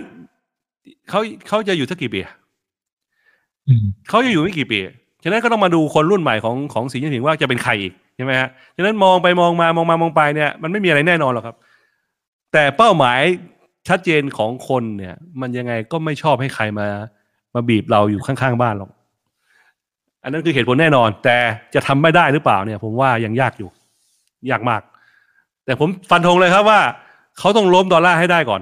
[1.09, 2.33] เขาเขาจะอยู่สักกี่ปีอะ
[3.67, 4.79] อืมเขาจะอยู่ไม่กี่ปี
[5.23, 11.55] ฉะนั้นก็ต้องมาดูคนรุ่นใหม่ของของสีจิ้นผิงว่าจะเป็นใครอีกใช่ไหมฮะฉะนั้นมองไปมองมามองมามองไปเนี่ยมันไม่มีอะไรแน่นอนหรอกครับ
[12.53, 13.19] แต่เป้าหมาย
[13.87, 16.87] ชัดเจนของคนเนี่ย มันยังไงก็ไม่ชอบให้ใครมา
[17.53, 18.91] มาบีบเราอยู่ข้างๆบ้านหรอก
[20.23, 21.37] อันนั้นคือเหตุผลแน่นอน แต่
[21.75, 23.69] จะทำไม่ได้หรือเปล่าเนี่ย ผมว่ายังยากอยู่
[24.49, 24.81] ยากมาก
[25.65, 26.79] แต่ผมฟันธงเลยครับว่า
[27.39, 28.61] เขาต้องล้มดอลลาร์ให้ได้ก่อน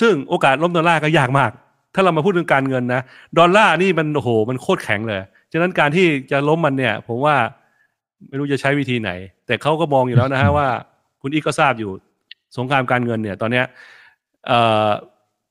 [0.00, 1.50] ซึ่งโอกาสล้มดอลลาร์ก็ยากมาก
[1.94, 3.02] ถ้าเรามาพูดถึงการเงินนะ
[3.38, 5.20] ดอลลาร์นี่มันโอ้โหมันโคตรแข็งเลย
[5.52, 7.36] ฉะนั้นการที่จะล้มมันเนี่ย ผมว่า
[8.28, 9.10] ไม่รู้จะใช้วิธีไหน
[9.46, 10.68] แต่เขาก็มองอยู่แล้วนะฮะว่า
[11.22, 11.90] คุณอีกก็ทราบอยู่
[12.56, 13.64] สงครามการเงินเนี่ย ตอนเนี้ย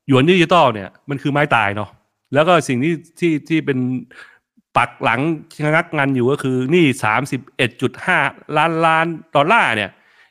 [0.07, 1.89] หยวนดิจิตอลเนี่ยมันคือไม้ตายเนาะ
[2.33, 3.77] แล้วก็สิ่งที่ที่ที่เป็น
[4.77, 5.21] ปักหลัง
[5.63, 8.17] ชะงักงันอยู่ก็คือนี่สามสิบเอ็ดจุดห้า
[8.57, 9.89] ล้านล้านดอลลาร์เนี่ย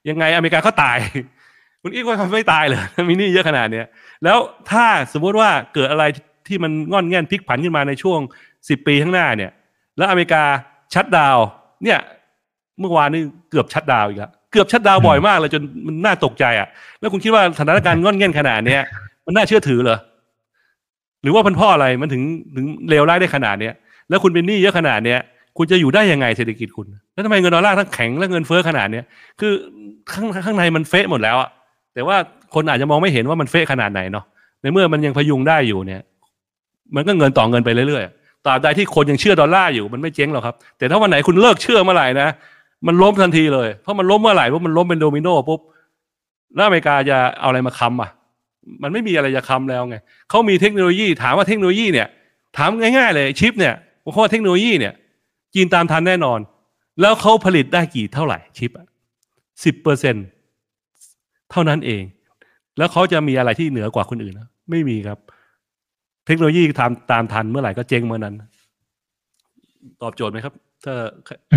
[0.08, 0.96] ยังไงอเมริกาก็ตาย
[1.82, 3.86] คุณอีกว่าไม่ตายเลยมีนี้เยอะขนาดเนี้ย
[4.24, 4.38] แล้ว
[4.70, 6.04] ถ้าสมมุติว่าเกิดอะไร
[6.46, 8.20] ที่มันงอนแง่นพลิกผันขึ้นมาในช่วง
[8.68, 9.52] สิบปีข้างหน้าเนี่ย
[9.96, 10.42] แล้วอเมริกา
[10.94, 11.38] ชัดดาว
[11.84, 11.98] เนี่ย
[12.80, 16.68] เมื่อวานนี้เกือบชัดดาวอีกแล้ว เกือบชัดดาวบ่อยมากเลยจนมันน่าตกใจอะ
[17.00, 18.82] แล้วคุณคิดว่าสถานการณ์งอนแง่นขนาดเนี้ย
[19.26, 19.98] มันน่าเชื่อถือเหรอ
[21.22, 22.22] หรือว่ามันพ่ออะไรมันถึง
[22.56, 23.74] ถึงเลวร้ายได้ขนาดเนี้ย
[24.08, 25.20] แล้วคุณเป็นหนี้เยอะขนาดเนี้ย
[25.56, 29.04] คุณจะอยู่ได้ยังไงเศรษฐกิจคุณ แล้วทำไมเงินดอลลาร์ทั้งแข็งและเงินเฟ้อขนาดเนี้ย
[29.40, 29.52] คือ
[30.12, 31.50] ข้างข้างในมันเฟะหมดแล้วอะ
[31.94, 32.16] แต่ว่า
[32.54, 34.24] คนอาจจะมองไม่เห็นว่ามันเฟะขนาดไหนเนาะ
[34.62, 36.02] ในเมื่อมันยังพยุงได้อยู่เนี่ย
[36.94, 42.28] มันก็เงินต่อเงินไปเรื่อยๆตราบใดที่คนยังเชื่อดอลลาร์อยู่มันไม่เจ๊งหรอกครับ แต่ถ้าวันไหนคุณเลิกเชื่อเมื่อไหร่นะ
[42.86, 45.60] มันล้มทันทีเลย เพราะมันล้มเมื่อไหร่ว่ามันล้มเป็นโดมิโนปุ๊บ
[46.54, 48.10] แล้วอเมริกาจะเอาอะไรมาค้ำอะ
[48.82, 49.96] มันไม่มีอะไรจะค้ำแล้วไง
[50.30, 52.08] เขามีเทคโนโลยีถามว่าเทคโนโลยีเนี่ย
[52.56, 54.92] ถามง่ายๆเลยชิปเนี่ยเพราะว่าเทคโนโลยีเนี่ย
[55.54, 56.38] จีนตามทันแน่นอน
[57.00, 58.70] แล้วเขาผลิตได้กี่เท่าไหร่ชิป
[59.64, 60.16] สิบเปอร์เซ็น
[61.50, 62.02] เท่านั้นเอง
[62.78, 65.18] แล้วเขาจะมีอะไรที่เหนือกว่าคนอื่นนะไม่มีครับ
[66.26, 68.34] เทคโนโลยีตามตามทันเมื่อไหร่ก็เจ๊งเมื่อนั้น
[70.02, 70.54] ตอบโจทย์ไหมครับ
[70.84, 70.94] ถ้า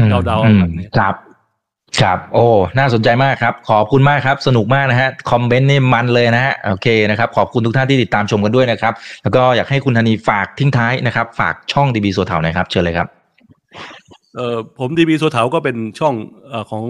[0.10, 1.16] เดาเดาๆอืมแบบนี้ครับ
[2.02, 2.48] ครับ โอ้
[2.78, 8.94] น่าสนใจมากครับ ขอบคุณมากครับ สนุกมากนะฮะ คอมเมนต์นี่มันเลยนะฮะ โอเคนะครับ ขอบคุณทุกท่านที่ติดตามชมกันด้วยนะครับ
[9.24, 13.08] แล้วก็อยากให้คุณธนีฝากทิ้งท้ายนะครับ ฝากช่องดีบีโซเถาหน่อยครับ เชิญเลยครับ
[14.36, 16.14] เอ่อ ผมดีบีโซเถาก็เป็นช่อง
[16.50, 16.84] เออของ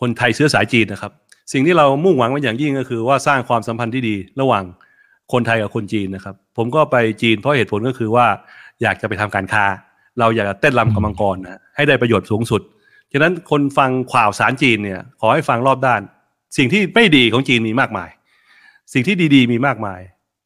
[0.00, 1.12] คนไทยเชื้อสายจีนนะครับ
[1.52, 4.64] สิ่งที่เรามุ่งหวังไว้อย่างยิ่งก็คือว่าสร้างความสัมพันธ์ที่ดีระหว่าง
[5.32, 8.26] คนไทยกับคนจีนนะครับ ผมก็ไปจีนเพราะเหตุผลก็คือว่า
[8.82, 9.64] อยากจะไปทำการค้า
[10.20, 12.62] เราอยากจะเต้นรำกับมังกรนะให้ได้ประโยชน์สูงสุด
[13.12, 16.00] ฉะนั้นคนฟังข่าวสารจีนเนี่ย ขอให้ฟังรอบด้าน
[16.56, 18.08] สิ่งที่ไม่ดีของจีนมีมากมาย
[18.92, 20.00] สิ่งที่ดีๆ มีมากมาย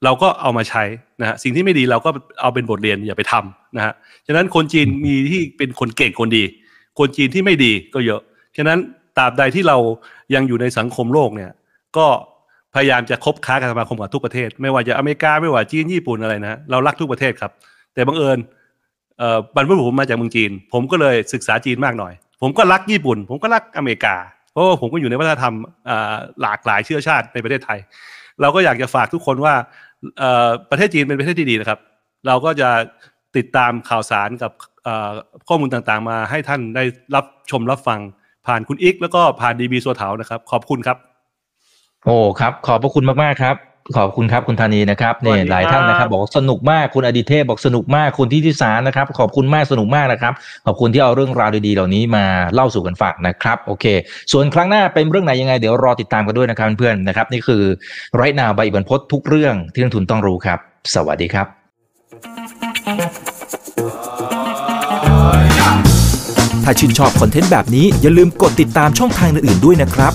[0.04, 0.82] เราก็เอามาใช้
[1.20, 2.10] นะฮะสิ่งที่ไม่ดีเราก็
[2.40, 3.92] เอาเป็นบทเรียนอย่าไปทำนะฮะ
[4.26, 6.44] ฉะนั้นคนจีนมีที่เป็นคนเก่งคนดี
[6.98, 8.20] คนจีนที่ไม่ดีก็เยอะ
[8.56, 8.78] ฉะนั้น
[9.18, 9.76] ตราบใดที่เรา
[10.34, 11.50] ยังอยู่ในสังคมโลกเนี่ย
[11.96, 12.06] ก็
[12.74, 17.52] พยายามจะคบค้ากันสมาคมกับทุกประเทศ ไม่ว่าจะอเมริกาไม่ว่าจีนญี่ปุ่นอะไรนะเรารักทุกประเทศครับ
[17.94, 18.38] แต่บังเอิญ
[19.54, 22.12] บรรพบุรุษผมมาจากเมืองจีน ผมก็เลยศึกษาจีนมากหน่อย
[22.42, 24.16] ผมก็รักญี่ปุ่น ผมก็รักอเมริกา
[24.52, 25.54] เพราะว่าผมก็อยู่ในวัฒนธรรม
[26.42, 27.78] หลากหลายเชื้อชาติในประเทศไทย
[28.40, 29.54] เราก็อยากจะฝากทุกคนว่า
[30.70, 31.78] ประเทศจีนเป็นประเทศที่ดีนะครับ
[32.26, 32.68] เราก็จะ
[33.36, 34.52] ติดตามข่าวสารกับ
[35.48, 38.00] ข้อมูลต่างๆ มาให้ท่านได้รับชมรับฟัง
[38.46, 40.96] ผ่านคุณอิกแล้วก็ผ่านดีบีสัวเถานะครับ ขอบคุณครับ
[42.04, 43.56] โอ้ครับ ขอบพระคุณมากๆครับ
[43.96, 50.32] ขอบคุณครับคุณธานีนะครับเนี่ยสวัสดีหลายท่านนะคครัรับบบอกว่าสนุกมากคุณอดิเทพบอกสนุกมากคุณที่ที่สารนะครับ ขอบคุณมากสนุกมากนะครับ
[50.66, 52.24] ขอบคุณที่เอาเรื่องราวดีๆเหล่านี้มา
[52.54, 53.84] เล่าสู่กันฟังนะครับ โอเค
[54.32, 57.62] ส่วนครั้งหน้าเป็นเรื่องไหนยังไงเดี๋ยวรอติดตามกันด้วยนะครับเพื่อนๆนะครับ นี่คือ
[58.16, 60.58] ไรนาวใบอิบันพศทุกเรื่องที่นักทุนต้องรู้ครับ
[60.94, 61.46] สวัสดีครับ
[66.64, 70.14] ถ้าชื่นชอบคอนเทนต์แบบนี้อย่าลืมกดติดตามช่องทางอื่นๆด้วยนะครับ